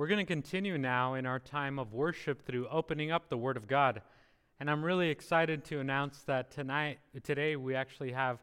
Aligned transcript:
We're 0.00 0.06
going 0.06 0.16
to 0.16 0.24
continue 0.24 0.78
now 0.78 1.12
in 1.12 1.26
our 1.26 1.38
time 1.38 1.78
of 1.78 1.92
worship 1.92 2.46
through 2.46 2.66
opening 2.68 3.10
up 3.10 3.28
the 3.28 3.36
Word 3.36 3.58
of 3.58 3.68
God. 3.68 4.00
And 4.58 4.70
I'm 4.70 4.82
really 4.82 5.10
excited 5.10 5.62
to 5.66 5.80
announce 5.80 6.22
that 6.22 6.50
tonight, 6.50 7.00
today, 7.22 7.54
we 7.56 7.74
actually 7.74 8.12
have 8.12 8.38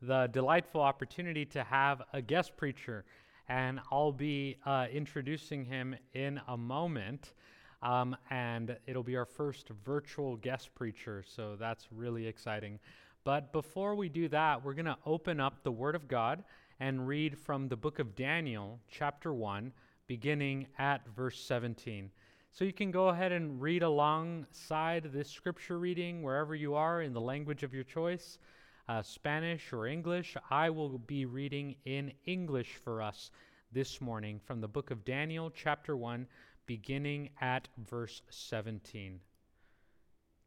the 0.00 0.28
delightful 0.32 0.80
opportunity 0.80 1.44
to 1.46 1.64
have 1.64 2.00
a 2.12 2.22
guest 2.22 2.56
preacher. 2.56 3.04
And 3.48 3.80
I'll 3.90 4.12
be 4.12 4.58
uh, 4.64 4.86
introducing 4.92 5.64
him 5.64 5.96
in 6.12 6.40
a 6.46 6.56
moment. 6.56 7.34
Um, 7.82 8.16
and 8.30 8.76
it'll 8.86 9.02
be 9.02 9.16
our 9.16 9.26
first 9.26 9.68
virtual 9.84 10.36
guest 10.36 10.72
preacher. 10.76 11.24
So 11.26 11.56
that's 11.58 11.88
really 11.90 12.28
exciting. 12.28 12.78
But 13.24 13.52
before 13.52 13.96
we 13.96 14.08
do 14.08 14.28
that, 14.28 14.64
we're 14.64 14.74
going 14.74 14.84
to 14.86 14.98
open 15.04 15.40
up 15.40 15.64
the 15.64 15.72
Word 15.72 15.96
of 15.96 16.06
God 16.06 16.44
and 16.78 17.08
read 17.08 17.36
from 17.36 17.66
the 17.66 17.76
book 17.76 17.98
of 17.98 18.14
Daniel, 18.14 18.78
chapter 18.88 19.34
1 19.34 19.72
beginning 20.10 20.66
at 20.76 21.06
verse 21.14 21.38
17. 21.38 22.10
So 22.50 22.64
you 22.64 22.72
can 22.72 22.90
go 22.90 23.10
ahead 23.10 23.30
and 23.30 23.62
read 23.62 23.84
alongside 23.84 25.04
this 25.12 25.30
scripture 25.30 25.78
reading 25.78 26.20
wherever 26.20 26.52
you 26.52 26.74
are 26.74 27.02
in 27.02 27.12
the 27.12 27.20
language 27.20 27.62
of 27.62 27.72
your 27.72 27.84
choice, 27.84 28.40
uh, 28.88 29.02
Spanish 29.02 29.72
or 29.72 29.86
English. 29.86 30.36
I 30.50 30.68
will 30.68 30.98
be 30.98 31.26
reading 31.26 31.76
in 31.84 32.12
English 32.24 32.74
for 32.82 33.00
us 33.00 33.30
this 33.70 34.00
morning 34.00 34.40
from 34.44 34.60
the 34.60 34.66
book 34.66 34.90
of 34.90 35.04
Daniel, 35.04 35.48
chapter 35.48 35.96
1, 35.96 36.26
beginning 36.66 37.30
at 37.40 37.68
verse 37.78 38.20
17. 38.30 39.20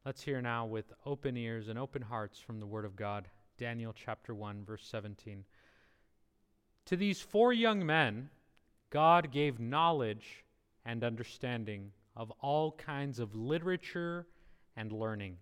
Let's 0.05 0.21
hear 0.21 0.41
now 0.41 0.65
with 0.65 0.91
open 1.05 1.37
ears 1.37 1.69
and 1.69 1.79
open 1.79 2.01
hearts 2.01 2.37
from 2.37 2.59
the 2.59 2.67
Word 2.67 2.83
of 2.83 2.97
God. 2.97 3.29
Daniel 3.57 3.93
chapter 3.95 4.35
1, 4.35 4.65
verse 4.65 4.85
17. 4.85 5.45
To 6.87 6.97
these 6.97 7.21
four 7.21 7.53
young 7.53 7.85
men, 7.85 8.29
God 8.93 9.31
gave 9.31 9.59
knowledge 9.59 10.45
and 10.85 11.03
understanding 11.03 11.91
of 12.15 12.31
all 12.41 12.73
kinds 12.73 13.17
of 13.17 13.33
literature 13.33 14.27
and 14.75 14.91
learning. 14.91 15.37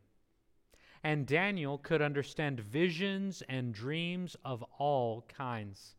And 1.03 1.27
Daniel 1.27 1.77
could 1.77 2.01
understand 2.01 2.61
visions 2.61 3.43
and 3.49 3.73
dreams 3.73 4.37
of 4.45 4.63
all 4.79 5.25
kinds. 5.27 5.95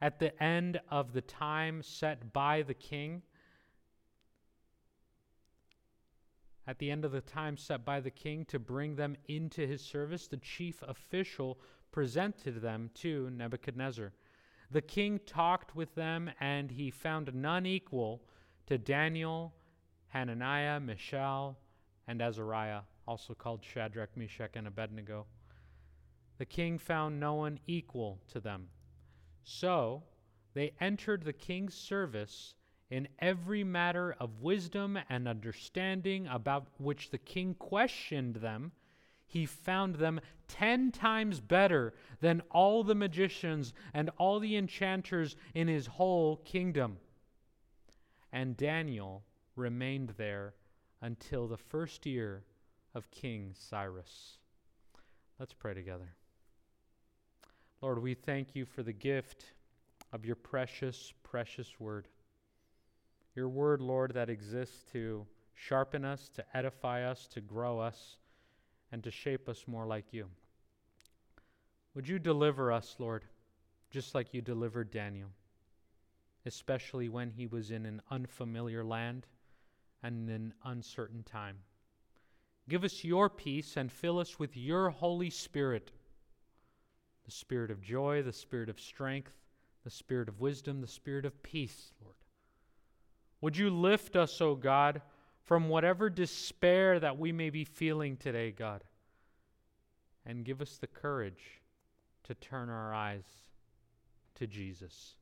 At 0.00 0.18
the 0.18 0.42
end 0.42 0.80
of 0.90 1.12
the 1.12 1.20
time 1.20 1.82
set 1.82 2.32
by 2.32 2.62
the 2.62 2.72
king, 2.72 3.20
at 6.66 6.78
the 6.78 6.90
end 6.90 7.04
of 7.04 7.12
the 7.12 7.20
time 7.20 7.58
set 7.58 7.84
by 7.84 8.00
the 8.00 8.10
king 8.10 8.46
to 8.46 8.58
bring 8.58 8.96
them 8.96 9.14
into 9.28 9.66
his 9.66 9.82
service, 9.82 10.26
the 10.26 10.38
chief 10.38 10.82
official 10.88 11.58
presented 11.92 12.62
them 12.62 12.88
to 12.94 13.28
Nebuchadnezzar. 13.28 14.14
The 14.70 14.82
king 14.82 15.18
talked 15.26 15.74
with 15.74 15.94
them, 15.94 16.30
and 16.38 16.70
he 16.70 16.90
found 16.90 17.34
none 17.34 17.66
equal 17.66 18.22
to 18.66 18.78
Daniel, 18.78 19.52
Hananiah, 20.08 20.78
Mishael, 20.78 21.58
and 22.06 22.22
Azariah, 22.22 22.82
also 23.06 23.34
called 23.34 23.64
Shadrach, 23.64 24.16
Meshach, 24.16 24.52
and 24.54 24.68
Abednego. 24.68 25.26
The 26.38 26.46
king 26.46 26.78
found 26.78 27.18
no 27.18 27.34
one 27.34 27.58
equal 27.66 28.20
to 28.28 28.40
them. 28.40 28.68
So 29.42 30.04
they 30.54 30.72
entered 30.80 31.24
the 31.24 31.32
king's 31.32 31.74
service 31.74 32.54
in 32.90 33.08
every 33.18 33.64
matter 33.64 34.16
of 34.18 34.40
wisdom 34.40 34.98
and 35.08 35.28
understanding 35.28 36.26
about 36.28 36.66
which 36.78 37.10
the 37.10 37.18
king 37.18 37.54
questioned 37.54 38.36
them 38.36 38.72
he 39.30 39.46
found 39.46 39.94
them 39.94 40.20
ten 40.48 40.90
times 40.90 41.38
better 41.38 41.94
than 42.20 42.42
all 42.50 42.82
the 42.82 42.96
magicians 42.96 43.72
and 43.94 44.10
all 44.18 44.40
the 44.40 44.56
enchanters 44.56 45.36
in 45.54 45.68
his 45.68 45.86
whole 45.86 46.38
kingdom. 46.38 46.98
And 48.32 48.56
Daniel 48.56 49.22
remained 49.54 50.14
there 50.16 50.54
until 51.00 51.46
the 51.46 51.56
first 51.56 52.06
year 52.06 52.42
of 52.92 53.08
King 53.12 53.54
Cyrus. 53.56 54.38
Let's 55.38 55.54
pray 55.54 55.74
together. 55.74 56.12
Lord, 57.80 58.02
we 58.02 58.14
thank 58.14 58.56
you 58.56 58.64
for 58.64 58.82
the 58.82 58.92
gift 58.92 59.44
of 60.12 60.24
your 60.24 60.34
precious, 60.34 61.14
precious 61.22 61.78
word. 61.78 62.08
Your 63.36 63.48
word, 63.48 63.80
Lord, 63.80 64.12
that 64.14 64.28
exists 64.28 64.82
to 64.90 65.24
sharpen 65.54 66.04
us, 66.04 66.28
to 66.30 66.44
edify 66.52 67.04
us, 67.04 67.28
to 67.28 67.40
grow 67.40 67.78
us 67.78 68.16
and 68.92 69.02
to 69.04 69.10
shape 69.10 69.48
us 69.48 69.64
more 69.66 69.86
like 69.86 70.12
you. 70.12 70.26
Would 71.94 72.08
you 72.08 72.18
deliver 72.18 72.72
us, 72.72 72.96
Lord, 72.98 73.24
just 73.90 74.14
like 74.14 74.32
you 74.32 74.40
delivered 74.40 74.90
Daniel, 74.90 75.30
especially 76.46 77.08
when 77.08 77.30
he 77.30 77.46
was 77.46 77.70
in 77.70 77.86
an 77.86 78.00
unfamiliar 78.10 78.84
land 78.84 79.26
and 80.02 80.28
an 80.28 80.54
uncertain 80.64 81.22
time? 81.24 81.56
Give 82.68 82.84
us 82.84 83.02
your 83.02 83.28
peace 83.28 83.76
and 83.76 83.90
fill 83.90 84.18
us 84.18 84.38
with 84.38 84.56
your 84.56 84.90
Holy 84.90 85.30
Spirit 85.30 85.92
the 87.30 87.36
spirit 87.36 87.70
of 87.70 87.80
joy, 87.80 88.22
the 88.22 88.32
spirit 88.32 88.68
of 88.68 88.80
strength, 88.80 89.36
the 89.84 89.90
spirit 89.90 90.28
of 90.28 90.40
wisdom, 90.40 90.80
the 90.80 90.86
spirit 90.88 91.24
of 91.24 91.40
peace, 91.44 91.92
Lord. 92.02 92.16
Would 93.40 93.56
you 93.56 93.70
lift 93.70 94.16
us, 94.16 94.40
O 94.40 94.56
God? 94.56 95.00
From 95.44 95.68
whatever 95.68 96.10
despair 96.10 97.00
that 97.00 97.18
we 97.18 97.32
may 97.32 97.50
be 97.50 97.64
feeling 97.64 98.16
today, 98.16 98.50
God. 98.50 98.84
And 100.24 100.44
give 100.44 100.60
us 100.60 100.76
the 100.76 100.86
courage 100.86 101.60
to 102.24 102.34
turn 102.34 102.68
our 102.68 102.94
eyes 102.94 103.24
to 104.36 104.46
Jesus, 104.46 105.14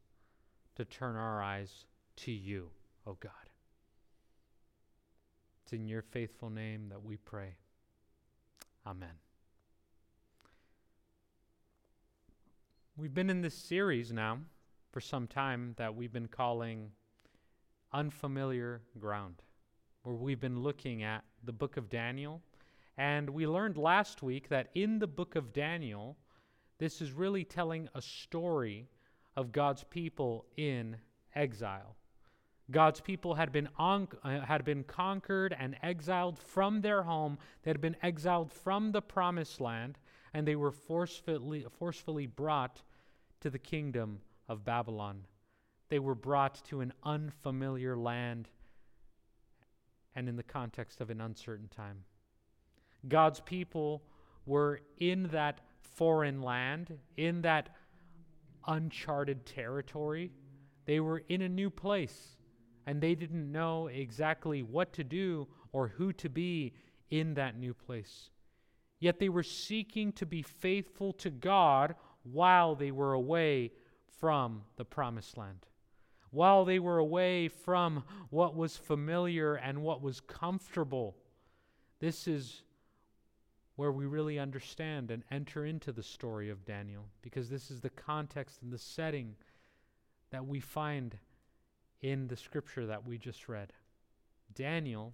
to 0.77 0.85
turn 0.85 1.17
our 1.17 1.43
eyes 1.43 1.87
to 2.17 2.33
you, 2.33 2.71
O 3.07 3.13
oh 3.13 3.17
God. 3.21 3.33
It's 5.63 5.73
in 5.73 5.87
your 5.87 6.03
faithful 6.03 6.51
name 6.51 6.89
that 6.89 7.03
we 7.03 7.17
pray. 7.17 7.57
Amen. 8.87 9.17
We've 12.97 13.15
been 13.15 13.31
in 13.31 13.43
this 13.43 13.55
series 13.55 14.13
now 14.13 14.39
for 14.91 15.01
some 15.01 15.27
time 15.27 15.75
that 15.77 15.95
we've 15.95 16.13
been 16.13 16.29
calling 16.29 16.91
Unfamiliar 17.93 18.83
Ground 18.99 19.43
where 20.09 20.17
we've 20.17 20.41
been 20.41 20.63
looking 20.63 21.03
at 21.03 21.23
the 21.45 21.53
book 21.53 21.77
of 21.77 21.91
Daniel. 21.91 22.41
And 22.97 23.29
we 23.29 23.47
learned 23.47 23.77
last 23.77 24.23
week 24.23 24.49
that 24.49 24.71
in 24.75 24.99
the 24.99 25.07
book 25.07 25.37
of 25.37 25.53
Daniel, 25.53 26.17
this 26.79 27.03
is 27.03 27.13
really 27.13 27.45
telling 27.45 27.91
a 27.95 28.01
story 28.01 28.89
of 29.37 29.53
God's 29.53 29.85
people 29.85 30.47
in 30.57 30.97
exile. 31.35 31.95
God's 32.71 33.03
people 33.03 33.35
had 33.35 33.53
been, 33.53 33.69
on, 33.77 34.09
uh, 34.25 34.41
had 34.41 34.65
been 34.65 34.83
conquered 34.83 35.55
and 35.59 35.77
exiled 35.83 36.39
from 36.39 36.81
their 36.81 37.03
home. 37.03 37.37
They 37.63 37.71
had 37.71 37.83
been 37.83 37.97
exiled 38.03 38.51
from 38.51 38.93
the 38.93 39.03
promised 39.03 39.61
land, 39.61 39.99
and 40.33 40.49
they 40.49 40.57
were 40.57 40.73
forcefully, 40.73 41.67
forcefully 41.79 42.27
brought 42.27 42.81
to 43.41 43.51
the 43.51 43.59
kingdom 43.59 44.21
of 44.49 44.65
Babylon. 44.65 45.27
They 45.91 45.99
were 45.99 46.15
brought 46.15 46.65
to 46.69 46.81
an 46.81 46.95
unfamiliar 47.05 47.95
land 47.95 48.49
and 50.15 50.29
in 50.29 50.37
the 50.37 50.43
context 50.43 51.01
of 51.01 51.11
an 51.11 51.21
uncertain 51.21 51.69
time. 51.69 52.05
God's 53.07 53.41
people 53.41 54.03
were 54.47 54.81
in 54.99 55.29
that 55.29 55.61
foreign 55.81 56.43
land, 56.43 56.99
in 57.17 57.43
that 57.43 57.71
uncharted 58.67 59.47
territory. 59.47 60.33
They 60.87 61.01
were 61.01 61.23
in 61.29 61.43
a 61.43 61.49
new 61.49 61.71
place, 61.71 62.37
and 62.87 63.01
they 63.01 63.15
didn't 63.15 63.53
know 63.53 63.87
exactly 63.89 64.63
what 64.63 64.93
to 64.95 65.05
do 65.05 65.47
or 65.73 65.89
who 65.89 66.13
to 66.15 66.29
be 66.29 66.75
in 67.11 67.35
that 67.35 67.59
new 67.59 67.75
place. 67.75 68.31
Yet 69.01 69.21
they 69.21 69.29
were 69.29 69.45
seeking 69.45 70.13
to 70.15 70.27
be 70.27 70.43
faithful 70.43 71.13
to 71.15 71.31
God 71.31 71.95
while 72.25 72.75
they 72.75 72.91
were 72.91 73.13
away 73.13 73.73
from 74.19 74.63
the 74.77 74.85
promised 74.85 75.37
land 75.37 75.68
while 76.31 76.65
they 76.65 76.79
were 76.79 76.99
away 76.99 77.49
from 77.49 78.05
what 78.31 78.55
was 78.55 78.77
familiar 78.77 79.55
and 79.55 79.83
what 79.83 80.03
was 80.03 80.21
comfortable. 80.21 81.17
This 82.01 82.29
is 82.29 82.63
where 83.77 83.93
we 83.93 84.07
really 84.07 84.39
understand 84.39 85.11
and 85.11 85.23
enter 85.31 85.65
into 85.65 85.93
the 85.93 86.03
story 86.03 86.51
of 86.51 86.65
Daniel, 86.65 87.05
because 87.23 87.49
this 87.49 87.71
is 87.71 87.81
the 87.81 87.91
context 87.91 88.61
and 88.63 88.73
the 88.73 88.79
setting 88.79 89.35
that 90.31 90.47
we 90.47 90.61
find 90.61 91.17
in 92.03 92.27
the 92.29 92.37
scripture 92.37 92.87
that 92.87 93.07
we 93.07 93.17
just 93.19 93.49
read. 93.49 93.73
Daniel 94.55 95.13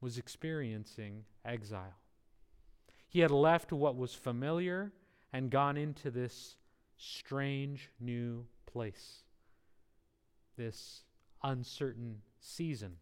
was 0.00 0.18
experiencing 0.18 1.24
exile. 1.44 1.96
He 3.08 3.20
had 3.20 3.30
left 3.30 3.72
what 3.72 3.96
was 3.96 4.14
familiar 4.14 4.92
and 5.32 5.50
gone 5.50 5.76
into 5.76 6.10
this 6.10 6.56
strange 6.96 7.90
new 8.00 8.46
place 8.66 9.22
this 10.58 11.04
uncertain 11.42 12.16
season. 12.40 12.96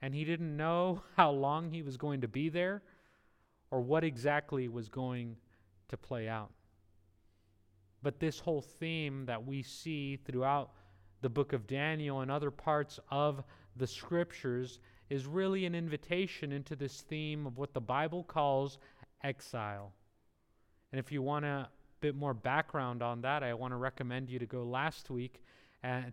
And 0.00 0.14
he 0.14 0.24
didn't 0.24 0.56
know 0.56 1.02
how 1.16 1.32
long 1.32 1.72
he 1.72 1.82
was 1.82 1.96
going 1.96 2.20
to 2.20 2.28
be 2.28 2.48
there 2.48 2.82
or 3.72 3.80
what 3.80 4.04
exactly 4.04 4.68
was 4.68 4.88
going 4.88 5.36
to 5.88 5.96
play 5.96 6.28
out. 6.28 6.52
But 8.02 8.20
this 8.20 8.38
whole 8.38 8.60
theme 8.60 9.26
that 9.26 9.44
we 9.44 9.62
see 9.62 10.16
throughout 10.16 10.70
the 11.22 11.28
book 11.28 11.52
of 11.52 11.66
Daniel 11.66 12.20
and 12.20 12.30
other 12.30 12.52
parts 12.52 13.00
of 13.10 13.42
the 13.74 13.86
scriptures 13.86 14.78
is 15.10 15.26
really 15.26 15.66
an 15.66 15.74
invitation 15.74 16.52
into 16.52 16.76
this 16.76 17.00
theme 17.00 17.46
of 17.46 17.58
what 17.58 17.74
the 17.74 17.80
Bible 17.80 18.22
calls 18.22 18.78
exile. 19.24 19.92
And 20.92 20.98
if 20.98 21.10
you 21.10 21.22
want 21.22 21.44
a 21.44 21.68
bit 22.00 22.14
more 22.14 22.34
background 22.34 23.02
on 23.02 23.22
that, 23.22 23.42
I 23.42 23.54
want 23.54 23.72
to 23.72 23.76
recommend 23.76 24.30
you 24.30 24.38
to 24.38 24.46
go 24.46 24.62
last 24.62 25.10
week 25.10 25.42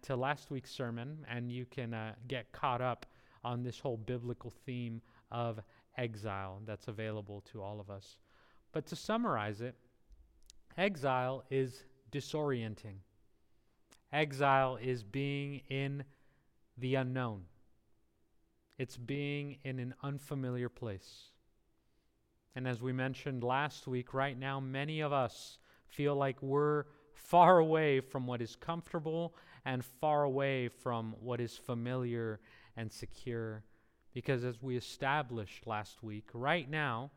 to 0.04 0.16
last 0.16 0.52
week's 0.52 0.72
sermon, 0.72 1.26
and 1.30 1.52
you 1.52 1.66
can 1.66 1.94
uh, 1.94 2.14
get 2.28 2.52
caught 2.52 2.82
up 2.82 3.06
on 3.44 3.64
this 3.64 3.80
whole 3.80 3.98
biblical 3.98 4.54
theme 4.66 5.02
of 5.32 5.60
exile 5.98 6.62
that's 6.66 6.88
available 6.88 7.42
to 7.52 7.62
all 7.62 7.80
of 7.80 7.90
us. 7.90 8.18
But 8.72 8.86
to 8.88 8.96
summarize 8.96 9.62
it, 9.62 9.76
exile 10.78 11.44
is 11.50 11.84
disorienting. 12.12 12.98
Exile 14.12 14.78
is 14.82 15.04
being 15.04 15.62
in 15.70 16.04
the 16.78 16.96
unknown. 16.96 17.44
It's 18.78 18.98
being 18.98 19.58
in 19.64 19.80
an 19.80 19.94
unfamiliar 20.04 20.70
place. 20.70 21.30
And 22.56 22.68
as 22.68 22.82
we 22.82 22.94
mentioned 22.94 23.44
last 23.44 23.88
week, 23.88 24.14
right 24.14 24.38
now, 24.38 24.60
many 24.60 25.02
of 25.02 25.12
us 25.12 25.58
feel 25.88 26.16
like 26.16 26.42
we're 26.42 26.86
far 27.14 27.58
away 27.60 28.00
from 28.00 28.28
what 28.28 28.42
is 28.42 28.56
comfortable 28.56 29.36
and 29.66 29.84
far 29.84 30.24
away 30.24 30.68
from 30.68 31.16
what 31.20 31.40
is 31.40 31.58
familiar 31.58 32.40
and 32.76 32.92
secure. 32.92 33.64
Because 34.14 34.44
as 34.44 34.62
we 34.62 34.78
established 34.78 35.66
last 35.66 36.04
week, 36.04 36.30
right 36.34 36.70
now, 36.70 37.12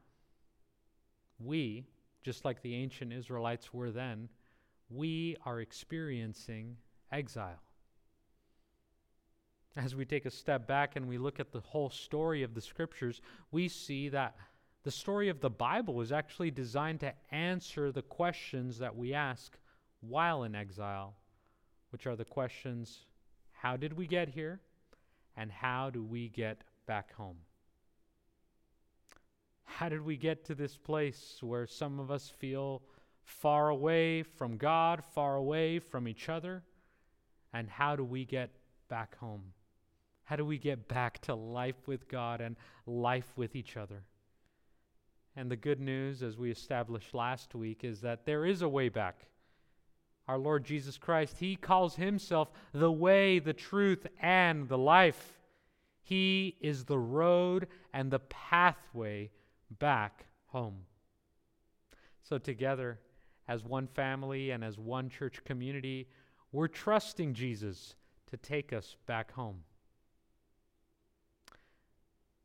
we, 1.38 1.86
just 2.22 2.44
like 2.44 2.62
the 2.62 2.74
ancient 2.74 3.12
Israelites 3.12 3.72
were 3.74 3.90
then, 3.90 4.28
we 4.88 5.36
are 5.44 5.60
experiencing 5.60 6.76
exile. 7.12 7.62
As 9.76 9.94
we 9.94 10.06
take 10.06 10.24
a 10.24 10.30
step 10.30 10.66
back 10.66 10.96
and 10.96 11.06
we 11.06 11.18
look 11.18 11.38
at 11.38 11.52
the 11.52 11.60
whole 11.60 11.90
story 11.90 12.42
of 12.42 12.54
the 12.54 12.62
scriptures, 12.62 13.20
we 13.50 13.68
see 13.68 14.08
that 14.08 14.36
the 14.84 14.90
story 14.90 15.28
of 15.28 15.40
the 15.40 15.50
Bible 15.50 16.00
is 16.00 16.12
actually 16.12 16.50
designed 16.50 17.00
to 17.00 17.12
answer 17.30 17.92
the 17.92 18.02
questions 18.02 18.78
that 18.78 18.96
we 18.96 19.12
ask 19.12 19.58
while 20.00 20.44
in 20.44 20.54
exile, 20.54 21.14
which 21.90 22.06
are 22.06 22.16
the 22.16 22.24
questions 22.24 23.06
how 23.56 23.76
did 23.76 23.94
we 23.94 24.06
get 24.06 24.28
here? 24.28 24.60
And 25.36 25.50
how 25.50 25.90
do 25.90 26.02
we 26.02 26.28
get 26.28 26.62
back 26.86 27.12
home? 27.14 27.38
How 29.64 29.88
did 29.88 30.02
we 30.02 30.16
get 30.16 30.44
to 30.44 30.54
this 30.54 30.76
place 30.76 31.38
where 31.40 31.66
some 31.66 31.98
of 31.98 32.10
us 32.10 32.28
feel 32.28 32.82
far 33.24 33.70
away 33.70 34.22
from 34.22 34.56
God, 34.56 35.02
far 35.02 35.36
away 35.36 35.78
from 35.78 36.06
each 36.06 36.28
other? 36.28 36.62
And 37.52 37.68
how 37.68 37.96
do 37.96 38.04
we 38.04 38.24
get 38.24 38.50
back 38.88 39.16
home? 39.18 39.42
How 40.24 40.36
do 40.36 40.44
we 40.44 40.58
get 40.58 40.88
back 40.88 41.20
to 41.22 41.34
life 41.34 41.86
with 41.86 42.08
God 42.08 42.40
and 42.40 42.56
life 42.86 43.32
with 43.36 43.56
each 43.56 43.76
other? 43.76 44.04
And 45.34 45.50
the 45.50 45.56
good 45.56 45.80
news, 45.80 46.22
as 46.22 46.38
we 46.38 46.50
established 46.50 47.14
last 47.14 47.54
week, 47.54 47.84
is 47.84 48.00
that 48.02 48.26
there 48.26 48.46
is 48.46 48.62
a 48.62 48.68
way 48.68 48.88
back. 48.88 49.28
Our 50.28 50.38
Lord 50.38 50.64
Jesus 50.64 50.98
Christ, 50.98 51.38
He 51.38 51.56
calls 51.56 51.96
Himself 51.96 52.50
the 52.72 52.90
way, 52.90 53.38
the 53.38 53.52
truth, 53.52 54.06
and 54.20 54.68
the 54.68 54.78
life. 54.78 55.38
He 56.02 56.56
is 56.60 56.84
the 56.84 56.98
road 56.98 57.68
and 57.92 58.10
the 58.10 58.18
pathway 58.18 59.30
back 59.78 60.26
home. 60.46 60.78
So, 62.22 62.38
together, 62.38 62.98
as 63.48 63.64
one 63.64 63.86
family 63.86 64.50
and 64.50 64.64
as 64.64 64.78
one 64.78 65.08
church 65.08 65.44
community, 65.44 66.08
we're 66.52 66.68
trusting 66.68 67.34
Jesus 67.34 67.94
to 68.30 68.36
take 68.36 68.72
us 68.72 68.96
back 69.06 69.32
home. 69.32 69.62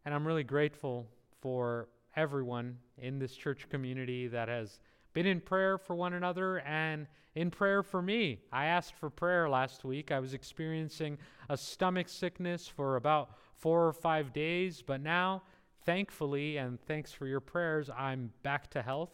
And 0.06 0.13
I'm 0.13 0.25
really 0.25 0.44
grateful 0.44 1.07
for 1.42 1.88
everyone 2.16 2.77
in 2.98 3.19
this 3.19 3.36
church 3.36 3.69
community 3.69 4.27
that 4.27 4.48
has 4.48 4.80
been 5.13 5.25
in 5.25 5.42
prayer 5.42 5.77
for 5.77 5.95
one 5.95 6.13
another 6.13 6.60
and 6.60 7.07
in 7.36 7.50
prayer 7.50 7.83
for 7.83 8.01
me. 8.01 8.39
I 8.51 8.66
asked 8.66 8.95
for 8.95 9.10
prayer 9.10 9.50
last 9.50 9.83
week. 9.83 10.12
I 10.12 10.19
was 10.19 10.33
experiencing 10.33 11.18
a 11.50 11.57
stomach 11.57 12.10
sickness 12.10 12.68
for 12.68 12.95
about 12.95 13.31
four 13.56 13.88
or 13.88 13.94
five 13.94 14.33
days, 14.33 14.81
but 14.81 15.01
now, 15.01 15.44
thankfully, 15.86 16.57
and 16.57 16.80
thanks 16.81 17.12
for 17.13 17.28
your 17.28 17.39
prayers, 17.39 17.89
I'm 17.95 18.31
back 18.44 18.69
to 18.72 18.81
health. 18.81 19.12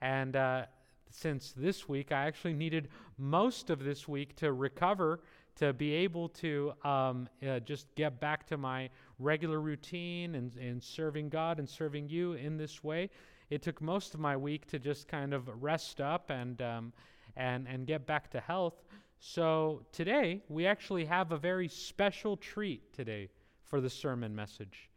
And 0.00 0.36
uh, 0.36 0.66
since 1.10 1.52
this 1.56 1.88
week, 1.88 2.12
I 2.12 2.26
actually 2.26 2.52
needed 2.52 2.88
most 3.16 3.70
of 3.70 3.82
this 3.82 4.06
week 4.06 4.36
to 4.36 4.52
recover 4.52 5.20
to 5.56 5.72
be 5.72 5.92
able 5.92 6.28
to 6.28 6.72
um, 6.84 7.28
uh, 7.46 7.58
just 7.60 7.92
get 7.96 8.20
back 8.20 8.46
to 8.46 8.56
my 8.56 8.88
regular 9.18 9.60
routine 9.60 10.36
and, 10.36 10.54
and 10.56 10.80
serving 10.80 11.28
God 11.28 11.58
and 11.58 11.68
serving 11.68 12.08
you 12.08 12.34
in 12.34 12.56
this 12.56 12.84
way. 12.84 13.10
It 13.50 13.62
took 13.62 13.82
most 13.82 14.14
of 14.14 14.20
my 14.20 14.36
week 14.36 14.66
to 14.68 14.78
just 14.78 15.08
kind 15.08 15.34
of 15.34 15.50
rest 15.60 16.00
up 16.00 16.30
and, 16.30 16.62
um, 16.62 16.92
and, 17.38 17.66
and 17.66 17.86
get 17.86 18.04
back 18.04 18.30
to 18.32 18.40
health. 18.40 18.82
So 19.20 19.82
today, 19.92 20.42
we 20.48 20.66
actually 20.66 21.06
have 21.06 21.32
a 21.32 21.38
very 21.38 21.68
special 21.68 22.36
treat 22.36 22.92
today 22.92 23.30
for 23.64 23.80
the 23.80 23.88
sermon 23.88 24.34
message. 24.34 24.90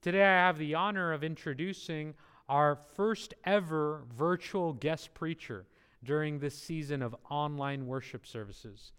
Today, 0.00 0.22
I 0.22 0.46
have 0.46 0.58
the 0.58 0.74
honor 0.74 1.12
of 1.12 1.22
introducing 1.22 2.14
our 2.48 2.76
first 2.76 3.34
ever 3.44 4.04
virtual 4.16 4.72
guest 4.72 5.12
preacher 5.14 5.66
during 6.04 6.38
this 6.38 6.56
season 6.56 7.02
of 7.02 7.14
online 7.30 7.86
worship 7.86 8.26
services. 8.26 8.92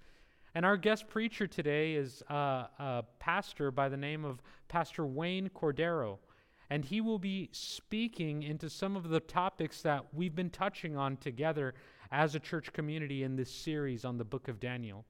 And 0.56 0.66
our 0.66 0.78
guest 0.78 1.08
preacher 1.08 1.48
today 1.48 1.96
is 1.96 2.22
uh, 2.30 2.68
a 2.80 3.04
pastor 3.20 3.72
by 3.72 3.90
the 3.90 3.98
name 3.98 4.24
of 4.24 4.42
Pastor 4.68 5.06
Wayne 5.06 5.50
Cordeiro. 5.50 6.20
And 6.70 6.86
he 6.86 7.02
will 7.02 7.20
be 7.20 7.50
speaking 7.52 8.44
into 8.44 8.70
some 8.70 8.96
of 8.96 9.10
the 9.10 9.20
topics 9.20 9.82
that 9.82 10.06
we've 10.14 10.36
been 10.36 10.50
touching 10.50 10.96
on 10.96 11.18
together 11.18 11.74
as 12.14 12.36
a 12.36 12.40
church 12.40 12.72
community 12.72 13.24
in 13.24 13.36
this 13.36 13.52
series 13.52 14.06
on 14.06 14.18
the 14.18 14.24
book 14.24 14.48
of 14.48 14.60
Daniel. 14.60 15.04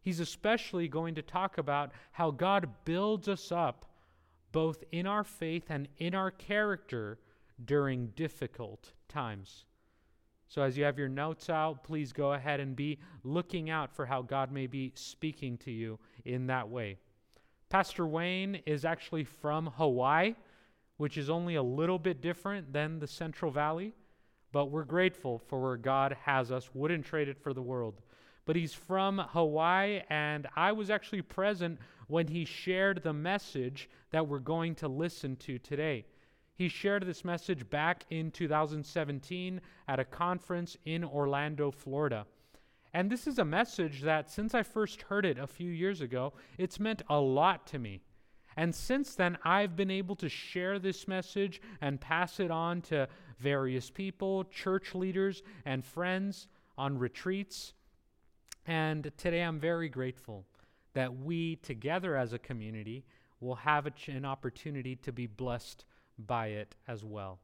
He's 0.00 0.18
especially 0.18 0.88
going 0.88 1.14
to 1.16 1.22
talk 1.22 1.58
about 1.58 1.92
how 2.12 2.30
God 2.30 2.70
builds 2.86 3.28
us 3.28 3.52
up 3.52 3.84
both 4.50 4.82
in 4.90 5.06
our 5.06 5.24
faith 5.24 5.66
and 5.68 5.86
in 5.98 6.14
our 6.14 6.30
character 6.30 7.18
during 7.62 8.06
difficult 8.16 8.92
times. 9.08 9.66
So, 10.48 10.62
as 10.62 10.78
you 10.78 10.84
have 10.84 10.98
your 10.98 11.10
notes 11.10 11.50
out, 11.50 11.84
please 11.84 12.14
go 12.14 12.32
ahead 12.32 12.60
and 12.60 12.74
be 12.74 12.98
looking 13.24 13.68
out 13.68 13.94
for 13.94 14.06
how 14.06 14.22
God 14.22 14.50
may 14.50 14.66
be 14.66 14.92
speaking 14.94 15.58
to 15.58 15.70
you 15.70 15.98
in 16.24 16.46
that 16.46 16.70
way. 16.70 16.96
Pastor 17.68 18.06
Wayne 18.06 18.62
is 18.64 18.86
actually 18.86 19.24
from 19.24 19.66
Hawaii, 19.76 20.34
which 20.96 21.18
is 21.18 21.28
only 21.28 21.56
a 21.56 21.62
little 21.62 21.98
bit 21.98 22.22
different 22.22 22.72
than 22.72 22.98
the 22.98 23.06
Central 23.06 23.50
Valley, 23.50 23.92
but 24.52 24.66
we're 24.66 24.84
grateful 24.84 25.38
for 25.38 25.60
where 25.60 25.76
God 25.76 26.16
has 26.24 26.50
us. 26.50 26.70
Wouldn't 26.74 27.04
trade 27.04 27.28
it 27.28 27.38
for 27.38 27.52
the 27.52 27.62
world. 27.62 28.00
But 28.44 28.56
he's 28.56 28.72
from 28.72 29.18
Hawaii, 29.18 30.00
and 30.08 30.46
I 30.56 30.72
was 30.72 30.88
actually 30.88 31.22
present 31.22 31.78
when 32.06 32.28
he 32.28 32.44
shared 32.44 33.02
the 33.02 33.12
message 33.12 33.90
that 34.10 34.26
we're 34.26 34.38
going 34.38 34.74
to 34.76 34.88
listen 34.88 35.36
to 35.36 35.58
today. 35.58 36.06
He 36.54 36.68
shared 36.68 37.06
this 37.06 37.24
message 37.24 37.68
back 37.68 38.04
in 38.10 38.30
2017 38.30 39.60
at 39.86 40.00
a 40.00 40.04
conference 40.04 40.76
in 40.84 41.04
Orlando, 41.04 41.70
Florida. 41.70 42.26
And 42.94 43.10
this 43.10 43.26
is 43.26 43.38
a 43.38 43.44
message 43.44 44.02
that, 44.02 44.30
since 44.30 44.54
I 44.54 44.62
first 44.62 45.02
heard 45.02 45.26
it 45.26 45.38
a 45.38 45.46
few 45.46 45.70
years 45.70 46.00
ago, 46.00 46.32
it's 46.56 46.80
meant 46.80 47.02
a 47.08 47.20
lot 47.20 47.66
to 47.68 47.78
me. 47.78 48.00
And 48.56 48.74
since 48.74 49.14
then, 49.14 49.38
I've 49.44 49.76
been 49.76 49.90
able 49.90 50.16
to 50.16 50.28
share 50.28 50.80
this 50.80 51.06
message 51.06 51.60
and 51.80 52.00
pass 52.00 52.40
it 52.40 52.50
on 52.50 52.80
to 52.82 53.08
various 53.38 53.90
people, 53.90 54.44
church 54.44 54.94
leaders, 54.94 55.42
and 55.64 55.84
friends 55.84 56.48
on 56.76 56.98
retreats. 56.98 57.74
And 58.66 59.10
today 59.16 59.42
I'm 59.42 59.58
very 59.58 59.88
grateful 59.88 60.44
that 60.94 61.16
we, 61.16 61.56
together 61.56 62.16
as 62.16 62.32
a 62.32 62.38
community, 62.38 63.04
will 63.40 63.54
have 63.54 63.94
ch- 63.94 64.08
an 64.08 64.24
opportunity 64.24 64.96
to 64.96 65.12
be 65.12 65.26
blessed 65.26 65.84
by 66.18 66.48
it 66.48 66.74
as 66.86 67.04
well. 67.04 67.38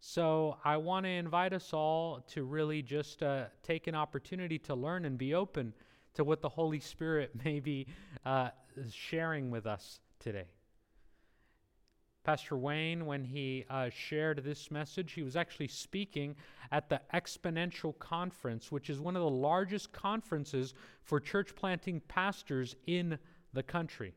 So 0.00 0.56
I 0.64 0.76
want 0.76 1.04
to 1.04 1.10
invite 1.10 1.52
us 1.52 1.72
all 1.72 2.20
to 2.28 2.44
really 2.44 2.82
just 2.82 3.22
uh, 3.22 3.46
take 3.62 3.86
an 3.86 3.94
opportunity 3.94 4.58
to 4.60 4.74
learn 4.74 5.04
and 5.04 5.18
be 5.18 5.34
open 5.34 5.72
to 6.14 6.24
what 6.24 6.40
the 6.40 6.48
Holy 6.48 6.80
Spirit 6.80 7.32
may 7.44 7.60
be 7.60 7.86
uh, 8.24 8.50
sharing 8.90 9.50
with 9.50 9.66
us 9.66 10.00
today. 10.20 10.46
Pastor 12.26 12.56
Wayne, 12.56 13.06
when 13.06 13.22
he 13.22 13.64
uh, 13.70 13.88
shared 13.88 14.42
this 14.42 14.68
message, 14.72 15.12
he 15.12 15.22
was 15.22 15.36
actually 15.36 15.68
speaking 15.68 16.34
at 16.72 16.88
the 16.88 17.00
Exponential 17.14 17.96
Conference, 18.00 18.72
which 18.72 18.90
is 18.90 18.98
one 18.98 19.14
of 19.14 19.22
the 19.22 19.30
largest 19.30 19.92
conferences 19.92 20.74
for 21.04 21.20
church 21.20 21.54
planting 21.54 22.00
pastors 22.08 22.74
in 22.88 23.16
the 23.52 23.62
country. 23.62 24.12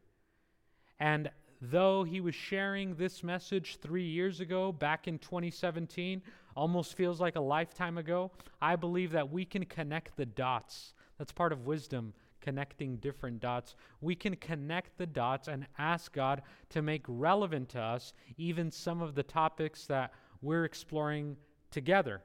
And 0.99 1.29
though 1.61 2.03
he 2.03 2.19
was 2.19 2.33
sharing 2.33 2.95
this 2.95 3.23
message 3.23 3.77
three 3.79 4.07
years 4.07 4.39
ago, 4.39 4.71
back 4.71 5.07
in 5.07 5.19
2017, 5.19 6.23
almost 6.55 6.95
feels 6.95 7.21
like 7.21 7.35
a 7.35 7.41
lifetime 7.41 7.99
ago, 7.99 8.31
I 8.59 8.75
believe 8.75 9.11
that 9.11 9.31
we 9.31 9.45
can 9.45 9.65
connect 9.65 10.17
the 10.17 10.25
dots. 10.25 10.95
That's 11.19 11.31
part 11.31 11.53
of 11.53 11.67
wisdom, 11.67 12.15
connecting 12.41 12.97
different 12.97 13.39
dots, 13.39 13.75
we 14.01 14.15
can 14.15 14.35
connect 14.35 14.97
the 14.97 15.05
dots 15.05 15.47
and 15.47 15.67
ask 15.77 16.13
God 16.13 16.41
to 16.69 16.81
make 16.81 17.03
relevant 17.07 17.69
to 17.69 17.81
us 17.81 18.13
even 18.37 18.71
some 18.71 19.01
of 19.01 19.15
the 19.15 19.23
topics 19.23 19.85
that 19.85 20.13
we're 20.41 20.65
exploring 20.65 21.37
together 21.71 22.21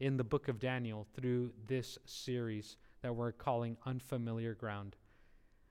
in 0.00 0.16
the 0.16 0.24
book 0.24 0.48
of 0.48 0.58
Daniel 0.58 1.06
through 1.14 1.52
this 1.66 1.98
series 2.04 2.76
that 3.02 3.14
we're 3.14 3.32
calling 3.32 3.76
Unfamiliar 3.86 4.54
Ground. 4.54 4.96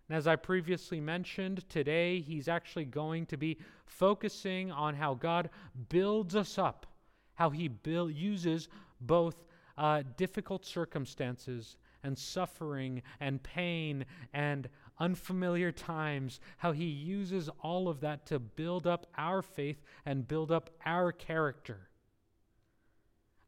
And 0.10 0.18
as 0.18 0.28
I 0.28 0.36
previously 0.36 1.00
mentioned, 1.00 1.68
today 1.70 2.22
he's 2.22 2.48
actually 2.48 2.86
going 2.86 3.26
to 3.28 3.38
be 3.38 3.58
focusing 3.86 4.72
on 4.72 4.96
how 4.96 5.16
God 5.16 5.50
builds 5.90 6.36
us 6.36 6.58
up, 6.58 6.86
how 7.34 7.50
he 7.50 7.68
build, 7.68 8.14
uses 8.14 8.68
both 9.02 9.46
uh, 9.78 10.04
difficult 10.16 10.66
circumstances 10.66 11.78
and 12.06 12.18
suffering 12.18 13.02
and 13.20 13.44
pain 13.44 14.06
and 14.34 14.70
unfamiliar 15.00 15.72
times, 15.72 16.40
how 16.58 16.72
he 16.72 16.86
uses 16.86 17.50
all 17.62 17.90
of 17.90 18.00
that 18.02 18.26
to 18.28 18.40
build 18.40 18.88
up 18.88 19.08
our 19.18 19.42
faith 19.42 19.84
and 20.06 20.28
build 20.28 20.52
up 20.52 20.70
our 20.86 21.12
character. 21.12 21.90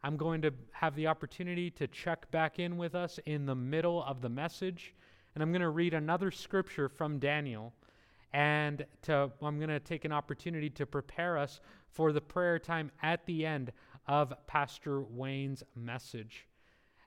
I'm 0.04 0.18
going 0.18 0.42
to 0.42 0.54
have 0.72 0.96
the 0.96 1.08
opportunity 1.08 1.70
to 1.72 1.88
check 1.88 2.30
back 2.32 2.60
in 2.60 2.78
with 2.78 2.96
us 2.96 3.20
in 3.26 3.46
the 3.46 3.56
middle 3.56 4.04
of 4.04 4.22
the 4.22 4.30
message, 4.30 4.94
and 5.34 5.44
I'm 5.44 5.52
going 5.52 5.62
to 5.62 5.70
read 5.70 5.94
another 5.94 6.32
scripture 6.32 6.90
from 6.90 7.20
Daniel. 7.20 7.74
And 8.34 8.86
to, 9.04 9.32
I'm 9.42 9.58
going 9.58 9.70
to 9.70 9.80
take 9.80 10.04
an 10.04 10.12
opportunity 10.12 10.70
to 10.72 10.86
prepare 10.86 11.38
us 11.38 11.62
for 11.90 12.12
the 12.12 12.22
prayer 12.22 12.60
time 12.60 12.92
at 13.02 13.26
the 13.26 13.46
end 13.46 13.72
of 14.08 14.34
Pastor 14.48 15.02
Wayne's 15.02 15.64
message. 15.76 16.48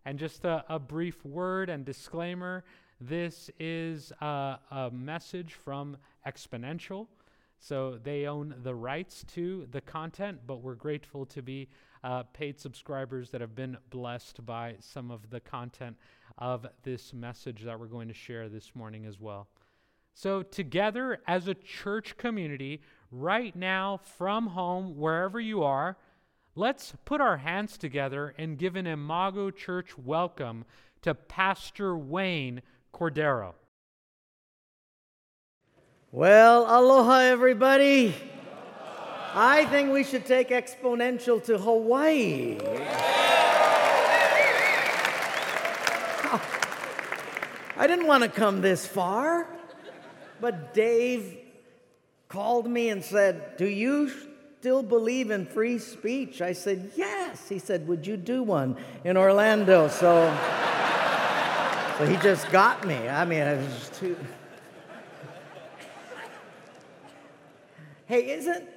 And 0.05 0.19
just 0.19 0.45
a, 0.45 0.65
a 0.69 0.79
brief 0.79 1.25
word 1.25 1.69
and 1.69 1.85
disclaimer 1.85 2.65
this 3.01 3.51
is 3.59 4.13
a, 4.21 4.59
a 4.71 4.91
message 4.93 5.55
from 5.55 5.97
Exponential. 6.27 7.07
So 7.59 7.99
they 8.03 8.27
own 8.27 8.55
the 8.63 8.75
rights 8.75 9.25
to 9.35 9.67
the 9.71 9.81
content, 9.81 10.41
but 10.47 10.63
we're 10.63 10.75
grateful 10.75 11.25
to 11.27 11.43
be 11.43 11.69
uh, 12.05 12.25
paid 12.25 12.61
subscribers 12.61 13.31
that 13.31 13.41
have 13.41 13.55
been 13.55 13.79
blessed 13.89 14.45
by 14.45 14.77
some 14.81 15.11
of 15.11 15.31
the 15.31 15.41
content 15.41 15.97
of 16.39 16.67
this 16.83 17.15
message 17.15 17.63
that 17.65 17.79
we're 17.79 17.87
going 17.87 18.09
to 18.09 18.15
share 18.15 18.49
this 18.49 18.75
morning 18.75 19.07
as 19.07 19.19
well. 19.19 19.49
So, 20.13 20.43
together 20.43 21.21
as 21.27 21.49
a 21.49 21.55
church 21.55 22.17
community, 22.17 22.83
right 23.11 23.55
now 23.55 24.01
from 24.19 24.49
home, 24.49 24.97
wherever 24.97 25.41
you 25.41 25.63
are, 25.63 25.97
let's 26.61 26.93
put 27.07 27.23
our 27.23 27.39
hands 27.39 27.79
together 27.79 28.35
and 28.37 28.59
give 28.59 28.77
an 28.77 28.87
Imago 28.87 29.51
Church 29.51 29.97
welcome 29.97 30.67
to 31.01 31.15
Pastor 31.15 31.97
Wayne 31.97 32.61
Cordeiro. 32.93 33.55
Well, 36.13 36.67
aloha, 36.69 37.21
everybody. 37.21 38.15
I 39.35 39.65
think 39.71 39.91
we 39.91 40.05
should 40.05 40.27
take 40.27 40.51
Exponential 40.51 41.43
to 41.45 41.57
Hawaii. 41.57 42.59
I 47.75 47.87
didn't 47.87 48.07
want 48.07 48.23
to 48.25 48.29
come 48.29 48.61
this 48.61 48.87
far, 48.87 49.47
but 50.43 50.75
Dave 50.75 51.39
called 52.29 52.69
me 52.69 52.91
and 52.91 53.03
said, 53.03 53.57
Do 53.57 53.65
you 53.65 54.13
still 54.61 54.83
believe 54.83 55.31
in 55.31 55.47
free 55.47 55.79
speech? 55.79 56.43
I 56.43 56.53
said, 56.53 56.91
Yes. 56.95 57.49
He 57.49 57.59
said, 57.59 57.89
Would 57.89 58.07
you 58.07 58.19
do 58.19 58.43
one 58.43 58.77
in 59.05 59.17
Orlando? 59.17 59.89
So, 59.89 60.27
so 61.97 62.05
he 62.07 62.19
just 62.19 62.51
got 62.51 62.87
me. 62.87 63.09
I 63.09 63.25
mean, 63.25 63.41
I 63.41 63.55
was 63.55 63.91
too. 63.99 64.19
Hey, 68.05 68.33
isn't 68.33 68.69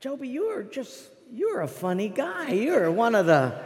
Joby, 0.00 0.26
you 0.26 0.46
are 0.46 0.64
just, 0.64 1.04
you're 1.32 1.60
a 1.60 1.68
funny 1.68 2.08
guy. 2.08 2.50
You're 2.50 2.90
one 2.90 3.14
of 3.14 3.26
the 3.26 3.56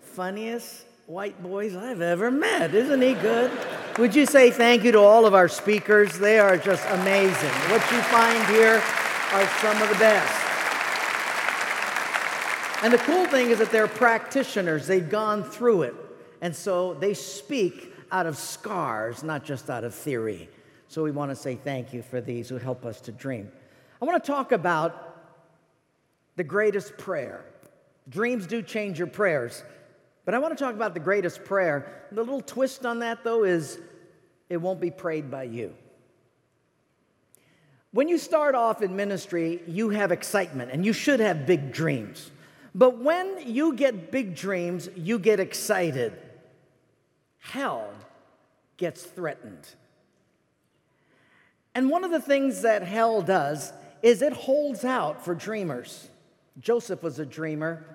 funniest 0.00 0.84
white 1.06 1.42
boys 1.42 1.74
I've 1.74 2.02
ever 2.02 2.30
met. 2.30 2.74
Isn't 2.74 3.00
he 3.00 3.14
good? 3.14 3.50
Would 3.98 4.14
you 4.14 4.26
say 4.26 4.50
thank 4.50 4.84
you 4.84 4.92
to 4.92 5.00
all 5.00 5.24
of 5.24 5.34
our 5.34 5.48
speakers? 5.48 6.18
They 6.18 6.38
are 6.38 6.58
just 6.58 6.86
amazing. 6.90 7.50
What 7.70 7.90
you 7.90 8.02
find 8.02 8.44
here 8.48 8.82
are 9.32 9.46
some 9.60 9.80
of 9.82 9.88
the 9.88 9.94
best. 9.96 10.44
And 12.82 12.92
the 12.92 12.98
cool 12.98 13.26
thing 13.26 13.50
is 13.50 13.58
that 13.58 13.70
they're 13.72 13.88
practitioners, 13.88 14.86
they've 14.86 15.08
gone 15.08 15.42
through 15.42 15.82
it. 15.82 15.94
And 16.40 16.54
so 16.54 16.94
they 16.94 17.14
speak 17.14 17.92
out 18.12 18.26
of 18.26 18.36
scars, 18.36 19.22
not 19.22 19.44
just 19.44 19.68
out 19.68 19.84
of 19.84 19.94
theory. 19.94 20.48
So 20.86 21.02
we 21.02 21.10
want 21.10 21.30
to 21.30 21.36
say 21.36 21.56
thank 21.56 21.92
you 21.92 22.02
for 22.02 22.20
these 22.20 22.48
who 22.48 22.56
help 22.56 22.86
us 22.86 23.00
to 23.02 23.12
dream. 23.12 23.50
I 24.00 24.04
want 24.04 24.22
to 24.22 24.26
talk 24.26 24.52
about 24.52 25.16
the 26.36 26.44
greatest 26.44 26.96
prayer. 26.96 27.44
Dreams 28.08 28.46
do 28.46 28.62
change 28.62 28.98
your 28.98 29.08
prayers. 29.08 29.64
But 30.24 30.34
I 30.34 30.38
want 30.38 30.56
to 30.56 30.62
talk 30.62 30.74
about 30.74 30.94
the 30.94 31.00
greatest 31.00 31.44
prayer. 31.44 32.06
The 32.12 32.22
little 32.22 32.40
twist 32.40 32.86
on 32.86 33.00
that, 33.00 33.24
though, 33.24 33.44
is 33.44 33.78
it 34.48 34.58
won't 34.58 34.80
be 34.80 34.90
prayed 34.90 35.30
by 35.30 35.44
you. 35.44 35.74
When 37.92 38.08
you 38.08 38.18
start 38.18 38.54
off 38.54 38.82
in 38.82 38.96
ministry, 38.96 39.62
you 39.66 39.90
have 39.90 40.12
excitement 40.12 40.70
and 40.70 40.84
you 40.84 40.92
should 40.92 41.20
have 41.20 41.46
big 41.46 41.72
dreams. 41.72 42.30
But 42.74 42.98
when 42.98 43.42
you 43.46 43.74
get 43.74 44.12
big 44.12 44.34
dreams, 44.34 44.88
you 44.94 45.18
get 45.18 45.40
excited. 45.40 46.12
Hell 47.38 47.90
gets 48.76 49.02
threatened. 49.02 49.66
And 51.74 51.90
one 51.90 52.04
of 52.04 52.10
the 52.10 52.20
things 52.20 52.62
that 52.62 52.82
hell 52.82 53.22
does 53.22 53.72
is 54.02 54.20
it 54.20 54.32
holds 54.32 54.84
out 54.84 55.24
for 55.24 55.34
dreamers. 55.34 56.08
Joseph 56.60 57.02
was 57.02 57.18
a 57.18 57.26
dreamer 57.26 57.86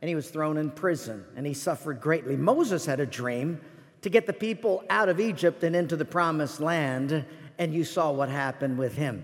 and 0.00 0.08
he 0.08 0.14
was 0.14 0.30
thrown 0.30 0.58
in 0.58 0.70
prison 0.70 1.24
and 1.36 1.46
he 1.46 1.54
suffered 1.54 2.00
greatly. 2.00 2.36
Moses 2.36 2.86
had 2.86 3.00
a 3.00 3.06
dream 3.06 3.60
to 4.02 4.08
get 4.08 4.26
the 4.26 4.32
people 4.32 4.84
out 4.88 5.08
of 5.08 5.20
Egypt 5.20 5.62
and 5.64 5.76
into 5.76 5.96
the 5.96 6.04
promised 6.04 6.60
land, 6.60 7.24
and 7.58 7.74
you 7.74 7.84
saw 7.84 8.10
what 8.10 8.30
happened 8.30 8.78
with 8.78 8.94
him. 8.94 9.22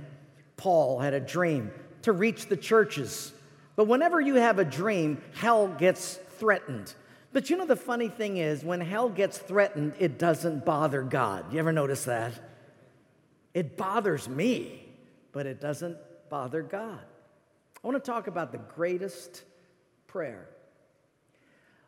Paul 0.56 0.98
had 0.98 1.14
a 1.14 1.20
dream 1.20 1.70
to 2.02 2.12
reach 2.12 2.46
the 2.46 2.56
churches. 2.56 3.32
But 3.74 3.86
whenever 3.86 4.20
you 4.20 4.36
have 4.36 4.58
a 4.58 4.64
dream, 4.64 5.22
hell 5.34 5.68
gets 5.68 6.18
threatened. 6.38 6.94
But 7.32 7.50
you 7.50 7.56
know, 7.56 7.66
the 7.66 7.76
funny 7.76 8.08
thing 8.08 8.38
is, 8.38 8.64
when 8.64 8.80
hell 8.80 9.10
gets 9.10 9.36
threatened, 9.36 9.94
it 9.98 10.18
doesn't 10.18 10.64
bother 10.64 11.02
God. 11.02 11.52
You 11.52 11.58
ever 11.58 11.72
notice 11.72 12.04
that? 12.04 12.32
It 13.52 13.76
bothers 13.76 14.28
me, 14.28 14.88
but 15.32 15.46
it 15.46 15.60
doesn't 15.60 15.98
bother 16.30 16.62
God. 16.62 17.00
I 17.84 17.86
want 17.86 18.02
to 18.02 18.10
talk 18.10 18.26
about 18.26 18.52
the 18.52 18.58
greatest 18.58 19.42
prayer. 20.06 20.48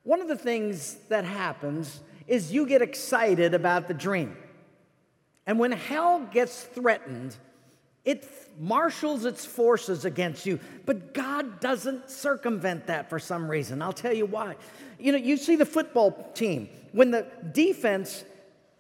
One 0.03 0.21
of 0.21 0.29
the 0.29 0.37
things 0.37 0.95
that 1.09 1.25
happens 1.25 2.01
is 2.27 2.53
you 2.53 2.67
get 2.67 2.83
excited 2.83 3.55
about 3.55 3.89
the 3.89 3.95
dream. 3.95 4.37
And 5.47 5.59
when 5.59 5.73
hell 5.73 6.21
gets 6.31 6.63
threatened, 6.63 7.37
it 8.09 8.27
marshals 8.59 9.27
its 9.27 9.45
forces 9.45 10.07
against 10.07 10.47
you. 10.47 10.59
But 10.87 11.13
God 11.13 11.61
doesn't 11.61 12.09
circumvent 12.09 12.87
that 12.87 13.11
for 13.11 13.19
some 13.19 13.51
reason. 13.51 13.83
I'll 13.83 13.93
tell 13.93 14.15
you 14.15 14.25
why. 14.25 14.57
You 14.99 15.13
know, 15.13 15.19
you 15.19 15.37
see 15.37 15.57
the 15.57 15.67
football 15.67 16.33
team, 16.33 16.71
when 16.93 17.11
the 17.11 17.27
defense 17.53 18.25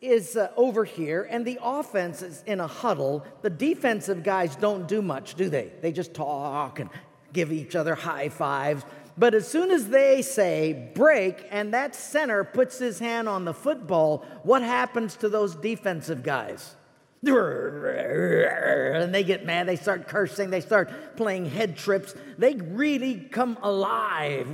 is 0.00 0.34
uh, 0.34 0.50
over 0.56 0.82
here 0.82 1.28
and 1.30 1.44
the 1.44 1.58
offense 1.62 2.22
is 2.22 2.42
in 2.46 2.58
a 2.60 2.66
huddle, 2.66 3.26
the 3.42 3.50
defensive 3.50 4.22
guys 4.22 4.56
don't 4.56 4.88
do 4.88 5.02
much, 5.02 5.34
do 5.34 5.50
they? 5.50 5.72
They 5.82 5.92
just 5.92 6.14
talk 6.14 6.80
and 6.80 6.88
give 7.34 7.52
each 7.52 7.76
other 7.76 7.94
high 7.94 8.30
fives. 8.30 8.82
But 9.18 9.34
as 9.34 9.46
soon 9.46 9.70
as 9.70 9.90
they 9.90 10.22
say 10.22 10.90
break 10.94 11.46
and 11.50 11.74
that 11.74 11.94
center 11.94 12.44
puts 12.44 12.78
his 12.78 12.98
hand 12.98 13.28
on 13.28 13.44
the 13.44 13.52
football, 13.52 14.24
what 14.42 14.62
happens 14.62 15.16
to 15.16 15.28
those 15.28 15.54
defensive 15.54 16.22
guys? 16.22 16.76
And 17.22 19.14
they 19.14 19.24
get 19.24 19.44
mad, 19.44 19.66
they 19.66 19.76
start 19.76 20.08
cursing, 20.08 20.50
they 20.50 20.60
start 20.60 21.16
playing 21.16 21.46
head 21.46 21.76
trips. 21.76 22.14
They 22.38 22.54
really 22.54 23.16
come 23.16 23.58
alive. 23.62 24.48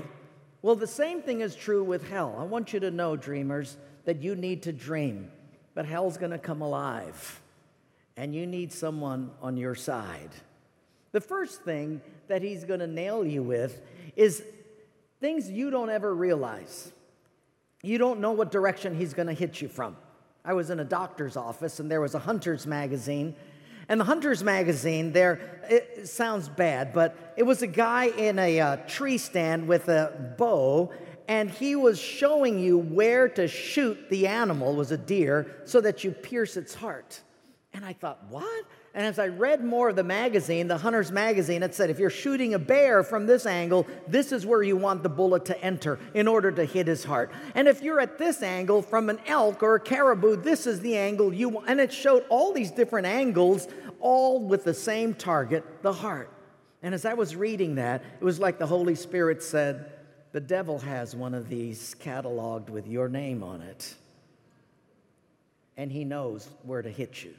Well, 0.63 0.77
the 0.77 0.87
same 0.87 1.23
thing 1.23 1.41
is 1.41 1.55
true 1.55 1.85
with 1.85 2.09
hell. 2.09 2.37
I 2.39 2.45
want 2.45 2.73
you 2.73 2.81
to 2.81 2.91
know, 2.91 3.17
dreamers, 3.17 3.77
that 4.07 4.23
you 4.23 4.35
need 4.35 4.63
to 4.63 4.73
dream, 4.73 5.31
but 5.75 5.85
hell's 5.85 6.17
gonna 6.17 6.39
come 6.39 6.63
alive, 6.63 7.41
and 8.17 8.35
you 8.35 8.47
need 8.47 8.73
someone 8.73 9.31
on 9.43 9.57
your 9.57 9.75
side. 9.75 10.31
The 11.15 11.21
first 11.21 11.63
thing 11.63 12.01
that 12.27 12.43
he's 12.43 12.65
going 12.65 12.81
to 12.81 12.89
nail 12.89 13.25
you 13.25 13.41
with 13.41 13.81
is 14.17 14.43
things 15.21 15.49
you 15.49 15.71
don't 15.71 15.89
ever 15.89 16.13
realize. 16.13 16.91
You 17.85 17.99
don't 17.99 18.19
know 18.19 18.33
what 18.33 18.51
direction 18.51 18.97
he's 18.97 19.15
going 19.15 19.29
to 19.29 19.33
hit 19.33 19.61
you 19.61 19.69
from. 19.69 19.97
I 20.45 20.53
was 20.53 20.71
in 20.71 20.79
a 20.79 20.85
doctor's 20.85 21.37
office 21.37 21.81
and 21.81 21.91
there 21.91 22.01
was 22.01 22.15
a 22.15 22.19
hunter's 22.19 22.67
magazine. 22.67 23.35
And 23.89 24.01
the 24.01 24.05
hunter's 24.05 24.43
magazine 24.43 25.13
there, 25.13 25.61
it 25.69 26.09
sounds 26.09 26.49
bad, 26.49 26.93
but 26.93 27.35
it 27.37 27.43
was 27.43 27.63
a 27.63 27.67
guy 27.67 28.07
in 28.07 28.39
a 28.39 28.61
uh, 28.61 28.77
tree 28.87 29.19
stand 29.19 29.67
with 29.67 29.89
a 29.89 30.35
bow 30.39 30.93
and 31.29 31.51
he 31.51 31.75
was 31.75 31.99
showing 31.99 32.59
you 32.59 32.77
where 32.77 33.29
to 33.31 33.49
shoot 33.49 34.11
the 34.11 34.27
animal, 34.27 34.75
was 34.75 34.91
a 34.91 34.99
deer, 34.99 35.63
so 35.65 35.81
that 35.81 36.05
you 36.05 36.11
pierce 36.11 36.57
its 36.57 36.75
heart. 36.75 37.23
And 37.73 37.85
I 37.85 37.95
thought, 37.95 38.23
what? 38.29 38.65
And 38.97 39.05
as 39.05 39.19
I 39.19 39.27
read 39.27 39.65
more 39.65 39.89
of 39.89 39.97
the 39.97 40.05
magazine, 40.05 40.69
the 40.69 40.79
Hunter's 40.79 41.11
Magazine, 41.11 41.65
it 41.65 41.75
said 41.75 41.91
if 41.91 41.99
you're 41.99 42.11
shooting 42.11 42.55
a 42.55 42.61
bear 42.61 43.03
from 43.03 43.27
this 43.27 43.45
angle, 43.45 43.89
this 44.07 44.31
is 44.31 44.47
where 44.47 44.63
you 44.63 44.77
want 44.77 45.03
the 45.03 45.09
bullet 45.09 45.45
to 45.47 45.61
enter 45.65 45.99
in 46.15 46.29
order 46.29 46.53
to 46.53 46.65
hit 46.65 46.87
his 46.87 47.03
heart. 47.03 47.33
And 47.57 47.67
if 47.67 47.83
you're 47.83 47.99
at 47.99 48.19
this 48.19 48.41
angle 48.41 48.83
from 48.83 49.11
an 49.11 49.19
elk 49.27 49.65
or 49.65 49.75
a 49.75 49.81
caribou, 49.81 50.37
this 50.37 50.69
is 50.69 50.79
the 50.79 50.97
angle 50.97 51.35
you 51.35 51.49
want. 51.49 51.69
And 51.69 51.81
it 51.81 51.93
showed 51.93 52.25
all 52.29 52.53
these 52.53 52.71
different 52.71 53.09
angles, 53.09 53.67
all 53.99 54.39
with 54.47 54.63
the 54.63 54.75
same 54.75 55.13
target, 55.13 55.65
the 55.83 55.93
heart. 55.93 56.31
And 56.81 56.95
as 56.95 57.05
I 57.05 57.15
was 57.15 57.35
reading 57.35 57.75
that, 57.77 58.05
it 58.21 58.25
was 58.25 58.39
like 58.39 58.61
the 58.61 58.67
Holy 58.67 58.95
Spirit 58.95 59.43
said, 59.43 59.91
The 60.31 60.41
devil 60.41 60.79
has 60.79 61.17
one 61.17 61.35
of 61.35 61.49
these 61.49 61.97
cataloged 61.99 62.71
with 62.71 62.87
your 62.87 63.09
name 63.09 63.43
on 63.43 63.61
it. 63.61 63.93
And 65.77 65.91
he 65.91 66.05
knows 66.05 66.49
where 66.63 66.83
to 66.83 66.91
hit 66.91 67.25
you. 67.25 67.35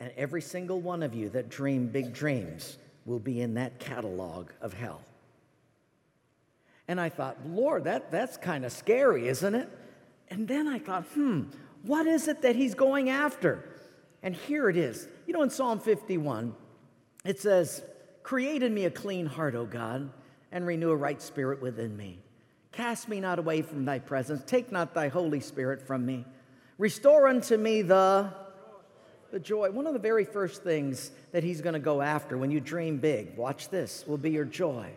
And 0.00 0.10
every 0.16 0.40
single 0.40 0.80
one 0.80 1.02
of 1.02 1.14
you 1.14 1.28
that 1.30 1.50
dream 1.50 1.86
big 1.86 2.12
dreams 2.12 2.78
will 3.04 3.18
be 3.18 3.40
in 3.40 3.54
that 3.54 3.78
catalog 3.78 4.50
of 4.60 4.72
hell. 4.72 5.02
And 6.88 7.00
I 7.00 7.08
thought, 7.08 7.36
Lord, 7.46 7.84
that, 7.84 8.10
that's 8.10 8.36
kind 8.36 8.64
of 8.64 8.72
scary, 8.72 9.28
isn't 9.28 9.54
it? 9.54 9.68
And 10.28 10.48
then 10.48 10.66
I 10.66 10.78
thought, 10.78 11.04
hmm, 11.14 11.42
what 11.82 12.06
is 12.06 12.28
it 12.28 12.42
that 12.42 12.56
he's 12.56 12.74
going 12.74 13.10
after? 13.10 13.64
And 14.22 14.34
here 14.34 14.68
it 14.68 14.76
is. 14.76 15.06
You 15.26 15.34
know, 15.34 15.42
in 15.42 15.50
Psalm 15.50 15.78
51, 15.78 16.54
it 17.24 17.38
says, 17.38 17.84
Create 18.22 18.62
in 18.62 18.74
me 18.74 18.84
a 18.84 18.90
clean 18.90 19.26
heart, 19.26 19.54
O 19.54 19.64
God, 19.66 20.10
and 20.52 20.66
renew 20.66 20.90
a 20.90 20.96
right 20.96 21.20
spirit 21.20 21.60
within 21.60 21.96
me. 21.96 22.18
Cast 22.72 23.08
me 23.08 23.20
not 23.20 23.38
away 23.38 23.62
from 23.62 23.84
thy 23.84 23.98
presence. 23.98 24.42
Take 24.46 24.70
not 24.70 24.94
thy 24.94 25.08
Holy 25.08 25.40
Spirit 25.40 25.82
from 25.82 26.06
me. 26.06 26.24
Restore 26.78 27.28
unto 27.28 27.56
me 27.56 27.82
the 27.82 28.32
the 29.30 29.40
joy. 29.40 29.70
One 29.70 29.86
of 29.86 29.92
the 29.92 29.98
very 29.98 30.24
first 30.24 30.62
things 30.62 31.10
that 31.32 31.42
he's 31.44 31.60
going 31.60 31.74
to 31.74 31.80
go 31.80 32.00
after 32.00 32.36
when 32.36 32.50
you 32.50 32.60
dream 32.60 32.98
big, 32.98 33.36
watch 33.36 33.68
this, 33.68 34.04
will 34.06 34.18
be 34.18 34.30
your 34.30 34.44
joy. 34.44 34.90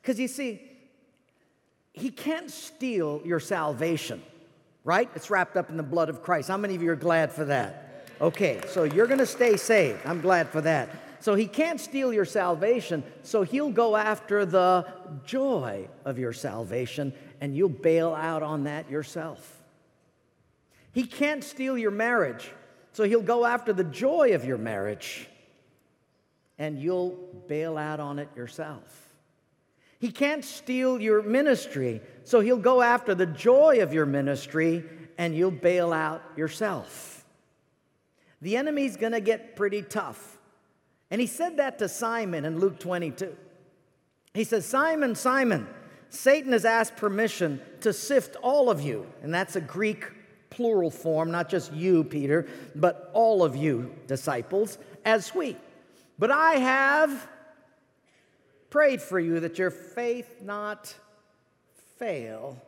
Because 0.00 0.18
you 0.18 0.28
see, 0.28 0.60
he 1.92 2.10
can't 2.10 2.50
steal 2.50 3.22
your 3.24 3.40
salvation, 3.40 4.22
right? 4.84 5.08
It's 5.14 5.30
wrapped 5.30 5.56
up 5.56 5.70
in 5.70 5.76
the 5.76 5.82
blood 5.82 6.08
of 6.08 6.22
Christ. 6.22 6.48
How 6.48 6.56
many 6.56 6.74
of 6.74 6.82
you 6.82 6.90
are 6.90 6.96
glad 6.96 7.32
for 7.32 7.44
that? 7.46 8.08
Okay, 8.20 8.60
so 8.68 8.84
you're 8.84 9.06
going 9.06 9.18
to 9.18 9.26
stay 9.26 9.56
saved. 9.56 10.00
I'm 10.04 10.20
glad 10.20 10.48
for 10.48 10.60
that. 10.60 10.88
So 11.20 11.34
he 11.34 11.46
can't 11.46 11.80
steal 11.80 12.12
your 12.12 12.26
salvation, 12.26 13.02
so 13.22 13.42
he'll 13.42 13.70
go 13.70 13.96
after 13.96 14.44
the 14.44 14.86
joy 15.24 15.88
of 16.04 16.18
your 16.18 16.34
salvation, 16.34 17.14
and 17.40 17.56
you'll 17.56 17.70
bail 17.70 18.12
out 18.12 18.42
on 18.42 18.64
that 18.64 18.90
yourself. 18.90 19.53
He 20.94 21.02
can't 21.02 21.42
steal 21.42 21.76
your 21.76 21.90
marriage, 21.90 22.52
so 22.92 23.02
he'll 23.02 23.20
go 23.20 23.44
after 23.44 23.72
the 23.72 23.82
joy 23.82 24.34
of 24.34 24.44
your 24.44 24.58
marriage 24.58 25.28
and 26.56 26.78
you'll 26.78 27.18
bail 27.48 27.76
out 27.76 27.98
on 27.98 28.20
it 28.20 28.28
yourself. 28.36 29.08
He 29.98 30.12
can't 30.12 30.44
steal 30.44 31.00
your 31.00 31.20
ministry, 31.20 32.00
so 32.22 32.38
he'll 32.38 32.56
go 32.56 32.80
after 32.80 33.12
the 33.12 33.26
joy 33.26 33.82
of 33.82 33.92
your 33.92 34.06
ministry 34.06 34.84
and 35.18 35.34
you'll 35.34 35.50
bail 35.50 35.92
out 35.92 36.22
yourself. 36.36 37.24
The 38.40 38.56
enemy's 38.56 38.96
gonna 38.96 39.20
get 39.20 39.56
pretty 39.56 39.82
tough. 39.82 40.38
And 41.10 41.20
he 41.20 41.26
said 41.26 41.56
that 41.56 41.80
to 41.80 41.88
Simon 41.88 42.44
in 42.44 42.60
Luke 42.60 42.78
22. 42.78 43.36
He 44.32 44.44
says, 44.44 44.64
Simon, 44.64 45.16
Simon, 45.16 45.66
Satan 46.08 46.52
has 46.52 46.64
asked 46.64 46.96
permission 46.96 47.60
to 47.80 47.92
sift 47.92 48.36
all 48.42 48.70
of 48.70 48.80
you. 48.80 49.06
And 49.22 49.34
that's 49.34 49.56
a 49.56 49.60
Greek 49.60 50.04
plural 50.54 50.90
form, 50.90 51.30
not 51.30 51.48
just 51.48 51.72
you, 51.72 52.04
Peter, 52.04 52.46
but 52.76 53.10
all 53.12 53.42
of 53.42 53.56
you, 53.56 53.92
disciples, 54.06 54.78
as 55.04 55.34
wheat. 55.34 55.58
But 56.18 56.30
I 56.30 56.54
have 56.54 57.28
prayed 58.70 59.02
for 59.02 59.18
you 59.18 59.40
that 59.40 59.58
your 59.58 59.70
faith 59.70 60.42
not 60.42 60.94
fail. 61.98 62.62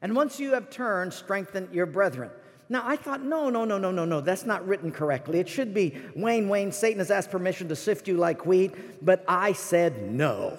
And 0.00 0.16
once 0.16 0.40
you 0.40 0.54
have 0.54 0.70
turned, 0.70 1.12
strengthen 1.12 1.68
your 1.72 1.86
brethren. 1.86 2.30
Now, 2.70 2.84
I 2.86 2.96
thought, 2.96 3.22
no, 3.22 3.50
no, 3.50 3.64
no, 3.64 3.76
no, 3.76 3.90
no, 3.90 4.04
no, 4.04 4.20
that's 4.22 4.46
not 4.46 4.66
written 4.66 4.92
correctly. 4.92 5.40
It 5.40 5.48
should 5.48 5.74
be 5.74 6.00
Wayne, 6.16 6.48
Wayne, 6.48 6.72
Satan 6.72 7.00
has 7.00 7.10
asked 7.10 7.30
permission 7.30 7.68
to 7.68 7.76
sift 7.76 8.08
you 8.08 8.16
like 8.16 8.46
wheat, 8.46 9.04
but 9.04 9.24
I 9.28 9.52
said 9.52 10.10
no. 10.10 10.56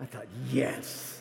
I 0.00 0.06
thought, 0.06 0.26
yes 0.50 1.11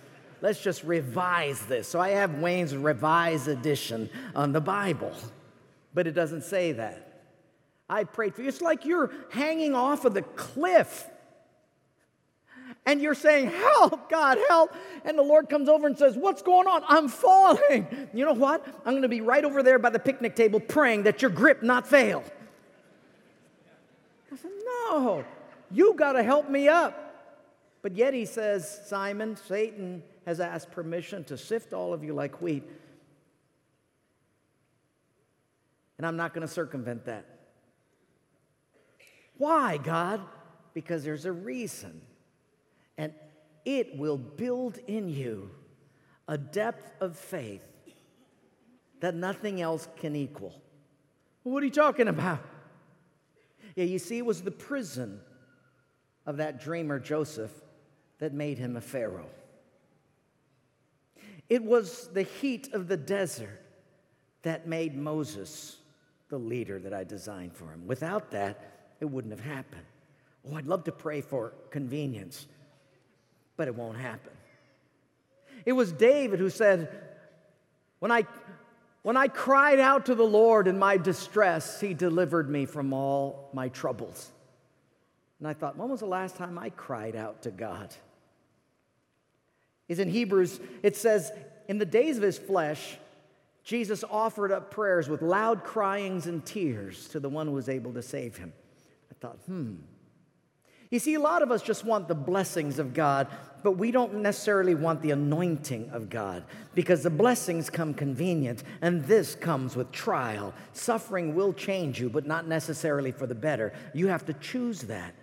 let's 0.41 0.61
just 0.61 0.83
revise 0.83 1.65
this. 1.65 1.87
So 1.87 1.99
I 1.99 2.09
have 2.09 2.35
Wayne's 2.35 2.75
revised 2.75 3.47
edition 3.47 4.09
on 4.35 4.51
the 4.51 4.61
Bible, 4.61 5.13
but 5.93 6.07
it 6.07 6.11
doesn't 6.11 6.43
say 6.43 6.73
that. 6.73 7.07
I 7.89 8.05
prayed 8.05 8.35
for 8.35 8.41
you. 8.41 8.47
It's 8.47 8.61
like 8.61 8.85
you're 8.85 9.11
hanging 9.31 9.75
off 9.75 10.05
of 10.05 10.13
the 10.13 10.21
cliff 10.21 11.09
and 12.85 13.01
you're 13.01 13.15
saying, 13.15 13.51
Help, 13.51 14.09
God, 14.09 14.37
help. 14.49 14.73
And 15.05 15.17
the 15.17 15.23
Lord 15.23 15.49
comes 15.49 15.69
over 15.69 15.87
and 15.87 15.97
says, 15.97 16.15
What's 16.15 16.41
going 16.41 16.67
on? 16.67 16.83
I'm 16.87 17.07
falling. 17.07 18.09
You 18.13 18.25
know 18.25 18.33
what? 18.33 18.65
I'm 18.85 18.93
going 18.93 19.03
to 19.03 19.09
be 19.09 19.21
right 19.21 19.43
over 19.45 19.63
there 19.63 19.79
by 19.79 19.89
the 19.89 19.99
picnic 19.99 20.35
table 20.35 20.59
praying 20.59 21.03
that 21.03 21.21
your 21.21 21.31
grip 21.31 21.63
not 21.63 21.87
fail. 21.87 22.23
I 24.31 24.35
said, 24.35 24.51
No, 24.65 25.23
you 25.69 25.93
got 25.93 26.13
to 26.13 26.23
help 26.23 26.49
me 26.49 26.67
up. 26.67 27.10
But 27.81 27.95
yet 27.95 28.13
he 28.13 28.25
says, 28.25 28.81
Simon, 28.85 29.35
Satan 29.35 30.03
has 30.25 30.39
asked 30.39 30.71
permission 30.71 31.23
to 31.25 31.37
sift 31.37 31.73
all 31.73 31.93
of 31.93 32.03
you 32.03 32.13
like 32.13 32.41
wheat. 32.41 32.63
And 35.97 36.05
I'm 36.05 36.17
not 36.17 36.33
going 36.33 36.47
to 36.47 36.51
circumvent 36.51 37.05
that. 37.05 37.25
Why, 39.37 39.77
God? 39.77 40.21
Because 40.73 41.03
there's 41.03 41.25
a 41.25 41.31
reason. 41.31 42.01
And 42.97 43.13
it 43.65 43.97
will 43.97 44.17
build 44.17 44.77
in 44.87 45.09
you 45.09 45.51
a 46.27 46.37
depth 46.37 46.91
of 47.01 47.17
faith 47.17 47.65
that 48.99 49.15
nothing 49.15 49.61
else 49.61 49.87
can 49.97 50.15
equal. 50.15 50.61
What 51.43 51.63
are 51.63 51.65
you 51.65 51.71
talking 51.71 52.07
about? 52.07 52.39
Yeah, 53.75 53.85
you 53.85 53.99
see, 53.99 54.19
it 54.19 54.25
was 54.25 54.41
the 54.41 54.51
prison 54.51 55.19
of 56.25 56.37
that 56.37 56.61
dreamer 56.61 56.99
Joseph 56.99 57.51
that 58.21 58.33
made 58.33 58.59
him 58.59 58.77
a 58.77 58.81
Pharaoh. 58.81 59.29
It 61.49 61.63
was 61.63 62.07
the 62.13 62.21
heat 62.21 62.71
of 62.71 62.87
the 62.87 62.95
desert 62.95 63.59
that 64.43 64.67
made 64.67 64.95
Moses 64.95 65.77
the 66.29 66.37
leader 66.37 66.79
that 66.79 66.93
I 66.93 67.03
designed 67.03 67.53
for 67.53 67.65
him. 67.65 67.85
Without 67.87 68.31
that, 68.31 68.93
it 69.01 69.05
wouldn't 69.05 69.33
have 69.33 69.43
happened. 69.43 69.81
Oh, 70.47 70.55
I'd 70.55 70.67
love 70.67 70.83
to 70.85 70.91
pray 70.91 71.21
for 71.21 71.53
convenience, 71.71 72.45
but 73.57 73.67
it 73.67 73.75
won't 73.75 73.97
happen. 73.97 74.31
It 75.65 75.73
was 75.73 75.91
David 75.91 76.39
who 76.39 76.49
said, 76.49 76.89
when 77.99 78.11
I, 78.11 78.25
when 79.01 79.17
I 79.17 79.27
cried 79.27 79.79
out 79.79 80.05
to 80.05 80.15
the 80.15 80.23
Lord 80.23 80.67
in 80.67 80.77
my 80.77 80.95
distress, 80.95 81.81
he 81.81 81.95
delivered 81.95 82.49
me 82.51 82.65
from 82.65 82.93
all 82.93 83.49
my 83.51 83.69
troubles. 83.69 84.29
And 85.39 85.47
I 85.47 85.53
thought, 85.53 85.75
when 85.75 85.89
was 85.89 86.01
the 86.01 86.05
last 86.05 86.35
time 86.35 86.59
I 86.59 86.69
cried 86.69 87.15
out 87.15 87.41
to 87.41 87.51
God? 87.51 87.95
Is 89.91 89.99
in 89.99 90.09
Hebrews, 90.09 90.61
it 90.83 90.95
says, 90.95 91.31
In 91.67 91.77
the 91.77 91.85
days 91.85 92.15
of 92.15 92.23
his 92.23 92.37
flesh, 92.37 92.97
Jesus 93.65 94.05
offered 94.09 94.51
up 94.51 94.71
prayers 94.71 95.09
with 95.09 95.21
loud 95.21 95.65
cryings 95.65 96.27
and 96.27 96.45
tears 96.45 97.09
to 97.09 97.19
the 97.19 97.27
one 97.27 97.47
who 97.47 97.53
was 97.53 97.67
able 97.67 97.91
to 97.93 98.01
save 98.01 98.37
him. 98.37 98.53
I 99.11 99.15
thought, 99.19 99.37
hmm. 99.45 99.75
You 100.89 100.99
see, 100.99 101.13
a 101.15 101.19
lot 101.19 101.41
of 101.41 101.51
us 101.51 101.61
just 101.61 101.83
want 101.83 102.07
the 102.07 102.15
blessings 102.15 102.79
of 102.79 102.93
God, 102.93 103.27
but 103.63 103.73
we 103.73 103.91
don't 103.91 104.15
necessarily 104.15 104.75
want 104.75 105.01
the 105.01 105.11
anointing 105.11 105.89
of 105.91 106.09
God 106.09 106.45
because 106.73 107.03
the 107.03 107.09
blessings 107.09 107.69
come 107.69 107.93
convenient 107.93 108.63
and 108.81 109.03
this 109.03 109.35
comes 109.35 109.75
with 109.75 109.91
trial. 109.91 110.53
Suffering 110.71 111.35
will 111.35 111.51
change 111.51 111.99
you, 111.99 112.09
but 112.09 112.25
not 112.25 112.47
necessarily 112.47 113.11
for 113.11 113.27
the 113.27 113.35
better. 113.35 113.73
You 113.93 114.07
have 114.07 114.25
to 114.27 114.33
choose 114.35 114.83
that. 114.83 115.15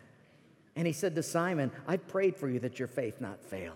And 0.76 0.86
he 0.86 0.92
said 0.92 1.14
to 1.14 1.22
Simon, 1.22 1.70
I 1.86 1.96
prayed 1.96 2.36
for 2.36 2.50
you 2.50 2.60
that 2.60 2.78
your 2.78 2.88
faith 2.88 3.20
not 3.20 3.42
fail. 3.42 3.74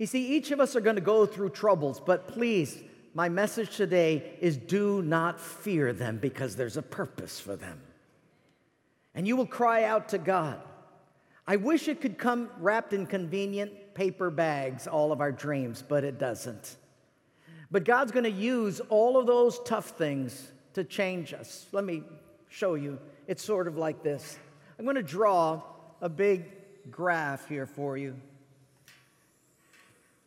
You 0.00 0.06
see, 0.06 0.28
each 0.28 0.50
of 0.50 0.60
us 0.60 0.74
are 0.76 0.80
going 0.80 0.96
to 0.96 1.02
go 1.02 1.26
through 1.26 1.50
troubles, 1.50 2.00
but 2.00 2.26
please, 2.26 2.82
my 3.12 3.28
message 3.28 3.76
today 3.76 4.32
is 4.40 4.56
do 4.56 5.02
not 5.02 5.38
fear 5.38 5.92
them 5.92 6.16
because 6.16 6.56
there's 6.56 6.78
a 6.78 6.82
purpose 6.82 7.38
for 7.38 7.54
them. 7.54 7.78
And 9.14 9.28
you 9.28 9.36
will 9.36 9.44
cry 9.44 9.84
out 9.84 10.08
to 10.08 10.18
God. 10.18 10.58
I 11.46 11.56
wish 11.56 11.86
it 11.86 12.00
could 12.00 12.16
come 12.16 12.48
wrapped 12.60 12.94
in 12.94 13.04
convenient 13.04 13.92
paper 13.92 14.30
bags, 14.30 14.86
all 14.86 15.12
of 15.12 15.20
our 15.20 15.32
dreams, 15.32 15.84
but 15.86 16.02
it 16.02 16.18
doesn't. 16.18 16.76
But 17.70 17.84
God's 17.84 18.10
going 18.10 18.24
to 18.24 18.30
use 18.30 18.80
all 18.88 19.18
of 19.18 19.26
those 19.26 19.60
tough 19.66 19.90
things 19.98 20.50
to 20.72 20.82
change 20.82 21.34
us. 21.34 21.66
Let 21.72 21.84
me 21.84 22.04
show 22.48 22.74
you. 22.74 22.98
It's 23.26 23.44
sort 23.44 23.68
of 23.68 23.76
like 23.76 24.02
this. 24.02 24.38
I'm 24.78 24.86
going 24.86 24.96
to 24.96 25.02
draw 25.02 25.60
a 26.00 26.08
big 26.08 26.46
graph 26.90 27.46
here 27.50 27.66
for 27.66 27.98
you. 27.98 28.16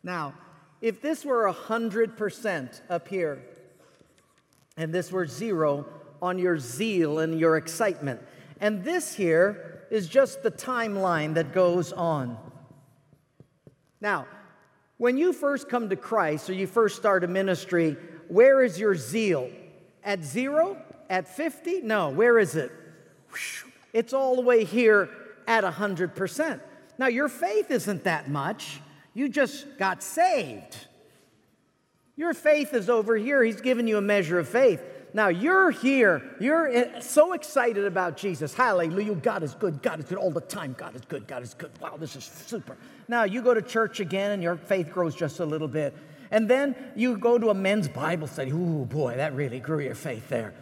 Now, 0.04 0.34
if 0.82 1.02
this 1.02 1.24
were 1.24 1.52
100% 1.52 2.82
up 2.90 3.08
here, 3.08 3.42
and 4.76 4.94
this 4.94 5.12
were 5.12 5.26
zero 5.26 5.86
on 6.22 6.38
your 6.38 6.60
zeal 6.60 7.20
and 7.20 7.40
your 7.40 7.58
excitement, 7.58 8.22
and 8.60 8.84
this 8.84 9.16
here 9.16 9.86
is 9.90 10.08
just 10.08 10.44
the 10.44 10.52
timeline 10.52 11.36
that 11.36 11.54
goes 11.54 11.94
on. 11.94 12.38
Now, 14.02 14.28
when 14.98 15.18
you 15.18 15.32
first 15.32 15.70
come 15.70 15.90
to 15.90 15.96
Christ 15.96 16.50
or 16.50 16.54
you 16.54 16.68
first 16.68 16.98
start 16.98 17.24
a 17.24 17.28
ministry, 17.28 17.96
where 18.28 18.64
is 18.64 18.80
your 18.80 18.96
zeal? 18.96 19.50
At 20.04 20.24
zero? 20.24 20.78
At 21.10 21.28
50? 21.28 21.82
No, 21.82 22.10
where 22.10 22.40
is 22.40 22.56
it? 22.56 22.72
It's 23.94 24.12
all 24.12 24.36
the 24.36 24.42
way 24.42 24.64
here 24.64 25.10
at 25.48 25.64
100%. 25.64 26.60
Now, 26.98 27.08
your 27.08 27.30
faith 27.30 27.72
isn't 27.72 28.04
that 28.04 28.30
much. 28.30 28.82
You 29.14 29.30
just 29.30 29.78
got 29.78 30.02
saved. 30.02 30.78
Your 32.16 32.34
faith 32.34 32.74
is 32.74 32.90
over 32.90 33.16
here. 33.16 33.44
He's 33.44 33.62
given 33.62 33.88
you 33.88 33.98
a 33.98 34.02
measure 34.02 34.40
of 34.40 34.48
faith. 34.48 34.82
Now 35.14 35.28
you're 35.28 35.70
here. 35.70 36.24
You're 36.40 37.02
so 37.02 37.34
excited 37.34 37.86
about 37.86 38.18
Jesus. 38.18 38.54
Hallelujah. 38.54 39.16
God 39.16 39.44
is 39.44 39.54
good. 39.54 39.82
God 39.82 40.00
is 40.00 40.06
good 40.06 40.18
all 40.18 40.32
the 40.32 40.42
time. 40.42 40.76
God 40.78 40.96
is 40.96 41.02
good. 41.02 41.28
God 41.28 41.44
is 41.44 41.54
good. 41.54 41.72
Wow, 41.80 41.98
this 41.98 42.16
is 42.16 42.24
super. 42.24 42.78
Now 43.08 43.24
you 43.24 43.44
go 43.44 43.54
to 43.54 43.62
church 43.62 44.00
again 44.00 44.32
and 44.32 44.42
your 44.42 44.56
faith 44.56 44.92
grows 44.92 45.16
just 45.16 45.40
a 45.40 45.46
little 45.46 45.68
bit. 45.68 45.96
And 46.32 46.50
then 46.50 46.76
you 46.96 47.18
go 47.18 47.38
to 47.38 47.50
a 47.50 47.54
men's 47.54 47.88
Bible 47.88 48.26
study. 48.26 48.52
Ooh, 48.52 48.86
boy, 48.86 49.16
that 49.18 49.36
really 49.36 49.60
grew 49.60 49.80
your 49.80 49.94
faith 49.94 50.30
there. 50.30 50.54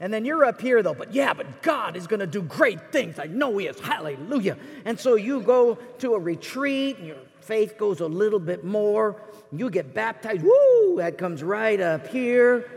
And 0.00 0.12
then 0.12 0.24
you're 0.24 0.44
up 0.44 0.60
here 0.60 0.82
though, 0.82 0.94
but 0.94 1.14
yeah, 1.14 1.32
but 1.32 1.62
God 1.62 1.94
is 1.94 2.08
going 2.08 2.20
to 2.20 2.26
do 2.26 2.42
great 2.42 2.90
things. 2.90 3.18
I 3.18 3.26
know 3.26 3.56
He 3.58 3.66
is. 3.66 3.78
Hallelujah. 3.78 4.56
And 4.84 4.98
so 4.98 5.14
you 5.14 5.40
go 5.40 5.76
to 5.98 6.14
a 6.14 6.18
retreat 6.18 6.98
and 6.98 7.06
your 7.06 7.16
faith 7.50 7.76
goes 7.76 7.98
a 7.98 8.06
little 8.06 8.38
bit 8.38 8.62
more. 8.62 9.20
You 9.50 9.70
get 9.70 9.92
baptized. 9.92 10.42
Woo, 10.44 10.94
that 10.98 11.18
comes 11.18 11.42
right 11.42 11.80
up 11.80 12.06
here. 12.06 12.70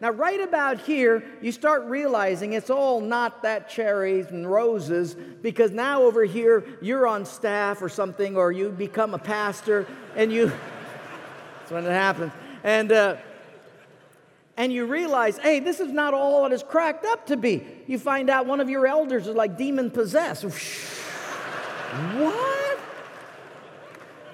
Now, 0.00 0.10
right 0.10 0.40
about 0.40 0.78
here, 0.78 1.24
you 1.42 1.50
start 1.50 1.82
realizing 1.86 2.52
it's 2.52 2.70
all 2.70 3.00
not 3.00 3.42
that 3.42 3.68
cherries 3.68 4.26
and 4.28 4.48
roses 4.48 5.16
because 5.16 5.72
now 5.72 6.02
over 6.02 6.22
here, 6.22 6.64
you're 6.80 7.08
on 7.08 7.24
staff 7.24 7.82
or 7.82 7.88
something, 7.88 8.36
or 8.36 8.52
you 8.52 8.68
become 8.68 9.14
a 9.14 9.18
pastor, 9.18 9.84
and 10.14 10.32
you. 10.32 10.46
that's 11.58 11.72
when 11.72 11.84
it 11.84 11.90
happens. 11.90 12.32
And, 12.62 12.92
uh, 12.92 13.16
and 14.56 14.72
you 14.72 14.86
realize, 14.86 15.38
hey, 15.38 15.58
this 15.58 15.80
is 15.80 15.90
not 15.90 16.14
all 16.14 16.46
it 16.46 16.52
is 16.52 16.62
cracked 16.62 17.04
up 17.04 17.26
to 17.26 17.36
be. 17.36 17.66
You 17.88 17.98
find 17.98 18.30
out 18.30 18.46
one 18.46 18.60
of 18.60 18.70
your 18.70 18.86
elders 18.86 19.26
is 19.26 19.34
like 19.34 19.58
demon 19.58 19.90
possessed. 19.90 20.44
what? 22.14 22.64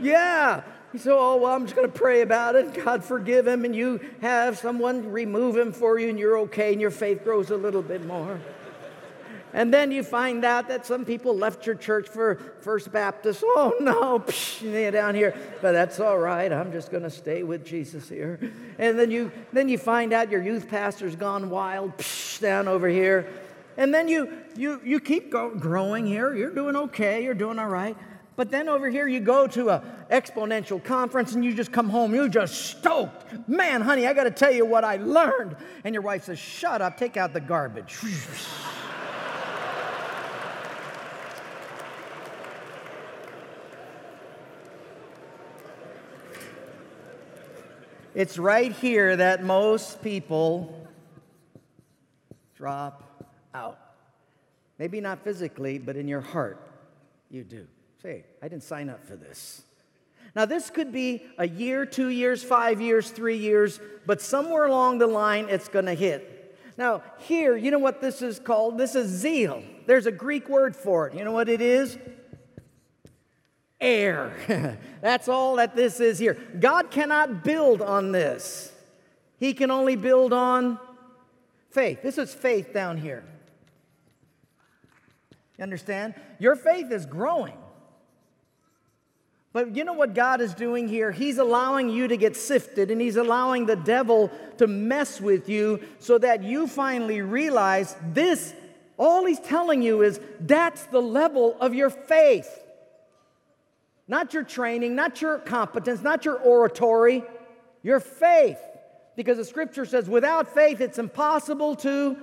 Yeah. 0.01 0.63
Say, 0.97 1.11
oh, 1.13 1.37
well, 1.37 1.55
I'm 1.55 1.67
just 1.67 1.77
going 1.77 1.91
to 1.91 1.99
pray 1.99 2.23
about 2.23 2.57
it. 2.57 2.75
God 2.85 3.05
forgive 3.05 3.47
him. 3.47 3.65
And 3.65 3.77
you 3.77 4.01
have 4.23 4.59
someone 4.59 5.13
remove 5.13 5.57
him 5.57 5.73
for 5.73 5.99
you, 6.01 6.09
and 6.09 6.19
you're 6.19 6.39
okay, 6.39 6.73
and 6.73 6.81
your 6.81 6.91
faith 6.91 7.23
grows 7.23 7.51
a 7.51 7.57
little 7.57 7.83
bit 7.83 8.05
more. 8.05 8.41
And 9.53 9.75
then 9.75 9.91
you 9.91 10.03
find 10.03 10.45
out 10.45 10.69
that 10.69 10.87
some 10.87 11.05
people 11.05 11.37
left 11.37 11.67
your 11.67 11.75
church 11.75 12.09
for 12.09 12.37
First 12.61 12.93
Baptist. 12.93 13.43
Oh 13.45 13.75
no, 13.81 14.21
psh, 14.21 14.93
down 14.93 15.15
here. 15.15 15.37
But 15.61 15.73
that's 15.73 15.99
all 15.99 16.19
right. 16.19 16.53
I'm 16.53 16.71
just 16.71 16.91
going 16.91 17.03
to 17.03 17.11
stay 17.11 17.43
with 17.43 17.65
Jesus 17.65 18.09
here. 18.09 18.39
And 18.79 18.99
then 18.99 19.11
you 19.11 19.33
then 19.53 19.69
you 19.69 19.77
find 19.77 20.13
out 20.13 20.31
your 20.31 20.43
youth 20.43 20.69
pastor's 20.69 21.17
gone 21.17 21.51
wild 21.51 21.97
psh, 21.99 22.41
down 22.41 22.69
over 22.69 22.89
here. 22.89 23.27
And 23.77 23.93
then 23.93 24.07
you 24.07 24.33
you 24.57 24.81
you 24.85 25.01
keep 25.01 25.31
go, 25.31 25.51
growing 25.51 26.07
here. 26.07 26.33
You're 26.33 26.55
doing 26.55 26.77
okay. 26.77 27.25
You're 27.25 27.35
doing 27.35 27.59
all 27.59 27.69
right. 27.69 27.97
But 28.41 28.51
then 28.51 28.71
over 28.71 28.89
here, 28.89 29.07
you 29.07 29.21
go 29.21 29.47
to 29.49 29.69
an 29.69 29.83
exponential 30.11 30.83
conference 30.83 31.35
and 31.35 31.45
you 31.45 31.53
just 31.53 31.73
come 31.73 31.91
home, 31.91 32.15
you're 32.15 32.27
just 32.27 32.71
stoked. 32.71 33.27
Man, 33.47 33.83
honey, 33.83 34.07
I 34.07 34.15
got 34.15 34.25
to 34.25 34.31
tell 34.31 34.51
you 34.51 34.65
what 34.65 34.83
I 34.83 34.97
learned. 34.97 35.57
And 35.85 35.95
your 35.95 36.01
wife 36.01 36.25
says, 36.25 36.39
Shut 36.39 36.81
up, 36.81 36.97
take 36.97 37.19
out 37.19 37.35
the 37.35 37.41
garbage. 37.41 37.99
it's 48.15 48.39
right 48.39 48.73
here 48.73 49.17
that 49.17 49.45
most 49.45 50.03
people 50.03 50.89
drop 52.57 53.37
out. 53.53 53.79
Maybe 54.79 55.03
not 55.03 55.23
physically, 55.25 55.77
but 55.77 55.97
in 55.97 56.09
your 56.09 56.23
heart, 56.23 56.67
you 57.31 57.45
do. 57.45 57.67
Say, 58.03 58.25
I 58.41 58.49
didn't 58.49 58.63
sign 58.63 58.89
up 58.89 59.05
for 59.05 59.17
this. 59.17 59.63
Now, 60.35 60.47
this 60.47 60.71
could 60.71 60.93
be 60.93 61.23
a 61.39 61.47
year, 61.47 61.85
two 61.85 62.09
years, 62.09 62.43
five 62.43 62.81
years, 62.81 63.11
three 63.11 63.37
years, 63.37 63.81
but 64.07 64.23
somewhere 64.23 64.65
along 64.65 64.99
the 64.99 65.07
line 65.07 65.49
it's 65.49 65.69
going 65.69 65.87
to 65.87 65.95
hit. 65.95 66.57
Now, 66.79 67.03
here, 67.19 67.57
you 67.57 67.71
know 67.71 67.79
what 67.79 68.01
this 68.01 68.23
is 68.23 68.39
called? 68.39 68.79
This 68.79 68.95
is 68.95 69.09
zeal. 69.09 69.63
There's 69.87 70.07
a 70.07 70.13
Greek 70.13 70.49
word 70.49 70.75
for 70.75 71.09
it. 71.09 71.15
You 71.15 71.25
know 71.25 71.33
what 71.33 71.49
it 71.49 71.61
is? 71.61 71.99
Air. 73.81 74.79
That's 75.03 75.29
all 75.29 75.57
that 75.57 75.77
this 75.77 76.01
is 76.01 76.19
here. 76.19 76.39
God 76.59 76.91
cannot 76.91 77.45
build 77.45 77.83
on 77.83 78.13
this, 78.13 78.73
He 79.39 79.53
can 79.53 79.71
only 79.71 79.97
build 79.97 80.33
on 80.33 80.79
faith. 81.71 82.03
This 82.03 82.19
is 82.19 82.33
faith 82.33 82.73
down 82.73 82.97
here. 82.97 83.25
You 85.59 85.65
understand? 85.65 86.15
Your 86.39 86.57
faith 86.57 86.91
is 86.91 87.05
growing. 87.05 87.59
But 89.53 89.75
you 89.75 89.85
know 89.85 89.95
what 89.95 90.15
God 90.15 90.41
is 90.41 90.55
doing 90.55 90.87
here? 90.87 91.11
He's 91.11 91.39
allowing 91.39 91.91
you 91.91 92.07
to 92.07 92.17
get 92.17 92.37
sifted 92.37 92.91
and 92.91 93.01
He's 93.01 93.17
allowing 93.17 93.67
the 93.67 93.77
devil 93.77 94.31
to 94.59 94.67
mess 94.67 95.21
with 95.21 95.49
you 95.49 95.81
so 95.99 96.19
that 96.19 96.45
you 96.45 96.69
finally 96.69 97.21
realize 97.21 97.97
this, 98.13 98.55
all 98.97 99.27
He's 99.27 99.41
telling 99.41 99.83
you 99.83 100.03
is 100.03 100.21
that's 100.39 100.85
the 100.87 101.03
level 101.03 101.57
of 101.61 101.75
your 101.75 101.91
faith. 101.91 102.49
Not 104.07 104.35
your 104.35 104.45
training, 104.45 104.95
not 104.95 105.21
your 105.21 105.39
competence, 105.39 106.03
not 106.03 106.25
your 106.25 106.37
oratory, 106.37 107.25
your 107.83 108.01
faith. 108.01 108.59
Because 109.17 109.37
the 109.37 109.45
scripture 109.45 109.85
says, 109.85 110.09
without 110.09 110.55
faith, 110.55 110.81
it's 110.81 110.99
impossible 110.99 111.75
to 111.77 112.17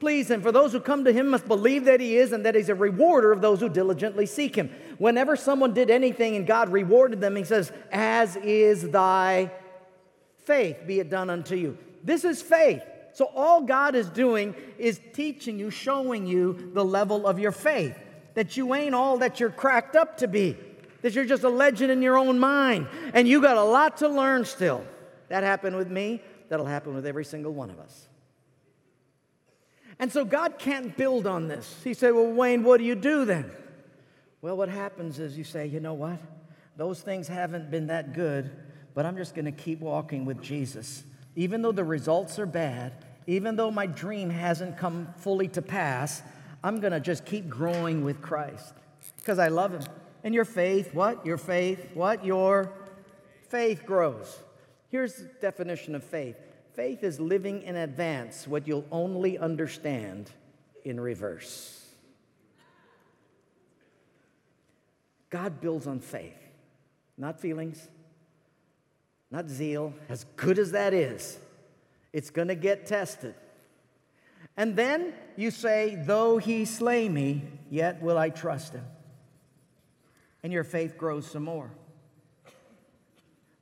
please 0.00 0.30
him. 0.30 0.42
For 0.42 0.52
those 0.52 0.72
who 0.72 0.80
come 0.80 1.04
to 1.04 1.12
him 1.12 1.28
must 1.28 1.48
believe 1.48 1.86
that 1.86 2.00
he 2.00 2.16
is 2.16 2.32
and 2.32 2.44
that 2.44 2.54
he's 2.54 2.68
a 2.68 2.74
rewarder 2.74 3.32
of 3.32 3.40
those 3.40 3.60
who 3.60 3.68
diligently 3.68 4.26
seek 4.26 4.54
him. 4.54 4.70
Whenever 4.98 5.36
someone 5.36 5.74
did 5.74 5.90
anything 5.90 6.36
and 6.36 6.46
God 6.46 6.70
rewarded 6.70 7.20
them, 7.20 7.36
he 7.36 7.44
says, 7.44 7.72
As 7.90 8.36
is 8.36 8.90
thy 8.90 9.50
faith, 10.44 10.78
be 10.86 11.00
it 11.00 11.10
done 11.10 11.30
unto 11.30 11.56
you. 11.56 11.78
This 12.02 12.24
is 12.24 12.42
faith. 12.42 12.82
So 13.12 13.26
all 13.34 13.62
God 13.62 13.94
is 13.94 14.08
doing 14.08 14.54
is 14.76 15.00
teaching 15.12 15.58
you, 15.58 15.70
showing 15.70 16.26
you 16.26 16.70
the 16.74 16.84
level 16.84 17.26
of 17.26 17.38
your 17.38 17.52
faith. 17.52 17.96
That 18.34 18.56
you 18.56 18.74
ain't 18.74 18.94
all 18.94 19.18
that 19.18 19.38
you're 19.38 19.50
cracked 19.50 19.94
up 19.94 20.18
to 20.18 20.28
be, 20.28 20.56
that 21.02 21.14
you're 21.14 21.24
just 21.24 21.44
a 21.44 21.48
legend 21.48 21.92
in 21.92 22.02
your 22.02 22.18
own 22.18 22.40
mind, 22.40 22.88
and 23.12 23.28
you 23.28 23.40
got 23.40 23.56
a 23.56 23.62
lot 23.62 23.98
to 23.98 24.08
learn 24.08 24.44
still. 24.44 24.84
That 25.28 25.44
happened 25.44 25.76
with 25.76 25.88
me, 25.88 26.20
that'll 26.48 26.66
happen 26.66 26.94
with 26.94 27.06
every 27.06 27.24
single 27.24 27.52
one 27.52 27.70
of 27.70 27.78
us. 27.78 28.08
And 30.00 30.12
so 30.12 30.24
God 30.24 30.58
can't 30.58 30.96
build 30.96 31.26
on 31.26 31.46
this. 31.46 31.80
He 31.84 31.94
said, 31.94 32.14
Well, 32.14 32.32
Wayne, 32.32 32.64
what 32.64 32.78
do 32.78 32.84
you 32.84 32.96
do 32.96 33.24
then? 33.24 33.50
Well, 34.44 34.58
what 34.58 34.68
happens 34.68 35.20
is 35.20 35.38
you 35.38 35.44
say, 35.44 35.64
You 35.64 35.80
know 35.80 35.94
what? 35.94 36.18
Those 36.76 37.00
things 37.00 37.28
haven't 37.28 37.70
been 37.70 37.86
that 37.86 38.12
good, 38.12 38.50
but 38.92 39.06
I'm 39.06 39.16
just 39.16 39.34
going 39.34 39.46
to 39.46 39.52
keep 39.52 39.80
walking 39.80 40.26
with 40.26 40.42
Jesus. 40.42 41.02
Even 41.34 41.62
though 41.62 41.72
the 41.72 41.82
results 41.82 42.38
are 42.38 42.44
bad, 42.44 43.06
even 43.26 43.56
though 43.56 43.70
my 43.70 43.86
dream 43.86 44.28
hasn't 44.28 44.76
come 44.76 45.08
fully 45.16 45.48
to 45.48 45.62
pass, 45.62 46.22
I'm 46.62 46.80
going 46.80 46.92
to 46.92 47.00
just 47.00 47.24
keep 47.24 47.48
growing 47.48 48.04
with 48.04 48.20
Christ 48.20 48.74
because 49.16 49.38
I 49.38 49.48
love 49.48 49.72
Him. 49.72 49.80
And 50.24 50.34
your 50.34 50.44
faith, 50.44 50.92
what? 50.92 51.24
Your 51.24 51.38
faith, 51.38 51.92
what? 51.94 52.22
Your 52.22 52.70
faith 53.48 53.86
grows. 53.86 54.42
Here's 54.90 55.14
the 55.14 55.24
definition 55.40 55.94
of 55.94 56.04
faith 56.04 56.36
Faith 56.74 57.02
is 57.02 57.18
living 57.18 57.62
in 57.62 57.76
advance 57.76 58.46
what 58.46 58.68
you'll 58.68 58.84
only 58.92 59.38
understand 59.38 60.30
in 60.84 61.00
reverse. 61.00 61.83
God 65.34 65.60
builds 65.60 65.88
on 65.88 65.98
faith, 65.98 66.38
not 67.18 67.40
feelings, 67.40 67.88
not 69.32 69.48
zeal. 69.48 69.92
As 70.08 70.26
good 70.36 70.60
as 70.60 70.70
that 70.70 70.94
is, 70.94 71.40
it's 72.12 72.30
going 72.30 72.46
to 72.46 72.54
get 72.54 72.86
tested. 72.86 73.34
And 74.56 74.76
then 74.76 75.12
you 75.34 75.50
say, 75.50 76.00
Though 76.00 76.38
he 76.38 76.64
slay 76.64 77.08
me, 77.08 77.42
yet 77.68 78.00
will 78.00 78.16
I 78.16 78.30
trust 78.30 78.74
him. 78.74 78.84
And 80.44 80.52
your 80.52 80.62
faith 80.62 80.96
grows 80.96 81.26
some 81.26 81.42
more. 81.42 81.72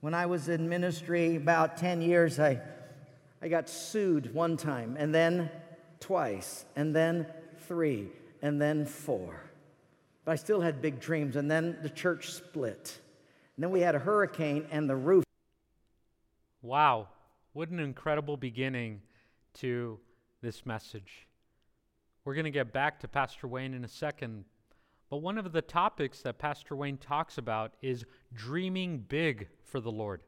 When 0.03 0.13
I 0.13 0.27
was 0.27 0.51
in 0.51 0.69
ministry 0.69 1.37
about 1.37 1.79
10 1.79 2.03
years, 2.03 2.39
I 2.39 2.61
I 3.41 3.49
got 3.49 3.71
sued 3.71 4.35
one 4.35 4.59
time, 4.59 4.97
and 4.99 5.15
then 5.15 5.51
twice, 6.01 6.67
and 6.77 6.95
then 6.95 7.27
three, 7.67 8.11
and 8.43 8.61
then 8.61 8.85
four. 8.85 9.52
But 10.25 10.33
I 10.33 10.37
still 10.37 10.61
had 10.61 10.81
big 10.81 11.01
dreams, 11.01 11.37
and 11.37 11.51
then 11.51 11.79
the 11.83 11.91
church 11.91 12.31
split. 12.31 13.01
And 13.57 13.63
then 13.63 13.71
we 13.71 13.81
had 13.81 13.95
a 13.95 13.99
hurricane 13.99 14.67
and 14.71 14.89
the 14.89 14.97
roof. 14.97 15.25
Wow, 16.63 17.09
what 17.53 17.71
an 17.71 17.81
incredible 17.81 18.37
beginning 18.37 19.03
to 19.55 19.99
this 20.41 20.65
message. 20.65 21.27
We're 22.25 22.35
going 22.35 22.45
to 22.45 22.53
get 22.53 22.73
back 22.73 23.01
to 23.01 23.09
Pastor 23.09 23.49
Wayne 23.49 23.75
in 23.75 23.85
a 23.85 23.89
second, 23.89 24.45
but 25.11 25.19
one 25.19 25.39
of 25.39 25.53
the 25.53 25.61
topics 25.61 26.23
that 26.23 26.39
Pastor 26.39 26.77
Wayne 26.77 26.99
talks 26.99 27.37
about 27.37 27.75
is 27.83 28.05
dreaming 28.33 28.99
big 29.09 29.49
for 29.65 29.81
the 29.81 29.91
Lord. 29.91 30.23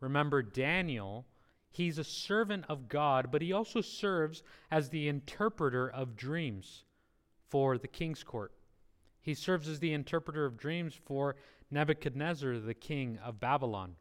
Remember, 0.00 0.42
Daniel, 0.42 1.24
he's 1.70 1.98
a 1.98 2.04
servant 2.04 2.64
of 2.68 2.88
God, 2.88 3.30
but 3.30 3.40
he 3.40 3.52
also 3.52 3.80
serves 3.80 4.42
as 4.70 4.88
the 4.88 5.08
interpreter 5.08 5.88
of 5.88 6.16
dreams 6.16 6.84
for 7.48 7.78
the 7.78 7.88
king's 7.88 8.24
court. 8.24 8.52
He 9.26 9.34
serves 9.34 9.68
as 9.68 9.78
the 9.78 9.92
interpreter 9.92 10.46
of 10.46 10.56
dreams 10.56 10.94
for 11.04 11.36
Nebuchadnezzar, 11.70 12.58
the 12.58 12.72
king 12.72 13.18
of 13.22 13.38
Babylon. 13.38 13.96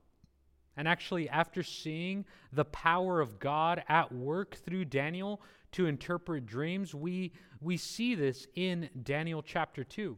And 0.77 0.87
actually, 0.87 1.27
after 1.27 1.63
seeing 1.63 2.25
the 2.53 2.65
power 2.65 3.19
of 3.19 3.39
God 3.39 3.83
at 3.89 4.13
work 4.13 4.55
through 4.55 4.85
Daniel, 4.85 5.41
to 5.75 5.87
interpret 5.87 6.45
dreams. 6.45 6.95
We, 6.95 7.33
we 7.59 7.75
see 7.75 8.15
this 8.15 8.47
in 8.55 8.89
Daniel 9.03 9.43
chapter 9.43 9.83
2. 9.83 10.17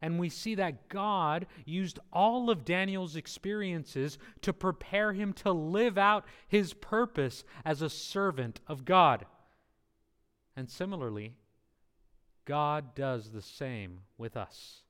And 0.00 0.16
we 0.16 0.28
see 0.28 0.54
that 0.54 0.88
God 0.88 1.46
used 1.64 1.98
all 2.12 2.50
of 2.50 2.64
Daniel's 2.64 3.16
experiences 3.16 4.16
to 4.42 4.52
prepare 4.52 5.12
him 5.12 5.32
to 5.34 5.50
live 5.50 5.98
out 5.98 6.24
his 6.46 6.72
purpose 6.72 7.42
as 7.64 7.82
a 7.82 7.90
servant 7.90 8.60
of 8.68 8.84
God. 8.84 9.26
And 10.54 10.70
similarly, 10.70 11.34
God 12.44 12.94
does 12.94 13.30
the 13.30 13.42
same 13.42 14.00
with 14.18 14.36
us. 14.36 14.82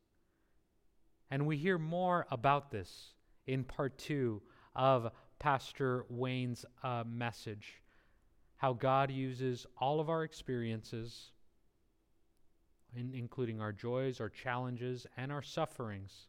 And 1.30 1.46
we 1.46 1.56
hear 1.56 1.78
more 1.78 2.26
about 2.30 2.70
this 2.70 3.14
in 3.46 3.64
part 3.64 3.98
two 3.98 4.42
of 4.74 5.10
Pastor 5.38 6.04
Wayne's 6.08 6.64
uh, 6.82 7.04
message 7.06 7.82
how 8.62 8.72
God 8.72 9.10
uses 9.10 9.66
all 9.76 9.98
of 9.98 10.08
our 10.08 10.22
experiences, 10.22 11.32
in, 12.94 13.12
including 13.12 13.60
our 13.60 13.72
joys, 13.72 14.20
our 14.20 14.28
challenges, 14.28 15.04
and 15.16 15.32
our 15.32 15.42
sufferings, 15.42 16.28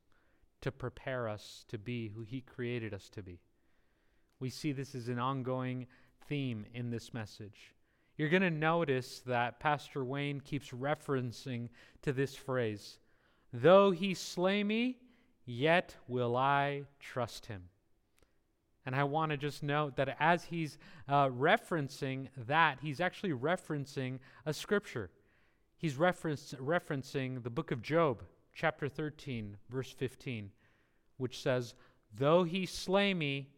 to 0.61 0.71
prepare 0.71 1.29
us 1.29 1.63
to 1.67 1.77
be 1.77 2.07
who 2.07 2.23
He 2.23 2.41
created 2.41 2.91
us 2.91 3.07
to 3.09 3.21
be. 3.21 3.39
We 4.39 4.49
see 4.49 4.71
this 4.71 4.95
as 4.95 5.09
an 5.09 5.19
ongoing 5.19 5.85
theme 6.27 6.65
in 6.73 6.89
this 6.89 7.13
message. 7.13 7.72
You're 8.17 8.29
going 8.29 8.43
to 8.43 8.51
notice 8.51 9.21
that 9.25 9.59
Pastor 9.59 10.03
Wayne 10.03 10.39
keeps 10.39 10.69
referencing 10.69 11.69
to 12.03 12.13
this 12.13 12.35
phrase 12.35 12.99
Though 13.51 13.91
he 13.91 14.13
slay 14.13 14.63
me, 14.63 14.97
yet 15.45 15.95
will 16.07 16.35
I 16.35 16.83
trust 16.99 17.47
him. 17.47 17.63
And 18.85 18.95
I 18.95 19.03
want 19.03 19.31
to 19.31 19.37
just 19.37 19.63
note 19.63 19.95
that 19.95 20.17
as 20.19 20.43
he's 20.43 20.77
uh, 21.07 21.29
referencing 21.29 22.27
that, 22.47 22.79
he's 22.81 22.99
actually 22.99 23.31
referencing 23.31 24.19
a 24.45 24.53
scripture. 24.53 25.09
He's 25.77 25.95
reference, 25.95 26.53
referencing 26.59 27.43
the 27.43 27.49
book 27.49 27.71
of 27.71 27.81
Job, 27.81 28.23
chapter 28.53 28.89
13, 28.89 29.57
verse 29.69 29.91
15, 29.91 30.51
which 31.17 31.41
says, 31.41 31.75
Though 32.15 32.43
he 32.43 32.65
slay 32.65 33.13
me, 33.13 33.49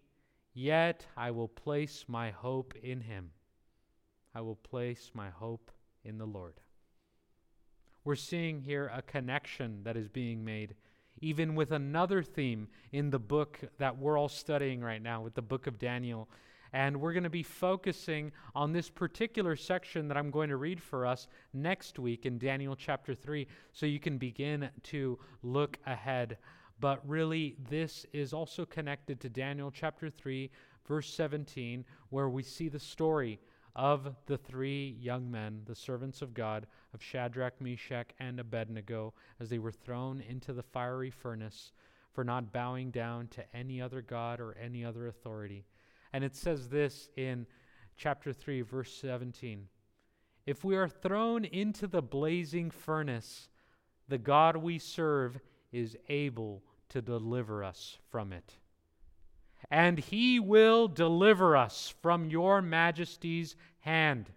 yet 0.53 1.05
I 1.17 1.31
will 1.31 1.47
place 1.47 2.05
my 2.07 2.31
hope 2.31 2.73
in 2.81 3.01
him. 3.01 3.31
I 4.35 4.41
will 4.41 4.57
place 4.57 5.11
my 5.13 5.29
hope 5.29 5.71
in 6.03 6.17
the 6.17 6.25
Lord. 6.25 6.59
We're 8.03 8.15
seeing 8.15 8.59
here 8.59 8.91
a 8.93 9.01
connection 9.01 9.83
that 9.83 9.97
is 9.97 10.09
being 10.09 10.45
made 10.45 10.75
even 11.21 11.55
with 11.55 11.71
another 11.71 12.21
theme 12.21 12.67
in 12.91 13.09
the 13.09 13.19
book 13.19 13.59
that 13.77 13.97
we're 13.97 14.17
all 14.17 14.29
studying 14.29 14.81
right 14.81 15.01
now, 15.01 15.21
with 15.21 15.33
the 15.33 15.41
book 15.41 15.67
of 15.67 15.79
Daniel. 15.79 16.29
And 16.73 16.99
we're 16.99 17.13
going 17.13 17.23
to 17.23 17.29
be 17.29 17.43
focusing 17.43 18.31
on 18.53 18.73
this 18.73 18.89
particular 18.89 19.55
section 19.55 20.09
that 20.09 20.17
I'm 20.17 20.29
going 20.29 20.49
to 20.49 20.57
read 20.57 20.81
for 20.81 21.05
us 21.05 21.27
next 21.53 21.99
week 21.99 22.25
in 22.25 22.37
Daniel 22.37 22.75
chapter 22.75 23.15
3, 23.15 23.47
so 23.71 23.85
you 23.85 23.99
can 23.99 24.17
begin 24.17 24.69
to 24.83 25.17
look 25.41 25.77
ahead. 25.85 26.37
But 26.81 27.07
really, 27.07 27.55
this 27.69 28.05
is 28.11 28.33
also 28.33 28.65
connected 28.65 29.21
to 29.21 29.29
Daniel 29.29 29.71
chapter 29.71 30.09
3, 30.09 30.51
verse 30.85 31.13
17, 31.13 31.85
where 32.09 32.27
we 32.27 32.43
see 32.43 32.67
the 32.67 32.79
story 32.79 33.39
of 33.75 34.15
the 34.25 34.37
three 34.37 34.95
young 34.99 35.29
men, 35.29 35.61
the 35.65 35.75
servants 35.75 36.21
of 36.21 36.33
God, 36.33 36.67
of 36.93 37.03
Shadrach, 37.03 37.59
Meshach, 37.59 38.11
and 38.19 38.39
Abednego, 38.39 39.13
as 39.39 39.49
they 39.49 39.59
were 39.59 39.71
thrown 39.71 40.21
into 40.21 40.53
the 40.53 40.63
fiery 40.63 41.09
furnace 41.09 41.73
for 42.13 42.23
not 42.23 42.53
bowing 42.53 42.91
down 42.91 43.27
to 43.27 43.43
any 43.55 43.81
other 43.81 44.01
God 44.01 44.39
or 44.39 44.57
any 44.57 44.85
other 44.85 45.07
authority. 45.07 45.65
And 46.13 46.23
it 46.23 46.35
says 46.35 46.69
this 46.69 47.09
in 47.17 47.45
chapter 47.97 48.31
3, 48.31 48.61
verse 48.61 48.93
17 49.01 49.67
If 50.45 50.63
we 50.63 50.77
are 50.77 50.87
thrown 50.87 51.43
into 51.43 51.87
the 51.87 52.01
blazing 52.01 52.71
furnace, 52.71 53.49
the 54.07 54.17
God 54.17 54.55
we 54.55 54.79
serve 54.79 55.39
is 55.73 55.97
able 56.07 56.63
to 56.89 57.01
deliver 57.01 57.63
us 57.63 57.97
from 58.09 58.31
it 58.31 58.55
and 59.69 59.99
he 59.99 60.39
will 60.39 60.87
deliver 60.87 61.55
us 61.57 61.93
from 62.01 62.29
your 62.29 62.61
majesty's 62.61 63.55
hand. 63.79 64.29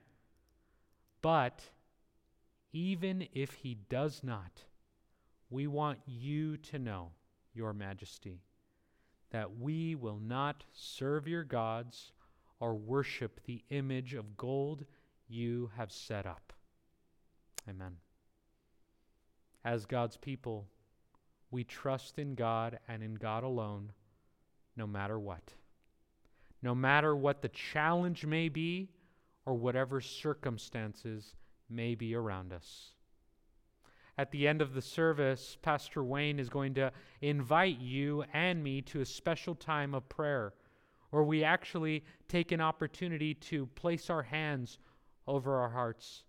But 1.22 1.62
even 2.72 3.28
if 3.32 3.52
he 3.52 3.78
does 3.88 4.22
not, 4.22 4.64
we 5.50 5.66
want 5.66 5.98
you 6.06 6.56
to 6.58 6.78
know, 6.78 7.10
your 7.54 7.72
majesty, 7.72 8.40
that 9.30 9.58
we 9.58 9.94
will 9.94 10.20
not 10.20 10.64
serve 10.72 11.26
your 11.26 11.44
gods 11.44 12.12
or 12.60 12.74
worship 12.74 13.40
the 13.44 13.62
image 13.70 14.14
of 14.14 14.36
gold 14.36 14.84
you 15.28 15.70
have 15.76 15.92
set 15.92 16.26
up. 16.26 16.52
Amen. 17.68 17.96
As 19.64 19.86
God's 19.86 20.16
people, 20.16 20.66
we 21.50 21.64
trust 21.64 22.18
in 22.18 22.34
God 22.34 22.78
and 22.88 23.02
in 23.02 23.14
God 23.14 23.44
alone 23.44 23.92
no 24.78 24.86
matter 24.86 25.18
what. 25.18 25.52
No 26.62 26.74
matter 26.74 27.14
what 27.14 27.42
the 27.42 27.48
challenge 27.48 28.24
may 28.24 28.48
be 28.48 28.88
or 29.44 29.54
whatever 29.54 30.00
circumstances 30.00 31.34
may 31.68 31.94
be 31.94 32.14
around 32.14 32.52
us. 32.52 32.92
At 34.16 34.30
the 34.30 34.48
end 34.48 34.62
of 34.62 34.74
the 34.74 34.82
service, 34.82 35.56
Pastor 35.62 36.02
Wayne 36.02 36.38
is 36.38 36.48
going 36.48 36.74
to 36.74 36.92
invite 37.20 37.78
you 37.78 38.24
and 38.32 38.62
me 38.62 38.80
to 38.82 39.00
a 39.00 39.06
special 39.06 39.54
time 39.54 39.94
of 39.94 40.08
prayer 40.08 40.54
where 41.10 41.22
we 41.22 41.44
actually 41.44 42.04
take 42.28 42.52
an 42.52 42.60
opportunity 42.60 43.34
to 43.34 43.66
place 43.66 44.10
our 44.10 44.22
hands 44.22 44.78
over 45.26 45.56
our 45.56 45.70
hearts 45.70 46.24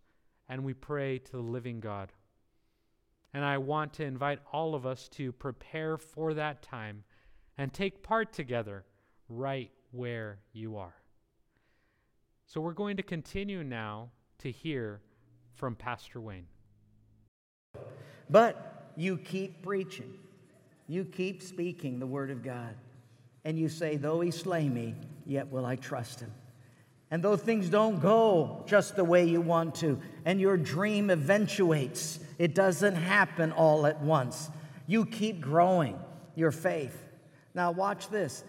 and 0.48 0.64
we 0.64 0.74
pray 0.74 1.20
to 1.20 1.32
the 1.34 1.42
living 1.42 1.80
God. 1.80 2.12
And 3.34 3.44
I 3.44 3.58
want 3.58 3.94
to 3.94 4.06
invite 4.06 4.40
all 4.52 4.76
of 4.76 4.86
us 4.86 5.08
to 5.10 5.32
prepare 5.32 5.98
for 5.98 6.34
that 6.34 6.62
time 6.62 7.04
and 7.60 7.74
take 7.74 8.02
part 8.02 8.32
together 8.32 8.86
right 9.28 9.70
where 9.92 10.40
you 10.54 10.78
are. 10.78 10.96
So 12.48 12.62
we're 12.62 12.72
going 12.72 12.96
to 12.98 13.04
continue 13.04 13.66
now 13.66 14.12
to 14.40 14.50
hear 14.50 15.02
from 15.56 15.76
Pastor 15.76 16.22
Wayne. 16.22 16.48
But 18.30 18.94
you 18.96 19.18
keep 19.18 19.62
preaching, 19.62 20.14
you 20.88 21.04
keep 21.04 21.44
speaking 21.44 22.00
the 22.00 22.08
word 22.08 22.32
of 22.32 22.44
God, 22.44 22.76
and 23.44 23.60
you 23.60 23.68
say, 23.68 23.98
Though 23.98 24.22
he 24.22 24.32
slay 24.32 24.70
me, 24.70 24.96
yet 25.26 25.52
will 25.52 25.66
I 25.66 25.76
trust 25.76 26.22
him. 26.22 26.32
And 27.12 27.22
though 27.22 27.36
things 27.36 27.70
don't 27.70 28.00
go 28.00 28.64
just 28.68 28.96
the 28.96 29.04
way 29.04 29.26
you 29.26 29.42
want 29.42 29.76
to, 29.76 30.00
and 30.24 30.40
your 30.40 30.56
dream 30.56 31.10
eventuates, 31.10 32.20
it 32.38 32.56
doesn't 32.56 32.96
happen 32.96 33.52
all 33.52 33.86
at 33.86 34.00
once. 34.00 34.50
You 34.88 35.06
keep 35.06 35.42
growing 35.42 36.00
your 36.36 36.52
faith. 36.52 37.09
Now, 37.54 37.72
watch 37.72 38.10
this. 38.10 38.44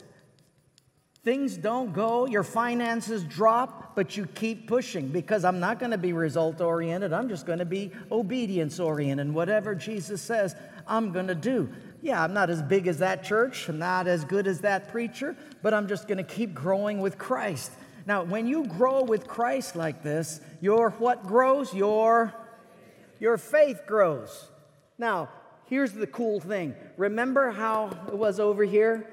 Things 1.22 1.58
don't 1.58 1.92
go, 1.92 2.26
your 2.26 2.42
finances 2.42 3.24
drop, 3.24 3.94
but 3.94 4.16
you 4.16 4.24
keep 4.26 4.66
pushing 4.66 5.08
because 5.08 5.44
I'm 5.44 5.60
not 5.60 5.78
going 5.78 5.90
to 5.90 5.98
be 5.98 6.14
result 6.14 6.62
oriented. 6.62 7.12
I'm 7.12 7.28
just 7.28 7.44
going 7.44 7.58
to 7.58 7.66
be 7.66 7.92
obedience 8.10 8.80
oriented. 8.80 9.32
Whatever 9.32 9.74
Jesus 9.74 10.22
says, 10.22 10.56
I'm 10.86 11.12
going 11.12 11.26
to 11.26 11.34
do. 11.34 11.68
Yeah, 12.00 12.24
I'm 12.24 12.32
not 12.32 12.48
as 12.48 12.62
big 12.62 12.86
as 12.86 12.98
that 12.98 13.22
church, 13.22 13.68
I'm 13.68 13.78
not 13.78 14.06
as 14.06 14.24
good 14.24 14.46
as 14.46 14.60
that 14.60 14.88
preacher, 14.88 15.36
but 15.60 15.74
I'm 15.74 15.86
just 15.86 16.08
going 16.08 16.16
to 16.18 16.24
keep 16.24 16.54
growing 16.54 17.00
with 17.00 17.18
Christ. 17.18 17.70
Now, 18.06 18.22
when 18.22 18.46
you 18.46 18.64
grow 18.66 19.02
with 19.02 19.26
Christ 19.26 19.76
like 19.76 20.02
this, 20.02 20.40
your 20.62 20.90
what 20.92 21.26
grows? 21.26 21.74
Your 21.74 22.34
your 23.18 23.36
faith 23.36 23.82
grows. 23.86 24.50
Now, 24.96 25.28
Here's 25.70 25.92
the 25.92 26.08
cool 26.08 26.40
thing 26.40 26.74
remember 26.96 27.50
how 27.50 27.90
it 28.08 28.18
was 28.18 28.40
over 28.40 28.64
here? 28.64 29.08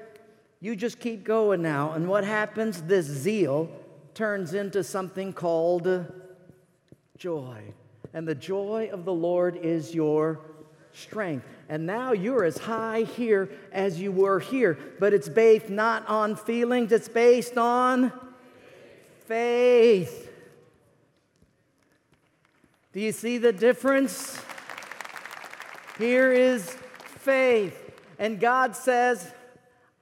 You 0.60 0.74
just 0.74 0.98
keep 0.98 1.22
going 1.22 1.62
now, 1.62 1.92
and 1.92 2.08
what 2.08 2.24
happens? 2.24 2.82
This 2.82 3.06
zeal 3.06 3.70
turns 4.12 4.54
into 4.54 4.82
something 4.82 5.32
called 5.32 6.04
joy. 7.16 7.62
And 8.12 8.26
the 8.26 8.34
joy 8.34 8.90
of 8.92 9.04
the 9.04 9.12
Lord 9.12 9.56
is 9.56 9.94
your 9.94 10.40
strength. 10.92 11.46
And 11.68 11.86
now 11.86 12.10
you're 12.10 12.44
as 12.44 12.58
high 12.58 13.02
here 13.02 13.48
as 13.70 14.00
you 14.00 14.10
were 14.10 14.40
here. 14.40 14.76
But 14.98 15.14
it's 15.14 15.28
based 15.28 15.68
not 15.68 16.08
on 16.08 16.34
feelings, 16.34 16.90
it's 16.90 17.08
based 17.08 17.56
on 17.56 18.10
faith. 19.26 20.28
Do 22.92 22.98
you 22.98 23.12
see 23.12 23.38
the 23.38 23.52
difference? 23.52 24.40
Here 25.98 26.32
is 26.32 26.64
faith. 27.18 27.76
And 28.18 28.40
God 28.40 28.74
says, 28.74 29.32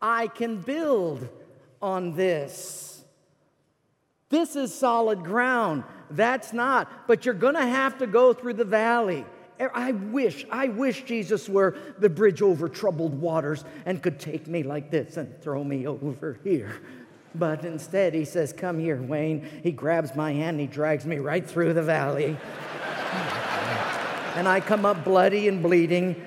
I 0.01 0.29
can 0.29 0.59
build 0.61 1.29
on 1.81 2.15
this. 2.15 3.03
This 4.29 4.57
is 4.57 4.75
solid 4.75 5.25
ground. 5.25 5.85
That's 6.11 6.53
not. 6.53 7.07
But 7.07 7.25
you're 7.25 7.35
going 7.35 7.55
to 7.55 7.67
have 7.67 7.99
to 7.99 8.07
go 8.07 8.33
through 8.33 8.55
the 8.55 8.65
valley. 8.65 9.25
I 9.59 9.93
wish, 9.93 10.45
I 10.51 10.69
wish 10.69 11.05
Jesus 11.05 11.49
were 11.49 11.79
the 11.99 12.11
bridge 12.11 12.43
over 12.43 12.69
troubled 12.69 13.19
waters 13.19 13.65
and 13.87 14.03
could 14.03 14.21
take 14.21 14.47
me 14.47 14.63
like 14.63 14.91
this 14.91 15.17
and 15.17 15.41
throw 15.41 15.65
me 15.65 15.87
over 15.87 16.39
here. 16.45 16.83
But 17.35 17.65
instead, 17.65 18.13
he 18.13 18.25
says, 18.25 18.53
Come 18.53 18.79
here, 18.79 19.01
Wayne. 19.01 19.47
He 19.63 19.73
grabs 19.73 20.15
my 20.15 20.33
hand, 20.33 20.59
and 20.59 20.61
he 20.61 20.67
drags 20.67 21.07
me 21.07 21.19
right 21.19 21.47
through 21.47 21.75
the 21.75 21.83
valley. 21.83 22.37
And 24.37 24.47
I 24.47 24.61
come 24.61 24.85
up 24.85 25.03
bloody 25.03 25.49
and 25.49 25.63
bleeding. 25.63 26.25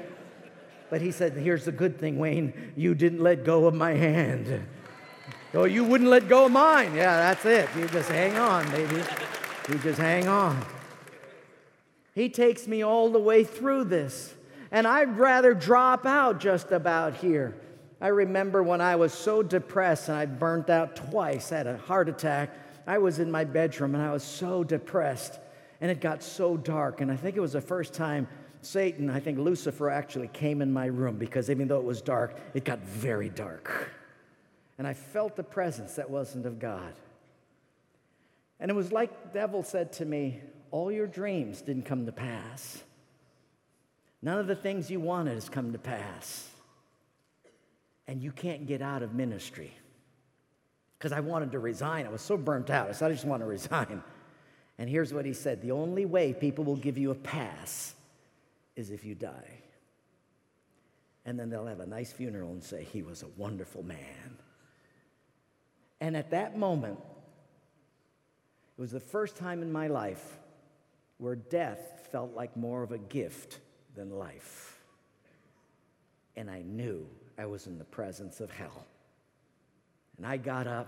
But 0.90 1.02
he 1.02 1.12
said, 1.12 1.34
Here's 1.34 1.66
the 1.66 1.72
good 1.72 2.00
thing, 2.00 2.18
Wayne. 2.18 2.74
You 2.76 2.96
didn't 2.96 3.22
let 3.22 3.46
go 3.46 3.68
of 3.68 3.76
my 3.76 3.92
hand. 3.92 4.66
Oh, 5.54 5.66
you 5.66 5.84
wouldn't 5.84 6.10
let 6.10 6.28
go 6.28 6.46
of 6.46 6.52
mine. 6.52 6.96
Yeah, 6.96 7.18
that's 7.18 7.46
it. 7.46 7.70
You 7.78 7.88
just 7.88 8.10
hang 8.10 8.36
on, 8.38 8.70
baby. 8.72 9.02
You 9.70 9.76
just 9.80 10.00
hang 10.00 10.28
on. 10.28 10.66
He 12.16 12.30
takes 12.30 12.68
me 12.68 12.84
all 12.84 13.12
the 13.12 13.20
way 13.20 13.44
through 13.44 13.86
this. 13.86 14.34
And 14.72 14.88
I'd 14.88 15.18
rather 15.18 15.54
drop 15.54 16.06
out 16.06 16.40
just 16.40 16.72
about 16.72 17.16
here. 17.16 17.56
I 18.02 18.08
remember 18.08 18.64
when 18.64 18.82
I 18.82 18.96
was 18.96 19.14
so 19.14 19.44
depressed 19.44 20.10
and 20.10 20.18
I 20.18 20.26
burnt 20.26 20.70
out 20.70 20.96
twice, 20.96 21.50
had 21.50 21.68
a 21.68 21.78
heart 21.78 22.10
attack. 22.10 22.52
I 22.88 22.98
was 22.98 23.20
in 23.20 23.30
my 23.30 23.44
bedroom 23.44 23.94
and 23.94 24.04
I 24.04 24.12
was 24.12 24.24
so 24.24 24.64
depressed 24.64 25.40
and 25.82 25.90
it 25.90 26.02
got 26.02 26.24
so 26.24 26.58
dark. 26.58 27.02
And 27.02 27.12
I 27.12 27.16
think 27.16 27.38
it 27.38 27.40
was 27.40 27.54
the 27.54 27.62
first 27.62 27.94
time 27.94 28.28
Satan, 28.62 29.10
I 29.10 29.20
think 29.20 29.40
Lucifer 29.40 29.90
actually 29.90 30.28
came 30.28 30.62
in 30.62 30.72
my 30.72 30.88
room 30.88 31.18
because 31.18 31.50
even 31.50 31.68
though 31.68 31.80
it 31.80 31.86
was 31.86 32.02
dark, 32.02 32.38
it 32.54 32.66
got 32.66 32.80
very 32.80 33.30
dark. 33.30 33.92
And 34.78 34.86
I 34.88 34.94
felt 34.94 35.36
the 35.36 35.44
presence 35.44 35.96
that 35.96 36.10
wasn't 36.10 36.46
of 36.46 36.60
God. 36.60 36.94
And 38.60 38.70
it 38.70 38.74
was 38.74 38.92
like 38.92 39.32
the 39.32 39.40
devil 39.40 39.64
said 39.64 39.94
to 39.94 40.06
me, 40.06 40.42
All 40.72 40.92
your 40.92 41.08
dreams 41.08 41.62
didn't 41.62 41.84
come 41.84 42.06
to 42.06 42.12
pass. 42.12 42.84
None 44.22 44.38
of 44.38 44.48
the 44.48 44.56
things 44.56 44.92
you 44.92 45.00
wanted 45.00 45.36
has 45.36 45.48
come 45.48 45.72
to 45.72 45.80
pass. 45.80 46.50
And 48.08 48.22
you 48.22 48.32
can't 48.32 48.68
get 48.68 48.82
out 48.82 49.04
of 49.04 49.14
ministry. 49.14 49.74
Because 50.98 51.14
I 51.14 51.22
wanted 51.22 51.54
to 51.54 51.60
resign. 51.60 52.06
I 52.06 52.10
was 52.10 52.22
so 52.22 52.36
burnt 52.36 52.70
out. 52.70 52.90
I 52.90 52.92
said, 52.92 53.10
I 53.10 53.14
just 53.14 53.26
want 53.26 53.42
to 53.42 53.46
resign. 53.46 54.04
And 54.80 54.90
here's 54.90 55.14
what 55.14 55.26
he 55.26 55.34
said 55.34 55.62
The 55.62 55.72
only 55.72 56.06
way 56.06 56.34
people 56.34 56.64
will 56.64 56.78
give 56.78 56.98
you 56.98 57.12
a 57.12 57.16
pass 57.16 57.94
is 58.76 58.90
if 58.90 59.06
you 59.06 59.14
die. 59.14 59.62
And 61.26 61.38
then 61.38 61.50
they'll 61.50 61.68
have 61.68 61.82
a 61.82 61.86
nice 61.86 62.12
funeral 62.12 62.52
and 62.52 62.64
say, 62.64 62.88
He 62.92 63.04
was 63.04 63.22
a 63.22 63.28
wonderful 63.38 63.84
man. 63.84 64.38
And 66.02 66.16
at 66.16 66.32
that 66.32 66.58
moment, 66.58 66.98
it 68.78 68.82
was 68.82 68.92
the 68.92 69.02
first 69.02 69.36
time 69.36 69.62
in 69.62 69.70
my 69.70 69.88
life 69.88 70.40
where 71.18 71.36
death 71.36 72.08
felt 72.14 72.34
like 72.34 72.56
more 72.56 72.82
of 72.82 72.94
a 72.94 72.98
gift 72.98 73.60
than 73.96 74.10
life. 74.10 74.80
And 76.38 76.50
I 76.50 76.62
knew 76.62 77.06
I 77.38 77.46
was 77.46 77.68
in 77.68 77.78
the 77.78 77.84
presence 77.84 78.40
of 78.40 78.50
hell. 78.50 78.86
And 80.16 80.26
I 80.26 80.38
got 80.38 80.68
up. 80.68 80.88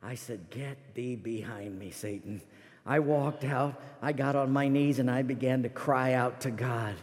I 0.00 0.14
said, 0.14 0.50
Get 0.50 0.94
thee 0.94 1.16
behind 1.16 1.76
me, 1.76 1.90
Satan. 1.90 2.40
I 2.88 3.00
walked 3.00 3.44
out. 3.44 3.80
I 4.00 4.12
got 4.12 4.34
on 4.34 4.50
my 4.50 4.66
knees 4.66 4.98
and 4.98 5.10
I 5.10 5.22
began 5.22 5.62
to 5.62 5.68
cry 5.68 6.14
out 6.14 6.40
to 6.40 6.50
God. 6.50 6.94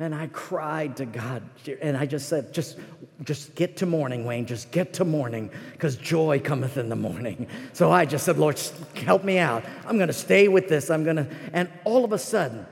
And 0.00 0.12
I 0.14 0.26
cried 0.28 0.96
to 0.96 1.06
God. 1.06 1.42
And 1.80 1.96
I 1.96 2.06
just 2.06 2.28
said, 2.28 2.52
just, 2.52 2.78
just 3.22 3.54
get 3.54 3.76
to 3.76 3.86
morning, 3.86 4.24
Wayne. 4.24 4.44
Just 4.46 4.72
get 4.72 4.94
to 4.94 5.04
morning, 5.04 5.50
because 5.72 5.94
joy 5.96 6.40
cometh 6.40 6.76
in 6.76 6.88
the 6.88 6.96
morning. 6.96 7.46
So 7.74 7.92
I 7.92 8.04
just 8.04 8.24
said, 8.24 8.36
Lord, 8.36 8.60
help 8.96 9.22
me 9.22 9.38
out. 9.38 9.64
I'm 9.86 9.96
going 9.96 10.08
to 10.08 10.12
stay 10.12 10.48
with 10.48 10.68
this. 10.68 10.90
I'm 10.90 11.04
going 11.04 11.16
to. 11.16 11.28
And 11.52 11.70
all 11.84 12.04
of 12.04 12.12
a 12.12 12.18
sudden, 12.18 12.66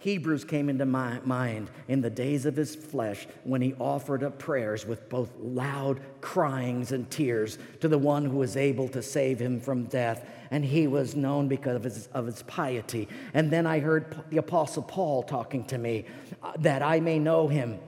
Hebrews 0.00 0.44
came 0.44 0.68
into 0.68 0.86
my 0.86 1.18
mind 1.24 1.70
in 1.88 2.02
the 2.02 2.10
days 2.10 2.46
of 2.46 2.54
his 2.54 2.76
flesh 2.76 3.26
when 3.42 3.60
he 3.60 3.74
offered 3.80 4.22
up 4.22 4.38
prayers 4.38 4.86
with 4.86 5.08
both 5.08 5.28
loud 5.40 6.00
cryings 6.20 6.92
and 6.92 7.10
tears 7.10 7.58
to 7.80 7.88
the 7.88 7.98
one 7.98 8.24
who 8.24 8.36
was 8.36 8.56
able 8.56 8.86
to 8.90 9.02
save 9.02 9.40
him 9.40 9.58
from 9.58 9.84
death. 9.84 10.24
And 10.52 10.64
he 10.64 10.86
was 10.86 11.16
known 11.16 11.48
because 11.48 11.74
of 11.74 11.82
his, 11.82 12.06
of 12.14 12.26
his 12.26 12.42
piety. 12.44 13.08
And 13.34 13.50
then 13.50 13.66
I 13.66 13.80
heard 13.80 14.22
the 14.30 14.36
Apostle 14.36 14.84
Paul 14.84 15.24
talking 15.24 15.64
to 15.64 15.78
me 15.78 16.04
uh, 16.44 16.52
that 16.60 16.80
I 16.80 17.00
may 17.00 17.18
know 17.18 17.48
him 17.48 17.80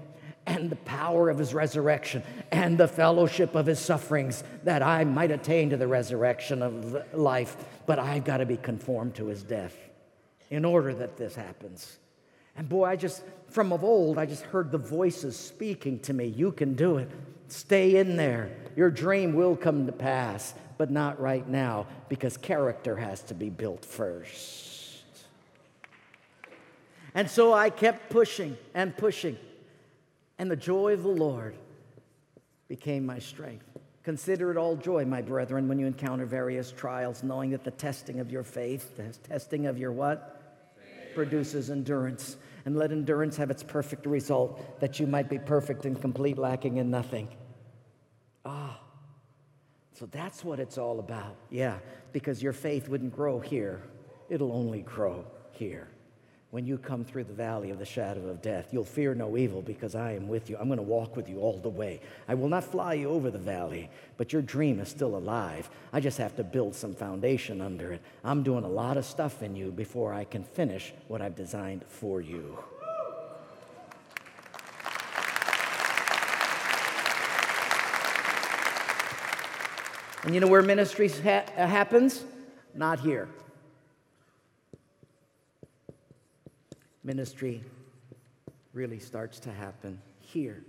and 0.46 0.68
the 0.68 0.76
power 0.76 1.30
of 1.30 1.38
his 1.38 1.54
resurrection 1.54 2.24
and 2.50 2.76
the 2.76 2.88
fellowship 2.88 3.54
of 3.54 3.66
his 3.66 3.78
sufferings, 3.78 4.42
that 4.64 4.82
I 4.82 5.04
might 5.04 5.30
attain 5.30 5.70
to 5.70 5.76
the 5.76 5.86
resurrection 5.86 6.60
of 6.60 7.14
life. 7.14 7.56
But 7.86 8.00
I've 8.00 8.24
got 8.24 8.38
to 8.38 8.46
be 8.46 8.56
conformed 8.56 9.14
to 9.14 9.26
his 9.26 9.44
death 9.44 9.76
in 10.50 10.64
order 10.64 10.92
that 10.92 11.16
this 11.16 11.36
happens. 11.36 11.99
And 12.60 12.68
boy, 12.68 12.84
I 12.84 12.96
just, 12.96 13.22
from 13.48 13.72
of 13.72 13.82
old, 13.82 14.18
I 14.18 14.26
just 14.26 14.42
heard 14.42 14.70
the 14.70 14.76
voices 14.76 15.34
speaking 15.34 15.98
to 16.00 16.12
me. 16.12 16.26
You 16.26 16.52
can 16.52 16.74
do 16.74 16.98
it. 16.98 17.10
Stay 17.48 17.96
in 17.96 18.16
there. 18.16 18.54
Your 18.76 18.90
dream 18.90 19.32
will 19.32 19.56
come 19.56 19.86
to 19.86 19.92
pass, 19.92 20.52
but 20.76 20.90
not 20.90 21.18
right 21.18 21.48
now 21.48 21.86
because 22.10 22.36
character 22.36 22.96
has 22.96 23.22
to 23.22 23.34
be 23.34 23.48
built 23.48 23.82
first. 23.82 25.04
And 27.14 27.30
so 27.30 27.54
I 27.54 27.70
kept 27.70 28.10
pushing 28.10 28.58
and 28.74 28.94
pushing, 28.94 29.38
and 30.38 30.50
the 30.50 30.54
joy 30.54 30.92
of 30.92 31.02
the 31.02 31.08
Lord 31.08 31.54
became 32.68 33.06
my 33.06 33.20
strength. 33.20 33.64
Consider 34.02 34.50
it 34.50 34.58
all 34.58 34.76
joy, 34.76 35.06
my 35.06 35.22
brethren, 35.22 35.66
when 35.66 35.78
you 35.78 35.86
encounter 35.86 36.26
various 36.26 36.72
trials, 36.72 37.22
knowing 37.22 37.52
that 37.52 37.64
the 37.64 37.70
testing 37.70 38.20
of 38.20 38.30
your 38.30 38.44
faith, 38.44 38.98
the 38.98 39.14
testing 39.26 39.64
of 39.64 39.78
your 39.78 39.92
what? 39.92 40.36
produces 41.14 41.70
endurance. 41.70 42.36
And 42.64 42.76
let 42.76 42.92
endurance 42.92 43.36
have 43.36 43.50
its 43.50 43.62
perfect 43.62 44.06
result, 44.06 44.80
that 44.80 45.00
you 45.00 45.06
might 45.06 45.28
be 45.28 45.38
perfect 45.38 45.86
and 45.86 46.00
complete, 46.00 46.38
lacking 46.38 46.76
in 46.76 46.90
nothing. 46.90 47.28
Ah, 48.44 48.78
oh, 48.80 48.84
so 49.92 50.06
that's 50.06 50.44
what 50.44 50.60
it's 50.60 50.78
all 50.78 50.98
about. 50.98 51.36
Yeah, 51.50 51.78
because 52.12 52.42
your 52.42 52.52
faith 52.52 52.88
wouldn't 52.88 53.14
grow 53.14 53.40
here, 53.40 53.82
it'll 54.28 54.52
only 54.52 54.82
grow 54.82 55.24
here 55.52 55.88
when 56.50 56.66
you 56.66 56.76
come 56.76 57.04
through 57.04 57.24
the 57.24 57.32
valley 57.32 57.70
of 57.70 57.78
the 57.78 57.84
shadow 57.84 58.28
of 58.28 58.42
death. 58.42 58.68
You'll 58.72 58.84
fear 58.84 59.14
no 59.14 59.36
evil 59.36 59.62
because 59.62 59.94
I 59.94 60.12
am 60.12 60.26
with 60.26 60.50
you. 60.50 60.56
I'm 60.58 60.66
going 60.66 60.78
to 60.78 60.82
walk 60.82 61.14
with 61.16 61.28
you 61.28 61.38
all 61.38 61.58
the 61.58 61.68
way. 61.68 62.00
I 62.26 62.34
will 62.34 62.48
not 62.48 62.64
fly 62.64 62.94
you 62.94 63.08
over 63.08 63.30
the 63.30 63.38
valley, 63.38 63.88
but 64.16 64.32
your 64.32 64.42
dream 64.42 64.80
is 64.80 64.88
still 64.88 65.16
alive. 65.16 65.70
I 65.92 66.00
just 66.00 66.18
have 66.18 66.34
to 66.36 66.44
build 66.44 66.74
some 66.74 66.94
foundation 66.94 67.60
under 67.60 67.92
it. 67.92 68.00
I'm 68.24 68.42
doing 68.42 68.64
a 68.64 68.68
lot 68.68 68.96
of 68.96 69.04
stuff 69.04 69.42
in 69.42 69.54
you 69.54 69.70
before 69.70 70.12
I 70.12 70.24
can 70.24 70.42
finish 70.42 70.92
what 71.06 71.20
I've 71.20 71.36
designed 71.36 71.84
for 71.86 72.20
you. 72.20 72.58
And 80.22 80.34
you 80.34 80.40
know 80.40 80.48
where 80.48 80.62
ministry 80.62 81.08
ha- 81.08 81.44
uh, 81.56 81.66
happens? 81.66 82.24
Not 82.74 83.00
here. 83.00 83.28
Ministry 87.02 87.62
really 88.72 88.98
starts 88.98 89.40
to 89.40 89.52
happen 89.52 90.00
here. 90.20 90.62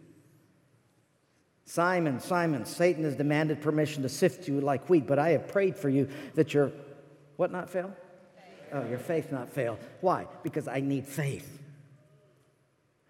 Simon, 1.65 2.19
Simon, 2.19 2.65
Satan 2.65 3.03
has 3.03 3.15
demanded 3.15 3.61
permission 3.61 4.03
to 4.03 4.09
sift 4.09 4.47
you 4.47 4.59
like 4.59 4.89
wheat, 4.89 5.07
but 5.07 5.19
I 5.19 5.29
have 5.29 5.47
prayed 5.47 5.75
for 5.75 5.89
you 5.89 6.09
that 6.35 6.53
your 6.53 6.71
what 7.37 7.51
not 7.51 7.69
fail? 7.69 7.91
Oh, 8.73 8.87
your 8.87 8.99
faith 8.99 9.31
not 9.31 9.49
fail. 9.49 9.79
Why? 10.01 10.27
Because 10.43 10.67
I 10.67 10.79
need 10.79 11.07
faith. 11.07 11.59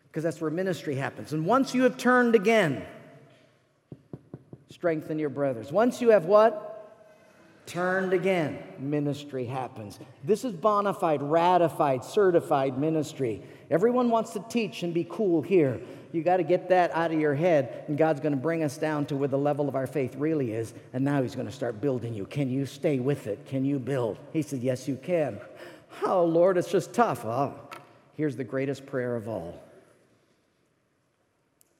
Because 0.07 0.23
that's 0.23 0.41
where 0.41 0.51
ministry 0.51 0.95
happens. 0.95 1.33
And 1.33 1.45
once 1.45 1.73
you 1.73 1.83
have 1.83 1.97
turned 1.97 2.35
again, 2.35 2.85
strengthen 4.69 5.19
your 5.19 5.29
brothers. 5.29 5.71
Once 5.71 6.01
you 6.01 6.09
have 6.09 6.25
what? 6.25 6.70
Turned 7.65 8.13
again, 8.13 8.59
ministry 8.79 9.45
happens. 9.45 9.99
This 10.23 10.43
is 10.43 10.53
bona 10.53 10.93
fide, 10.93 11.21
ratified, 11.21 12.03
certified 12.03 12.77
ministry. 12.77 13.41
Everyone 13.69 14.09
wants 14.09 14.33
to 14.33 14.43
teach 14.49 14.83
and 14.83 14.93
be 14.93 15.07
cool 15.09 15.41
here. 15.41 15.81
You 16.11 16.23
got 16.23 16.37
to 16.37 16.43
get 16.43 16.69
that 16.69 16.91
out 16.93 17.11
of 17.11 17.19
your 17.19 17.35
head, 17.35 17.85
and 17.87 17.97
God's 17.97 18.19
going 18.19 18.33
to 18.33 18.39
bring 18.39 18.63
us 18.63 18.77
down 18.77 19.05
to 19.07 19.15
where 19.15 19.29
the 19.29 19.37
level 19.37 19.69
of 19.69 19.75
our 19.75 19.87
faith 19.87 20.15
really 20.15 20.51
is, 20.51 20.73
and 20.93 21.05
now 21.05 21.21
He's 21.21 21.35
going 21.35 21.47
to 21.47 21.53
start 21.53 21.79
building 21.79 22.13
you. 22.13 22.25
Can 22.25 22.49
you 22.49 22.65
stay 22.65 22.99
with 22.99 23.27
it? 23.27 23.45
Can 23.45 23.63
you 23.63 23.79
build? 23.79 24.17
He 24.33 24.41
said, 24.41 24.61
Yes, 24.61 24.87
you 24.87 24.97
can. 24.97 25.39
Oh, 26.03 26.25
Lord, 26.25 26.57
it's 26.57 26.71
just 26.71 26.93
tough. 26.93 27.25
Oh, 27.25 27.53
here's 28.15 28.35
the 28.35 28.43
greatest 28.43 28.85
prayer 28.85 29.15
of 29.15 29.27
all 29.27 29.61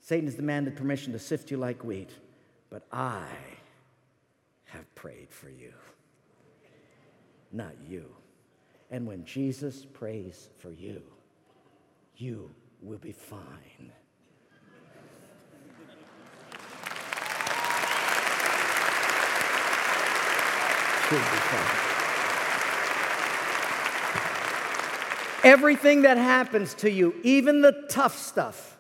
Satan 0.02 0.26
has 0.26 0.36
demanded 0.36 0.76
permission 0.76 1.14
to 1.14 1.20
sift 1.20 1.52
you 1.52 1.58
like 1.58 1.84
wheat, 1.84 2.10
but 2.70 2.86
I 2.92 3.28
have 4.72 4.94
prayed 4.96 5.32
for 5.32 5.50
you, 5.50 5.74
not 7.52 7.74
you. 7.88 8.06
And 8.90 9.06
when 9.06 9.26
Jesus 9.26 9.86
prays 9.86 10.50
for 10.58 10.72
you, 10.72 11.02
you 12.16 12.50
will 12.82 12.98
be 12.98 13.12
fine. 13.12 13.92
Everything 25.44 26.04
that 26.04 26.18
happens 26.18 26.74
to 26.76 26.90
you, 26.90 27.14
even 27.24 27.62
the 27.62 27.86
tough 27.90 28.18
stuff, 28.18 28.78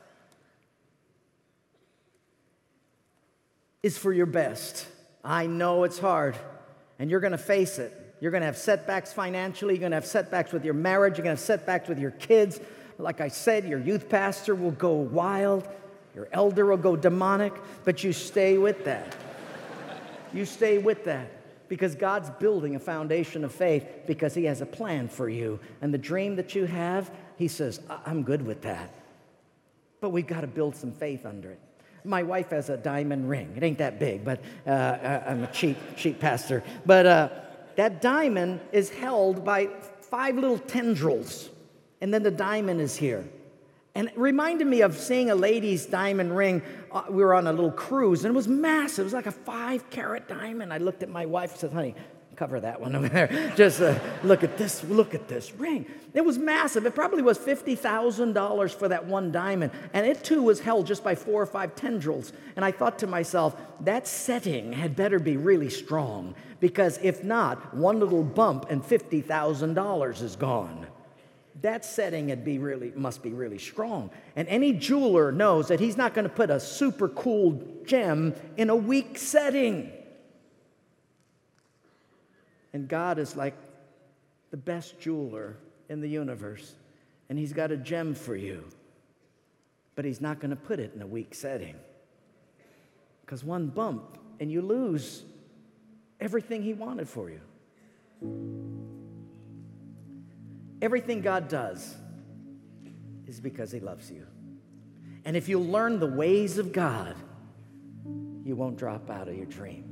is 3.83 3.97
for 3.97 4.13
your 4.13 4.27
best. 4.27 4.87
I 5.23 5.45
know 5.47 5.83
it's 5.83 5.99
hard, 5.99 6.35
and 6.99 7.09
you're 7.09 7.19
going 7.19 7.31
to 7.31 7.37
face 7.37 7.79
it. 7.79 7.97
You're 8.19 8.31
going 8.31 8.41
to 8.41 8.47
have 8.47 8.57
setbacks 8.57 9.11
financially, 9.11 9.73
you're 9.73 9.79
going 9.79 9.91
to 9.91 9.97
have 9.97 10.05
setbacks 10.05 10.51
with 10.51 10.63
your 10.63 10.75
marriage, 10.75 11.17
you're 11.17 11.23
going 11.23 11.35
to 11.35 11.41
have 11.41 11.45
setbacks 11.45 11.89
with 11.89 11.99
your 11.99 12.11
kids. 12.11 12.59
Like 12.97 13.19
I 13.19 13.29
said, 13.29 13.67
your 13.67 13.79
youth 13.79 14.09
pastor 14.09 14.53
will 14.53 14.71
go 14.71 14.93
wild, 14.93 15.67
your 16.13 16.27
elder 16.31 16.67
will 16.67 16.77
go 16.77 16.95
demonic, 16.95 17.53
but 17.83 18.03
you 18.03 18.13
stay 18.13 18.57
with 18.57 18.85
that. 18.85 19.15
you 20.33 20.45
stay 20.45 20.77
with 20.77 21.05
that 21.05 21.31
because 21.67 21.95
God's 21.95 22.29
building 22.31 22.75
a 22.75 22.79
foundation 22.79 23.43
of 23.43 23.51
faith 23.51 23.87
because 24.05 24.35
He 24.35 24.43
has 24.43 24.61
a 24.61 24.65
plan 24.65 25.07
for 25.07 25.29
you. 25.29 25.59
And 25.81 25.93
the 25.93 25.97
dream 25.97 26.35
that 26.35 26.53
you 26.53 26.65
have, 26.65 27.09
He 27.37 27.47
says, 27.47 27.79
I'm 28.05 28.23
good 28.23 28.45
with 28.45 28.61
that. 28.63 28.93
But 29.99 30.09
we've 30.09 30.27
got 30.27 30.41
to 30.41 30.47
build 30.47 30.75
some 30.75 30.91
faith 30.91 31.25
under 31.25 31.51
it. 31.51 31.59
My 32.03 32.23
wife 32.23 32.49
has 32.49 32.69
a 32.69 32.77
diamond 32.77 33.29
ring. 33.29 33.53
It 33.55 33.63
ain't 33.63 33.77
that 33.77 33.99
big, 33.99 34.25
but 34.25 34.41
uh, 34.65 34.69
uh 34.69 35.23
I'm 35.27 35.43
a 35.43 35.47
cheap, 35.47 35.77
cheap 35.95 36.19
pastor. 36.19 36.63
But 36.85 37.05
uh, 37.05 37.29
that 37.75 38.01
diamond 38.01 38.59
is 38.71 38.89
held 38.89 39.43
by 39.45 39.69
five 40.01 40.35
little 40.35 40.59
tendrils, 40.59 41.49
and 42.01 42.13
then 42.13 42.23
the 42.23 42.31
diamond 42.31 42.81
is 42.81 42.95
here. 42.95 43.25
And 43.93 44.07
it 44.07 44.17
reminded 44.17 44.67
me 44.67 44.81
of 44.81 44.97
seeing 44.97 45.31
a 45.31 45.35
lady's 45.35 45.85
diamond 45.85 46.35
ring. 46.35 46.61
Uh, 46.91 47.03
we 47.09 47.23
were 47.23 47.33
on 47.33 47.47
a 47.47 47.51
little 47.51 47.71
cruise, 47.71 48.23
and 48.23 48.33
it 48.33 48.35
was 48.35 48.47
massive. 48.47 48.99
It 48.99 49.03
was 49.03 49.13
like 49.13 49.25
a 49.25 49.31
five 49.31 49.89
carat 49.89 50.27
diamond. 50.27 50.71
I 50.71 50.77
looked 50.77 51.03
at 51.03 51.09
my 51.09 51.25
wife 51.25 51.51
and 51.51 51.59
said, 51.59 51.73
honey, 51.73 51.95
cover 52.41 52.59
that 52.59 52.81
one 52.81 52.95
over 52.97 53.07
there. 53.07 53.53
Just 53.55 53.81
uh, 53.81 53.99
look 54.23 54.43
at 54.43 54.57
this, 54.57 54.83
look 54.85 55.13
at 55.13 55.27
this 55.27 55.53
ring. 55.53 55.85
It 56.15 56.25
was 56.25 56.39
massive. 56.39 56.87
It 56.87 56.95
probably 56.95 57.21
was 57.21 57.37
$50,000 57.37 58.73
for 58.73 58.87
that 58.87 59.05
one 59.05 59.31
diamond. 59.31 59.71
And 59.93 60.07
it 60.07 60.23
too 60.23 60.41
was 60.41 60.59
held 60.59 60.87
just 60.87 61.03
by 61.03 61.13
four 61.13 61.39
or 61.39 61.45
five 61.45 61.75
tendrils. 61.75 62.33
And 62.55 62.65
I 62.65 62.71
thought 62.71 62.97
to 62.99 63.07
myself, 63.07 63.55
that 63.81 64.07
setting 64.07 64.73
had 64.73 64.95
better 64.95 65.19
be 65.19 65.37
really 65.37 65.69
strong 65.69 66.33
because 66.59 66.97
if 67.03 67.23
not, 67.23 67.75
one 67.75 67.99
little 67.99 68.23
bump 68.23 68.71
and 68.71 68.83
$50,000 68.83 70.21
is 70.23 70.35
gone 70.35 70.87
that 71.61 71.85
setting 71.85 72.29
would 72.29 72.43
be 72.43 72.57
really, 72.57 72.91
must 72.95 73.21
be 73.21 73.33
really 73.33 73.59
strong. 73.59 74.09
And 74.35 74.47
any 74.47 74.73
jeweler 74.73 75.31
knows 75.31 75.67
that 75.67 75.79
he's 75.79 75.95
not 75.95 76.15
going 76.15 76.23
to 76.23 76.33
put 76.33 76.49
a 76.49 76.59
super 76.59 77.07
cool 77.09 77.61
gem 77.85 78.33
in 78.57 78.71
a 78.71 78.75
weak 78.75 79.19
setting. 79.19 79.91
And 82.73 82.87
God 82.87 83.19
is 83.19 83.35
like 83.35 83.55
the 84.51 84.57
best 84.57 84.99
jeweler 84.99 85.57
in 85.89 86.01
the 86.01 86.07
universe, 86.07 86.75
and 87.29 87.37
he's 87.37 87.53
got 87.53 87.71
a 87.71 87.77
gem 87.77 88.13
for 88.13 88.35
you. 88.35 88.65
But 89.95 90.05
he's 90.05 90.21
not 90.21 90.39
going 90.39 90.51
to 90.51 90.55
put 90.55 90.79
it 90.79 90.93
in 90.95 91.01
a 91.01 91.07
weak 91.07 91.35
setting. 91.35 91.75
Because 93.25 93.43
one 93.43 93.67
bump, 93.67 94.17
and 94.39 94.51
you 94.51 94.61
lose 94.61 95.23
everything 96.19 96.63
he 96.63 96.73
wanted 96.73 97.07
for 97.09 97.29
you. 97.29 97.41
Everything 100.81 101.21
God 101.21 101.47
does 101.47 101.95
is 103.27 103.39
because 103.39 103.71
He 103.71 103.79
loves 103.79 104.09
you. 104.09 104.25
And 105.25 105.37
if 105.37 105.47
you 105.47 105.59
learn 105.59 105.99
the 105.99 106.07
ways 106.07 106.57
of 106.57 106.73
God, 106.73 107.15
you 108.43 108.55
won't 108.55 108.77
drop 108.77 109.09
out 109.09 109.27
of 109.27 109.35
your 109.35 109.45
dream. 109.45 109.85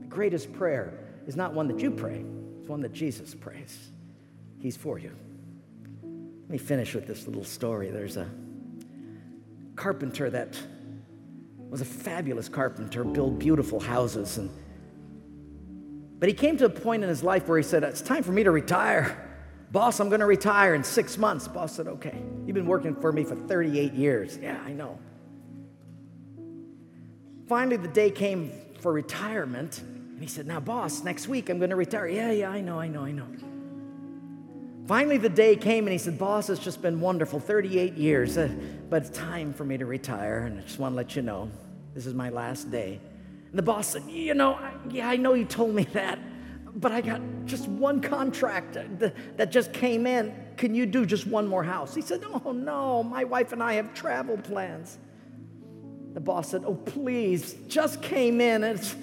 The 0.00 0.06
greatest 0.06 0.52
prayer 0.54 0.98
is 1.30 1.36
not 1.36 1.54
one 1.54 1.68
that 1.68 1.78
you 1.78 1.90
pray, 1.90 2.24
it's 2.58 2.68
one 2.68 2.80
that 2.80 2.92
Jesus 2.92 3.34
prays. 3.34 3.90
He's 4.58 4.76
for 4.76 4.98
you. 4.98 5.16
Let 6.02 6.50
me 6.50 6.58
finish 6.58 6.92
with 6.92 7.06
this 7.06 7.26
little 7.26 7.44
story. 7.44 7.88
There's 7.90 8.16
a 8.16 8.28
carpenter 9.76 10.28
that 10.28 10.60
was 11.70 11.80
a 11.80 11.84
fabulous 11.84 12.48
carpenter, 12.48 13.04
built 13.04 13.38
beautiful 13.38 13.78
houses 13.78 14.38
and 14.38 14.50
but 16.18 16.28
he 16.28 16.34
came 16.34 16.58
to 16.58 16.66
a 16.66 16.70
point 16.70 17.02
in 17.02 17.08
his 17.08 17.24
life 17.24 17.48
where 17.48 17.56
he 17.56 17.64
said, 17.64 17.82
It's 17.82 18.02
time 18.02 18.22
for 18.22 18.32
me 18.32 18.44
to 18.44 18.50
retire. 18.50 19.26
Boss, 19.72 20.00
I'm 20.00 20.10
going 20.10 20.20
to 20.20 20.26
retire 20.26 20.74
in 20.74 20.84
six 20.84 21.16
months. 21.16 21.48
Boss 21.48 21.74
said, 21.74 21.88
Okay. 21.88 22.22
You've 22.44 22.54
been 22.54 22.66
working 22.66 22.94
for 22.94 23.10
me 23.10 23.24
for 23.24 23.34
38 23.34 23.94
years. 23.94 24.38
Yeah, 24.40 24.60
I 24.66 24.72
know. 24.72 24.98
Finally, 27.48 27.78
the 27.78 27.88
day 27.88 28.10
came 28.10 28.52
for 28.80 28.92
retirement. 28.92 29.82
And 30.20 30.28
he 30.28 30.34
said, 30.34 30.46
Now, 30.46 30.60
boss, 30.60 31.02
next 31.02 31.28
week 31.28 31.48
I'm 31.48 31.56
going 31.56 31.70
to 31.70 31.76
retire. 31.76 32.06
Yeah, 32.06 32.30
yeah, 32.30 32.50
I 32.50 32.60
know, 32.60 32.78
I 32.78 32.88
know, 32.88 33.04
I 33.04 33.10
know. 33.10 33.26
Finally, 34.86 35.16
the 35.16 35.30
day 35.30 35.56
came 35.56 35.86
and 35.86 35.92
he 35.92 35.98
said, 35.98 36.18
Boss, 36.18 36.50
it's 36.50 36.62
just 36.62 36.82
been 36.82 37.00
wonderful 37.00 37.40
38 37.40 37.94
years, 37.94 38.36
uh, 38.36 38.54
but 38.90 39.06
it's 39.06 39.16
time 39.16 39.54
for 39.54 39.64
me 39.64 39.78
to 39.78 39.86
retire. 39.86 40.40
And 40.40 40.58
I 40.58 40.62
just 40.62 40.78
want 40.78 40.92
to 40.92 40.96
let 40.98 41.16
you 41.16 41.22
know 41.22 41.50
this 41.94 42.04
is 42.04 42.12
my 42.12 42.28
last 42.28 42.70
day. 42.70 43.00
And 43.48 43.58
the 43.58 43.62
boss 43.62 43.86
said, 43.86 44.02
You 44.10 44.34
know, 44.34 44.58
yeah, 44.90 45.08
I 45.08 45.16
know 45.16 45.32
you 45.32 45.46
told 45.46 45.74
me 45.74 45.84
that 45.94 46.18
but 46.74 46.92
I 46.92 47.00
got 47.00 47.20
just 47.46 47.66
one 47.66 48.00
contract 48.02 48.76
that 48.98 49.50
just 49.50 49.72
came 49.72 50.06
in. 50.06 50.34
Can 50.56 50.74
you 50.74 50.86
do 50.86 51.04
just 51.04 51.26
one 51.26 51.46
more 51.48 51.64
house? 51.64 51.94
He 51.94 52.02
said, 52.02 52.22
Oh, 52.44 52.52
no, 52.52 53.02
my 53.02 53.24
wife 53.24 53.52
and 53.52 53.62
I 53.62 53.72
have 53.72 53.94
travel 53.94 54.36
plans. 54.36 54.98
The 56.12 56.20
boss 56.20 56.50
said, 56.50 56.62
Oh, 56.66 56.74
please, 56.74 57.54
just 57.66 58.02
came 58.02 58.40
in. 58.40 58.62
It's 58.62 58.94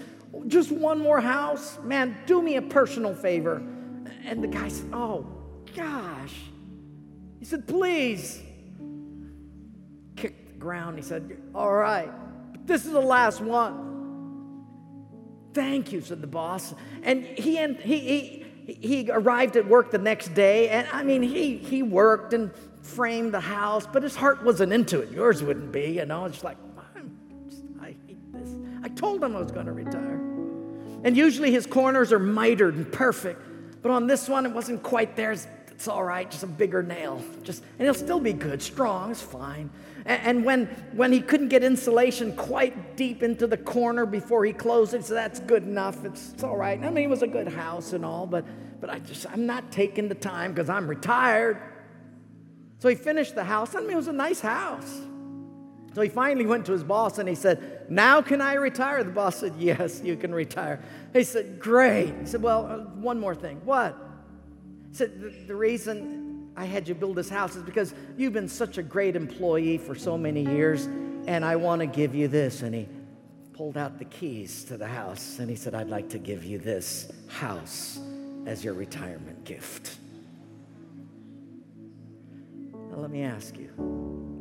just 0.47 0.71
one 0.71 0.99
more 0.99 1.19
house. 1.19 1.77
Man, 1.83 2.17
do 2.25 2.41
me 2.41 2.55
a 2.55 2.61
personal 2.61 3.13
favor. 3.13 3.63
And 4.25 4.43
the 4.43 4.47
guy 4.47 4.67
said, 4.67 4.89
Oh, 4.93 5.25
gosh. 5.75 6.33
He 7.39 7.45
said, 7.45 7.67
Please. 7.67 8.41
Kicked 10.15 10.47
the 10.47 10.59
ground. 10.59 10.97
He 10.97 11.03
said, 11.03 11.41
All 11.53 11.73
right, 11.73 12.11
but 12.51 12.67
this 12.67 12.85
is 12.85 12.91
the 12.91 12.99
last 12.99 13.41
one. 13.41 13.87
Thank 15.53 15.91
you, 15.91 16.01
said 16.01 16.21
the 16.21 16.27
boss. 16.27 16.75
And 17.01 17.25
he, 17.25 17.57
and 17.57 17.77
he, 17.77 18.45
he, 18.67 18.73
he 18.73 19.09
arrived 19.11 19.55
at 19.55 19.67
work 19.67 19.89
the 19.89 19.97
next 19.97 20.35
day, 20.35 20.69
and 20.69 20.87
I 20.91 21.03
mean, 21.03 21.23
he, 21.23 21.57
he 21.57 21.81
worked 21.81 22.33
and 22.33 22.51
framed 22.83 23.33
the 23.33 23.39
house, 23.39 23.87
but 23.91 24.03
his 24.03 24.15
heart 24.15 24.43
wasn't 24.43 24.71
into 24.71 25.01
it. 25.01 25.11
Yours 25.11 25.41
wouldn't 25.41 25.71
be, 25.71 25.91
you 25.91 26.05
know. 26.05 26.25
It's 26.25 26.43
like, 26.43 26.57
told 28.97 29.23
him 29.23 29.35
I 29.35 29.39
was 29.39 29.51
going 29.51 29.67
to 29.67 29.71
retire. 29.71 30.21
And 31.03 31.15
usually 31.15 31.51
his 31.51 31.65
corners 31.65 32.11
are 32.11 32.19
mitered 32.19 32.75
and 32.75 32.91
perfect, 32.91 33.41
but 33.81 33.91
on 33.91 34.07
this 34.07 34.27
one, 34.27 34.45
it 34.45 34.51
wasn't 34.51 34.83
quite 34.83 35.15
there. 35.15 35.31
It's 35.31 35.87
all 35.87 36.03
right, 36.03 36.29
just 36.29 36.43
a 36.43 36.47
bigger 36.47 36.81
nail. 36.81 37.21
Just, 37.43 37.63
and 37.77 37.87
it'll 37.87 37.93
still 37.93 38.19
be 38.19 38.33
good, 38.33 38.61
strong, 38.61 39.11
it's 39.11 39.21
fine. 39.21 39.69
And 40.05 40.43
when, 40.43 40.65
when 40.93 41.11
he 41.11 41.19
couldn't 41.21 41.49
get 41.49 41.63
insulation 41.63 42.35
quite 42.35 42.95
deep 42.95 43.21
into 43.21 43.45
the 43.45 43.57
corner 43.57 44.05
before 44.05 44.45
he 44.45 44.53
closed 44.53 44.93
it, 44.93 45.05
so 45.05 45.13
that's 45.13 45.39
good 45.41 45.63
enough. 45.63 46.03
It's, 46.05 46.33
it's 46.33 46.43
all 46.43 46.57
right. 46.57 46.81
I 46.83 46.89
mean, 46.89 47.03
it 47.03 47.09
was 47.09 47.23
a 47.23 47.27
good 47.27 47.49
house 47.49 47.93
and 47.93 48.05
all, 48.05 48.25
but, 48.25 48.45
but 48.79 48.89
I 48.89 48.99
just, 48.99 49.29
I'm 49.29 49.45
not 49.45 49.71
taking 49.71 50.07
the 50.07 50.15
time 50.15 50.53
because 50.53 50.69
I'm 50.69 50.87
retired. 50.87 51.61
So 52.79 52.89
he 52.89 52.95
finished 52.95 53.35
the 53.35 53.43
house. 53.43 53.75
I 53.75 53.81
mean, 53.81 53.91
it 53.91 53.95
was 53.95 54.07
a 54.07 54.13
nice 54.13 54.39
house. 54.39 55.01
So 55.93 56.01
he 56.01 56.09
finally 56.09 56.45
went 56.45 56.65
to 56.67 56.71
his 56.71 56.83
boss 56.83 57.17
and 57.17 57.27
he 57.27 57.35
said, 57.35 57.76
Now 57.89 58.21
can 58.21 58.41
I 58.41 58.53
retire? 58.53 59.03
The 59.03 59.11
boss 59.11 59.37
said, 59.37 59.53
Yes, 59.57 60.01
you 60.03 60.15
can 60.15 60.33
retire. 60.33 60.81
He 61.13 61.23
said, 61.23 61.59
Great. 61.59 62.13
He 62.19 62.25
said, 62.25 62.41
Well, 62.41 62.65
uh, 62.65 62.77
one 62.99 63.19
more 63.19 63.35
thing. 63.35 63.61
What? 63.63 63.97
He 64.89 64.95
said, 64.95 65.19
The, 65.21 65.29
the 65.47 65.55
reason 65.55 66.49
I 66.55 66.65
had 66.65 66.87
you 66.87 66.95
build 66.95 67.15
this 67.15 67.29
house 67.29 67.55
is 67.55 67.63
because 67.63 67.93
you've 68.17 68.33
been 68.33 68.49
such 68.49 68.77
a 68.77 68.83
great 68.83 69.15
employee 69.15 69.77
for 69.77 69.95
so 69.95 70.17
many 70.17 70.43
years, 70.43 70.85
and 71.27 71.45
I 71.45 71.55
want 71.55 71.81
to 71.81 71.87
give 71.87 72.15
you 72.15 72.27
this. 72.27 72.61
And 72.61 72.73
he 72.73 72.87
pulled 73.57 73.75
out 73.75 73.97
the 73.97 74.05
keys 74.05 74.63
to 74.65 74.77
the 74.77 74.87
house 74.87 75.39
and 75.39 75.49
he 75.49 75.55
said, 75.55 75.73
I'd 75.73 75.89
like 75.89 76.09
to 76.09 76.19
give 76.19 76.45
you 76.45 76.59
this 76.59 77.11
house 77.27 77.99
as 78.45 78.63
your 78.63 78.75
retirement 78.75 79.43
gift. 79.45 79.97
Now, 82.71 82.97
let 82.97 83.09
me 83.09 83.23
ask 83.23 83.57
you 83.57 84.36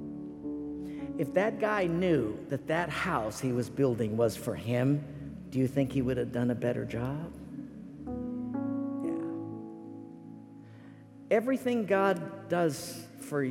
if 1.19 1.33
that 1.35 1.61
guy 1.61 1.87
knew 1.87 2.39
that 2.49 2.67
that 2.67 2.91
house 2.91 3.41
he 3.41 3.53
was 3.53 3.71
building 3.71 4.17
was 4.17 4.37
for 4.37 4.55
him, 4.55 5.05
do 5.51 5.59
you 5.59 5.67
think 5.67 5.93
he 5.93 6.03
would 6.03 6.19
have 6.19 6.33
done 6.33 6.51
a 6.51 6.55
better 6.55 6.85
job? 6.85 7.33
Yeah. 9.03 9.13
Everything 11.31 11.87
God 11.87 12.49
does 12.51 13.03
for, 13.21 13.51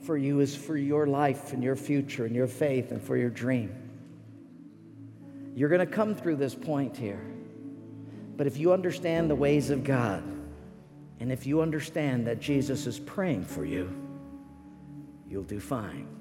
for 0.00 0.16
you 0.16 0.40
is 0.40 0.56
for 0.56 0.76
your 0.76 1.06
life 1.06 1.52
and 1.52 1.62
your 1.62 1.76
future 1.76 2.24
and 2.24 2.34
your 2.34 2.46
faith 2.46 2.90
and 2.90 3.02
for 3.02 3.16
your 3.16 3.30
dream. 3.30 3.74
You're 5.54 5.68
going 5.68 5.80
to 5.80 5.86
come 5.86 6.14
through 6.14 6.36
this 6.36 6.54
point 6.54 6.96
here. 6.96 7.24
But 8.36 8.46
if 8.46 8.58
you 8.58 8.72
understand 8.72 9.28
the 9.30 9.34
ways 9.34 9.70
of 9.70 9.84
God, 9.84 10.22
and 11.20 11.32
if 11.32 11.46
you 11.46 11.60
understand 11.62 12.26
that 12.26 12.40
Jesus 12.40 12.86
is 12.86 12.98
praying 12.98 13.44
for 13.44 13.64
you, 13.64 13.90
you'll 15.28 15.42
do 15.42 15.60
fine. 15.60 16.15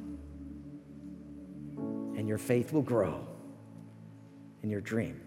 And 2.26 2.30
your 2.32 2.40
faith 2.40 2.74
will 2.74 2.82
grow 2.82 3.24
and 4.64 4.72
your 4.72 4.82
dream. 4.82 5.22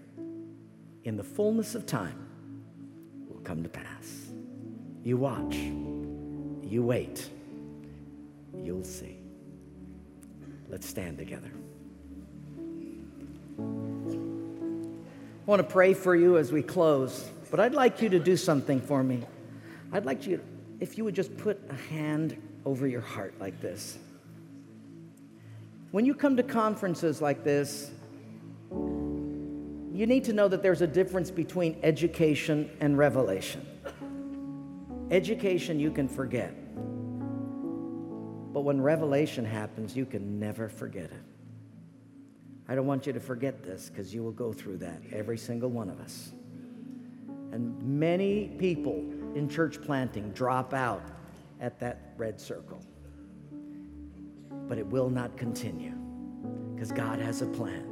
In 1.05 1.17
the 1.17 1.23
fullness 1.23 1.77
of 1.77 1.87
time, 1.87 2.27
will 3.29 3.39
come 3.43 3.63
to 3.63 3.69
pass. 3.69 4.27
You 5.05 5.17
watch, 5.17 5.55
you 5.55 6.83
wait, 6.83 7.31
you'll 8.65 8.83
see. 8.83 9.17
Let's 10.69 10.89
stand 10.89 11.19
together. 11.19 11.53
I 13.61 13.63
want 15.47 15.63
to 15.63 15.69
pray 15.73 15.95
for 15.95 16.17
you 16.17 16.37
as 16.37 16.51
we 16.51 16.65
close, 16.65 17.31
but 17.53 17.61
I'd 17.61 17.75
like 17.75 18.03
you 18.03 18.09
to 18.09 18.19
do 18.19 18.37
something 18.37 18.81
for 18.81 19.05
me. 19.05 19.23
I'd 19.93 20.05
like 20.05 20.27
you, 20.27 20.43
if 20.81 20.99
you 20.99 21.05
would 21.05 21.15
just 21.15 21.37
put 21.37 21.61
a 21.71 21.77
hand 21.95 22.37
over 22.65 22.89
your 22.89 23.03
heart 23.03 23.35
like 23.39 23.61
this. 23.61 23.99
When 25.91 26.05
you 26.05 26.15
come 26.15 26.37
to 26.37 26.43
conferences 26.43 27.23
like 27.23 27.45
this, 27.45 27.91
you 28.71 30.07
need 30.07 30.25
to 30.25 30.35
know 30.35 30.47
that 30.47 30.63
there's 30.63 30.83
a 30.83 30.87
difference 30.87 31.31
between 31.31 31.79
education 31.83 32.71
and 32.81 32.99
revelation. 32.99 33.67
Education 35.11 35.81
you 35.81 35.91
can 35.91 36.07
forget, 36.07 36.53
but 38.53 38.61
when 38.61 38.83
revelation 38.83 39.47
happens, 39.47 39.97
you 39.97 40.05
can 40.05 40.39
never 40.39 40.69
forget 40.69 41.07
it. 41.07 41.25
I 42.69 42.75
don't 42.75 42.87
want 42.87 43.07
you 43.07 43.15
to 43.15 43.21
forget 43.21 43.63
this 43.63 43.89
because 43.89 44.15
you 44.15 44.23
will 44.23 44.33
go 44.33 44.53
through 44.53 44.77
that, 44.79 45.01
every 45.11 45.39
single 45.39 45.71
one 45.71 45.89
of 45.89 45.99
us. 46.01 46.33
And 47.51 47.83
many 47.83 48.49
people 48.59 48.97
in 49.35 49.49
church 49.49 49.81
planting 49.81 50.33
drop 50.33 50.75
out 50.75 51.03
at 51.63 51.81
that 51.81 52.13
red 52.19 52.39
circle. 52.39 52.83
But 54.69 54.79
it 54.79 54.87
will 54.87 55.11
not 55.11 55.37
continue 55.37 55.95
because 56.75 56.93
God 56.93 57.19
has 57.19 57.43
a 57.43 57.47
plan. 57.47 57.85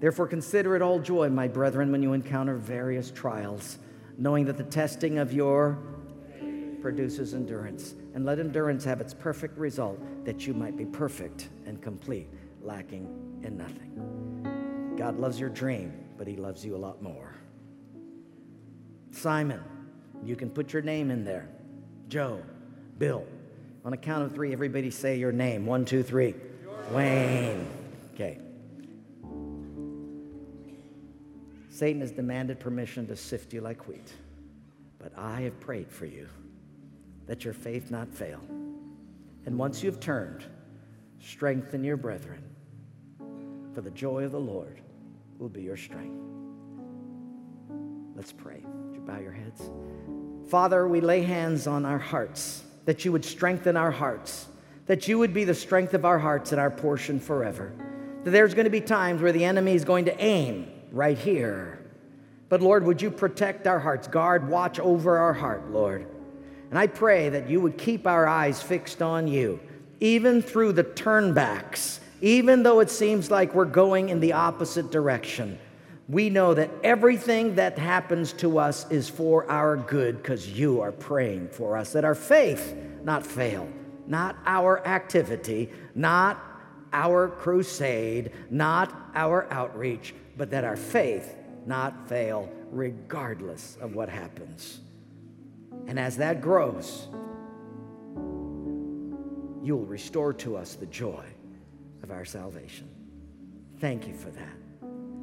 Therefore, 0.00 0.28
consider 0.28 0.76
it 0.76 0.82
all 0.82 1.00
joy, 1.00 1.28
my 1.28 1.48
brethren, 1.48 1.90
when 1.90 2.02
you 2.02 2.12
encounter 2.12 2.54
various 2.54 3.10
trials, 3.10 3.78
knowing 4.16 4.44
that 4.44 4.56
the 4.56 4.64
testing 4.64 5.18
of 5.18 5.32
your 5.32 5.78
produces 6.80 7.34
endurance. 7.34 7.94
And 8.14 8.24
let 8.24 8.38
endurance 8.38 8.84
have 8.84 9.00
its 9.00 9.12
perfect 9.14 9.58
result, 9.58 9.98
that 10.24 10.46
you 10.46 10.54
might 10.54 10.76
be 10.76 10.84
perfect 10.84 11.48
and 11.66 11.82
complete, 11.82 12.28
lacking 12.62 13.40
in 13.42 13.56
nothing. 13.56 14.94
God 14.96 15.18
loves 15.18 15.38
your 15.38 15.50
dream, 15.50 15.92
but 16.16 16.26
He 16.26 16.36
loves 16.36 16.64
you 16.64 16.76
a 16.76 16.78
lot 16.78 17.02
more. 17.02 17.34
Simon, 19.10 19.62
you 20.22 20.36
can 20.36 20.50
put 20.50 20.72
your 20.72 20.82
name 20.82 21.10
in 21.10 21.24
there. 21.24 21.48
Joe, 22.08 22.42
Bill. 22.98 23.26
On 23.88 23.94
a 23.94 23.96
count 23.96 24.22
of 24.22 24.34
three, 24.34 24.52
everybody 24.52 24.90
say 24.90 25.16
your 25.16 25.32
name. 25.32 25.64
One, 25.64 25.86
two, 25.86 26.02
three. 26.02 26.34
Wayne. 26.92 27.66
Okay. 28.12 28.38
Satan 31.70 32.02
has 32.02 32.10
demanded 32.10 32.60
permission 32.60 33.06
to 33.06 33.16
sift 33.16 33.54
you 33.54 33.62
like 33.62 33.88
wheat, 33.88 34.12
but 34.98 35.16
I 35.16 35.40
have 35.40 35.58
prayed 35.58 35.90
for 35.90 36.04
you 36.04 36.28
that 37.26 37.46
your 37.46 37.54
faith 37.54 37.90
not 37.90 38.12
fail. 38.12 38.42
And 39.46 39.56
once 39.56 39.82
you 39.82 39.90
have 39.90 40.00
turned, 40.00 40.44
strengthen 41.18 41.82
your 41.82 41.96
brethren, 41.96 42.42
for 43.72 43.80
the 43.80 43.92
joy 43.92 44.24
of 44.24 44.32
the 44.32 44.38
Lord 44.38 44.82
will 45.38 45.48
be 45.48 45.62
your 45.62 45.78
strength. 45.78 46.20
Let's 48.14 48.32
pray. 48.32 48.60
Would 48.66 48.96
you 48.96 49.00
bow 49.00 49.18
your 49.18 49.32
heads? 49.32 49.70
Father, 50.50 50.86
we 50.86 51.00
lay 51.00 51.22
hands 51.22 51.66
on 51.66 51.86
our 51.86 51.96
hearts, 51.98 52.64
that 52.88 53.04
you 53.04 53.12
would 53.12 53.22
strengthen 53.22 53.76
our 53.76 53.90
hearts, 53.90 54.46
that 54.86 55.06
you 55.06 55.18
would 55.18 55.34
be 55.34 55.44
the 55.44 55.52
strength 55.52 55.92
of 55.92 56.06
our 56.06 56.18
hearts 56.18 56.52
and 56.52 56.58
our 56.58 56.70
portion 56.70 57.20
forever. 57.20 57.70
That 58.24 58.30
there's 58.30 58.54
going 58.54 58.64
to 58.64 58.70
be 58.70 58.80
times 58.80 59.20
where 59.20 59.30
the 59.30 59.44
enemy 59.44 59.74
is 59.74 59.84
going 59.84 60.06
to 60.06 60.18
aim 60.18 60.72
right 60.90 61.18
here. 61.18 61.84
But 62.48 62.62
Lord, 62.62 62.86
would 62.86 63.02
you 63.02 63.10
protect 63.10 63.66
our 63.66 63.78
hearts, 63.78 64.08
guard, 64.08 64.48
watch 64.48 64.80
over 64.80 65.18
our 65.18 65.34
heart, 65.34 65.70
Lord. 65.70 66.06
And 66.70 66.78
I 66.78 66.86
pray 66.86 67.28
that 67.28 67.50
you 67.50 67.60
would 67.60 67.76
keep 67.76 68.06
our 68.06 68.26
eyes 68.26 68.62
fixed 68.62 69.02
on 69.02 69.28
you, 69.28 69.60
even 70.00 70.40
through 70.40 70.72
the 70.72 70.84
turnbacks, 70.84 72.00
even 72.22 72.62
though 72.62 72.80
it 72.80 72.88
seems 72.88 73.30
like 73.30 73.54
we're 73.54 73.66
going 73.66 74.08
in 74.08 74.18
the 74.18 74.32
opposite 74.32 74.90
direction 74.90 75.58
we 76.08 76.30
know 76.30 76.54
that 76.54 76.70
everything 76.82 77.56
that 77.56 77.78
happens 77.78 78.32
to 78.32 78.58
us 78.58 78.90
is 78.90 79.08
for 79.10 79.48
our 79.50 79.76
good 79.76 80.16
because 80.16 80.48
you 80.48 80.80
are 80.80 80.92
praying 80.92 81.48
for 81.48 81.76
us, 81.76 81.92
that 81.92 82.04
our 82.04 82.14
faith 82.14 82.74
not 83.02 83.26
fail, 83.26 83.68
not 84.06 84.36
our 84.46 84.84
activity, 84.86 85.70
not 85.94 86.42
our 86.94 87.28
crusade, 87.28 88.32
not 88.48 89.10
our 89.14 89.52
outreach, 89.52 90.14
but 90.38 90.50
that 90.50 90.64
our 90.64 90.76
faith 90.76 91.36
not 91.66 92.08
fail 92.08 92.50
regardless 92.70 93.76
of 93.82 93.94
what 93.94 94.08
happens. 94.08 94.80
And 95.86 95.98
as 95.98 96.16
that 96.16 96.40
grows, 96.40 97.08
you 99.62 99.76
will 99.76 99.86
restore 99.86 100.32
to 100.34 100.56
us 100.56 100.74
the 100.74 100.86
joy 100.86 101.24
of 102.02 102.10
our 102.10 102.24
salvation. 102.24 102.88
Thank 103.78 104.08
you 104.08 104.14
for 104.14 104.30
that 104.30 104.57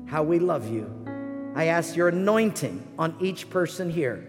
how 0.07 0.23
we 0.23 0.39
love 0.39 0.69
you. 0.69 1.53
I 1.55 1.65
ask 1.65 1.95
your 1.95 2.09
anointing 2.09 2.85
on 2.99 3.15
each 3.19 3.49
person 3.49 3.89
here. 3.89 4.27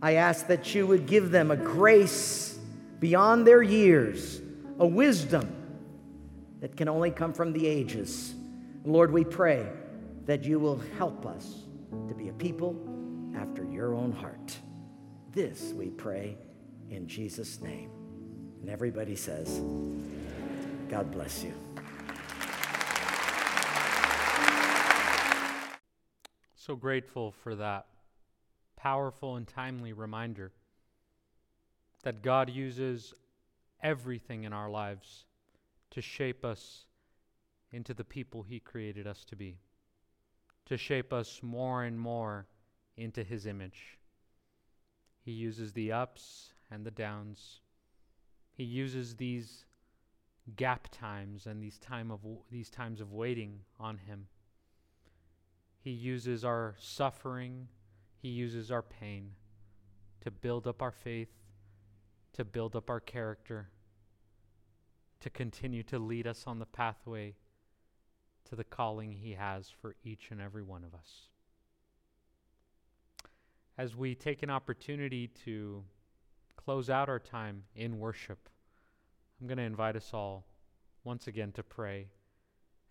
I 0.00 0.14
ask 0.14 0.46
that 0.48 0.74
you 0.74 0.86
would 0.86 1.06
give 1.06 1.30
them 1.30 1.50
a 1.50 1.56
grace 1.56 2.58
beyond 2.98 3.46
their 3.46 3.62
years, 3.62 4.40
a 4.78 4.86
wisdom 4.86 5.54
that 6.60 6.76
can 6.76 6.88
only 6.88 7.10
come 7.10 7.32
from 7.32 7.52
the 7.52 7.66
ages. 7.66 8.34
Lord, 8.84 9.12
we 9.12 9.24
pray 9.24 9.66
that 10.26 10.44
you 10.44 10.58
will 10.58 10.80
help 10.98 11.26
us 11.26 11.64
to 12.08 12.14
be 12.14 12.28
a 12.28 12.32
people 12.32 12.76
after 13.36 13.64
your 13.64 13.94
own 13.94 14.12
heart. 14.12 14.56
This 15.32 15.72
we 15.72 15.90
pray 15.90 16.36
in 16.90 17.06
Jesus' 17.06 17.60
name. 17.60 17.90
And 18.60 18.70
everybody 18.70 19.16
says, 19.16 19.60
God 20.88 21.10
bless 21.10 21.42
you. 21.42 21.54
So 26.64 26.76
grateful 26.76 27.32
for 27.32 27.56
that 27.56 27.86
powerful 28.76 29.34
and 29.34 29.48
timely 29.48 29.92
reminder 29.92 30.52
that 32.04 32.22
God 32.22 32.48
uses 32.48 33.12
everything 33.82 34.44
in 34.44 34.52
our 34.52 34.70
lives 34.70 35.24
to 35.90 36.00
shape 36.00 36.44
us 36.44 36.84
into 37.72 37.94
the 37.94 38.04
people 38.04 38.44
He 38.44 38.60
created 38.60 39.08
us 39.08 39.24
to 39.24 39.34
be, 39.34 39.58
to 40.66 40.76
shape 40.76 41.12
us 41.12 41.40
more 41.42 41.82
and 41.82 41.98
more 41.98 42.46
into 42.96 43.24
His 43.24 43.44
image. 43.44 43.98
He 45.24 45.32
uses 45.32 45.72
the 45.72 45.90
ups 45.90 46.52
and 46.70 46.86
the 46.86 46.92
downs. 46.92 47.58
He 48.52 48.62
uses 48.62 49.16
these 49.16 49.64
gap 50.54 50.86
times 50.92 51.48
and 51.48 51.60
these 51.60 51.78
time 51.78 52.12
of 52.12 52.20
these 52.52 52.70
times 52.70 53.00
of 53.00 53.12
waiting 53.12 53.58
on 53.80 53.98
him 53.98 54.28
he 55.82 55.90
uses 55.90 56.44
our 56.44 56.76
suffering, 56.78 57.66
He 58.20 58.28
uses 58.28 58.70
our 58.70 58.82
pain 58.82 59.32
to 60.20 60.30
build 60.30 60.68
up 60.68 60.80
our 60.80 60.92
faith, 60.92 61.32
to 62.34 62.44
build 62.44 62.76
up 62.76 62.88
our 62.88 63.00
character, 63.00 63.68
to 65.18 65.28
continue 65.28 65.82
to 65.82 65.98
lead 65.98 66.28
us 66.28 66.44
on 66.46 66.60
the 66.60 66.66
pathway 66.66 67.34
to 68.48 68.54
the 68.54 68.62
calling 68.62 69.10
He 69.10 69.32
has 69.32 69.70
for 69.70 69.96
each 70.04 70.28
and 70.30 70.40
every 70.40 70.62
one 70.62 70.84
of 70.84 70.94
us. 70.94 71.28
As 73.76 73.96
we 73.96 74.14
take 74.14 74.44
an 74.44 74.50
opportunity 74.50 75.26
to 75.44 75.82
close 76.54 76.90
out 76.90 77.08
our 77.08 77.18
time 77.18 77.64
in 77.74 77.98
worship, 77.98 78.48
I'm 79.40 79.48
going 79.48 79.58
to 79.58 79.64
invite 79.64 79.96
us 79.96 80.10
all 80.14 80.46
once 81.02 81.26
again 81.26 81.50
to 81.52 81.64
pray 81.64 82.06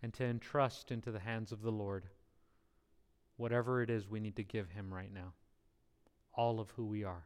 and 0.03 0.13
to 0.15 0.25
entrust 0.25 0.91
into 0.91 1.09
the 1.09 1.19
hands 1.19 1.53
of 1.53 1.61
the 1.61 1.71
Lord 1.71 2.09
whatever 3.41 3.81
it 3.81 3.89
is 3.89 4.07
we 4.07 4.19
need 4.19 4.35
to 4.35 4.43
give 4.43 4.69
Him 4.69 4.93
right 4.93 5.11
now. 5.11 5.33
All 6.35 6.59
of 6.59 6.69
who 6.69 6.85
we 6.85 7.03
are. 7.03 7.25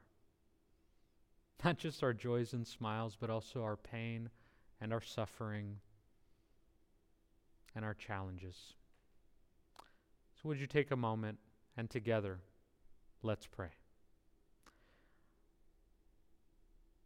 Not 1.66 1.78
just 1.78 2.03
our 2.03 2.13
joys 2.13 2.53
and 2.53 2.66
smiles, 2.66 3.18
but 3.20 3.30
also 3.30 3.61
our 3.63 3.76
pain 3.76 4.30
and 4.80 4.93
our 4.93 5.01
suffering 5.01 5.76
and 7.76 7.84
our 7.84 7.93
challenges. 7.93 8.76
So, 10.36 10.47
would 10.47 10.57
you 10.57 10.68
take 10.68 10.91
a 10.91 10.95
moment 10.95 11.38
and 11.76 11.89
together, 11.89 12.39
let's 13.22 13.45
pray. 13.45 13.72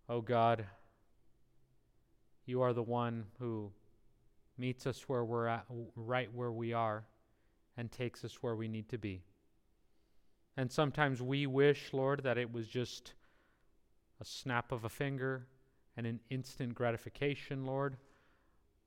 Oh 0.07 0.21
God, 0.21 0.65
You 2.45 2.61
are 2.61 2.73
the 2.73 2.83
one 2.83 3.25
who 3.39 3.71
meets 4.57 4.85
us 4.85 5.07
where 5.07 5.25
we're 5.25 5.47
at, 5.47 5.65
right 5.95 6.29
where 6.33 6.51
we 6.51 6.73
are, 6.73 7.05
and 7.79 7.89
takes 7.89 8.25
us 8.25 8.43
where 8.43 8.57
we 8.57 8.67
need 8.67 8.89
to 8.89 8.97
be. 8.97 9.23
And 10.57 10.69
sometimes 10.69 11.21
we 11.21 11.47
wish, 11.47 11.93
Lord, 11.93 12.23
that 12.23 12.37
it 12.37 12.51
was 12.51 12.67
just 12.67 13.13
a 14.19 14.25
snap 14.25 14.73
of 14.73 14.83
a 14.83 14.89
finger 14.89 15.47
and 15.95 16.05
an 16.05 16.19
instant 16.29 16.75
gratification, 16.75 17.65
Lord. 17.65 17.95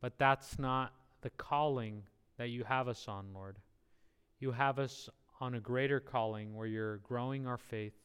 But 0.02 0.18
that's 0.18 0.58
not 0.58 0.92
the 1.22 1.30
calling 1.30 2.02
that 2.36 2.50
you 2.50 2.64
have 2.64 2.86
us 2.86 3.08
on, 3.08 3.32
Lord. 3.32 3.56
You 4.40 4.52
have 4.52 4.78
us 4.78 5.08
on 5.40 5.54
a 5.54 5.60
greater 5.60 5.98
calling 5.98 6.54
where 6.54 6.66
you're 6.66 6.98
growing 6.98 7.46
our 7.46 7.56
faith 7.56 7.96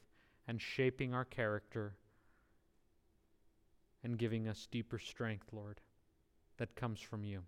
and 0.47 0.61
shaping 0.61 1.13
our 1.13 1.25
character 1.25 1.95
and 4.05 4.17
giving 4.17 4.47
us 4.47 4.69
deeper 4.71 4.99
strength, 4.99 5.47
Lord, 5.51 5.81
that 6.59 6.77
comes 6.77 7.01
from 7.01 7.25
you. 7.25 7.43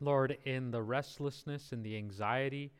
Lord, 0.00 0.36
in 0.44 0.70
the 0.70 0.82
restlessness, 0.82 1.72
in 1.72 1.82
the 1.82 1.96
anxiety, 1.96 2.72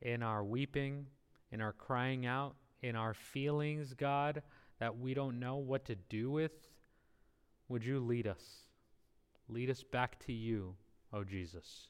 in 0.00 0.22
our 0.22 0.42
weeping, 0.42 1.06
in 1.52 1.60
our 1.60 1.72
crying 1.72 2.26
out, 2.26 2.54
in 2.82 2.96
our 2.96 3.14
feelings, 3.14 3.94
God, 3.94 4.42
that 4.78 4.98
we 4.98 5.14
don't 5.14 5.38
know 5.38 5.56
what 5.56 5.84
to 5.86 5.94
do 5.94 6.30
with, 6.30 6.52
would 7.68 7.84
you 7.84 8.00
lead 8.00 8.26
us? 8.26 8.42
Lead 9.48 9.70
us 9.70 9.82
back 9.82 10.18
to 10.26 10.32
you, 10.32 10.74
O 11.12 11.24
Jesus. 11.24 11.88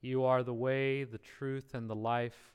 You 0.00 0.24
are 0.24 0.42
the 0.42 0.54
way, 0.54 1.04
the 1.04 1.18
truth, 1.18 1.74
and 1.74 1.88
the 1.88 1.94
life. 1.94 2.52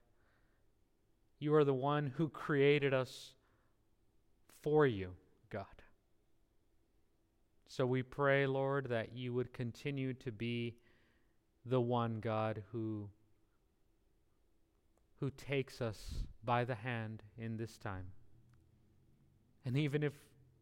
You 1.40 1.56
are 1.56 1.64
the 1.64 1.74
one 1.74 2.14
who 2.18 2.30
created 2.30 2.94
us 2.94 3.34
for 4.62 4.86
you. 4.86 5.12
So 7.72 7.86
we 7.86 8.04
pray, 8.04 8.48
Lord, 8.48 8.90
that 8.90 9.16
you 9.16 9.34
would 9.34 9.54
continue 9.54 10.14
to 10.16 10.30
be 10.34 10.76
the 11.66 11.80
one, 11.80 12.20
God, 12.20 12.64
who, 12.74 13.08
who 15.22 15.30
takes 15.30 15.80
us 15.80 16.26
by 16.44 16.66
the 16.66 16.76
hand 16.76 17.24
in 17.38 17.56
this 17.56 17.78
time. 17.78 18.08
And 19.64 19.78
even 19.78 20.04
if 20.04 20.12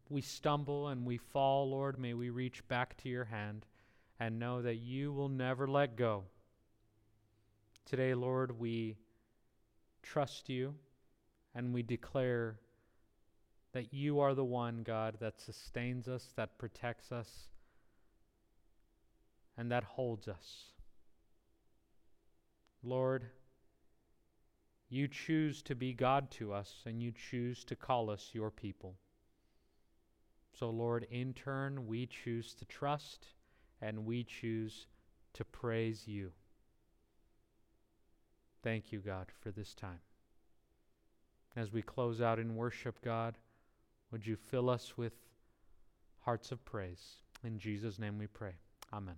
we 0.08 0.20
stumble 0.20 0.86
and 0.86 1.04
we 1.04 1.16
fall, 1.18 1.68
Lord, 1.68 1.98
may 1.98 2.14
we 2.14 2.30
reach 2.30 2.66
back 2.68 2.96
to 2.98 3.08
your 3.08 3.24
hand 3.24 3.66
and 4.20 4.38
know 4.38 4.62
that 4.62 4.76
you 4.76 5.12
will 5.12 5.28
never 5.28 5.66
let 5.66 5.96
go. 5.96 6.22
Today, 7.86 8.14
Lord, 8.14 8.56
we 8.56 8.98
trust 10.04 10.48
you 10.48 10.76
and 11.56 11.74
we 11.74 11.82
declare 11.82 12.60
that 13.72 13.92
you 13.92 14.20
are 14.20 14.34
the 14.34 14.44
one, 14.44 14.82
God, 14.82 15.16
that 15.20 15.40
sustains 15.40 16.08
us, 16.08 16.32
that 16.36 16.58
protects 16.58 17.12
us, 17.12 17.48
and 19.56 19.70
that 19.70 19.84
holds 19.84 20.26
us. 20.26 20.64
Lord, 22.82 23.26
you 24.88 25.06
choose 25.06 25.62
to 25.62 25.74
be 25.74 25.92
God 25.92 26.30
to 26.32 26.52
us, 26.52 26.82
and 26.86 27.02
you 27.02 27.12
choose 27.12 27.64
to 27.64 27.76
call 27.76 28.10
us 28.10 28.30
your 28.32 28.50
people. 28.50 28.96
So, 30.52 30.68
Lord, 30.68 31.06
in 31.10 31.32
turn, 31.32 31.86
we 31.86 32.06
choose 32.06 32.54
to 32.54 32.64
trust 32.64 33.28
and 33.80 34.04
we 34.04 34.24
choose 34.24 34.86
to 35.34 35.44
praise 35.44 36.06
you. 36.06 36.32
Thank 38.62 38.92
you, 38.92 38.98
God, 38.98 39.28
for 39.40 39.50
this 39.50 39.74
time. 39.74 40.00
As 41.56 41.72
we 41.72 41.82
close 41.82 42.20
out 42.20 42.38
in 42.38 42.56
worship, 42.56 43.00
God, 43.02 43.36
would 44.10 44.26
you 44.26 44.36
fill 44.36 44.68
us 44.68 44.96
with 44.96 45.12
hearts 46.20 46.52
of 46.52 46.64
praise? 46.64 47.16
In 47.44 47.58
Jesus' 47.58 47.98
name 47.98 48.18
we 48.18 48.26
pray. 48.26 48.54
Amen. 48.92 49.16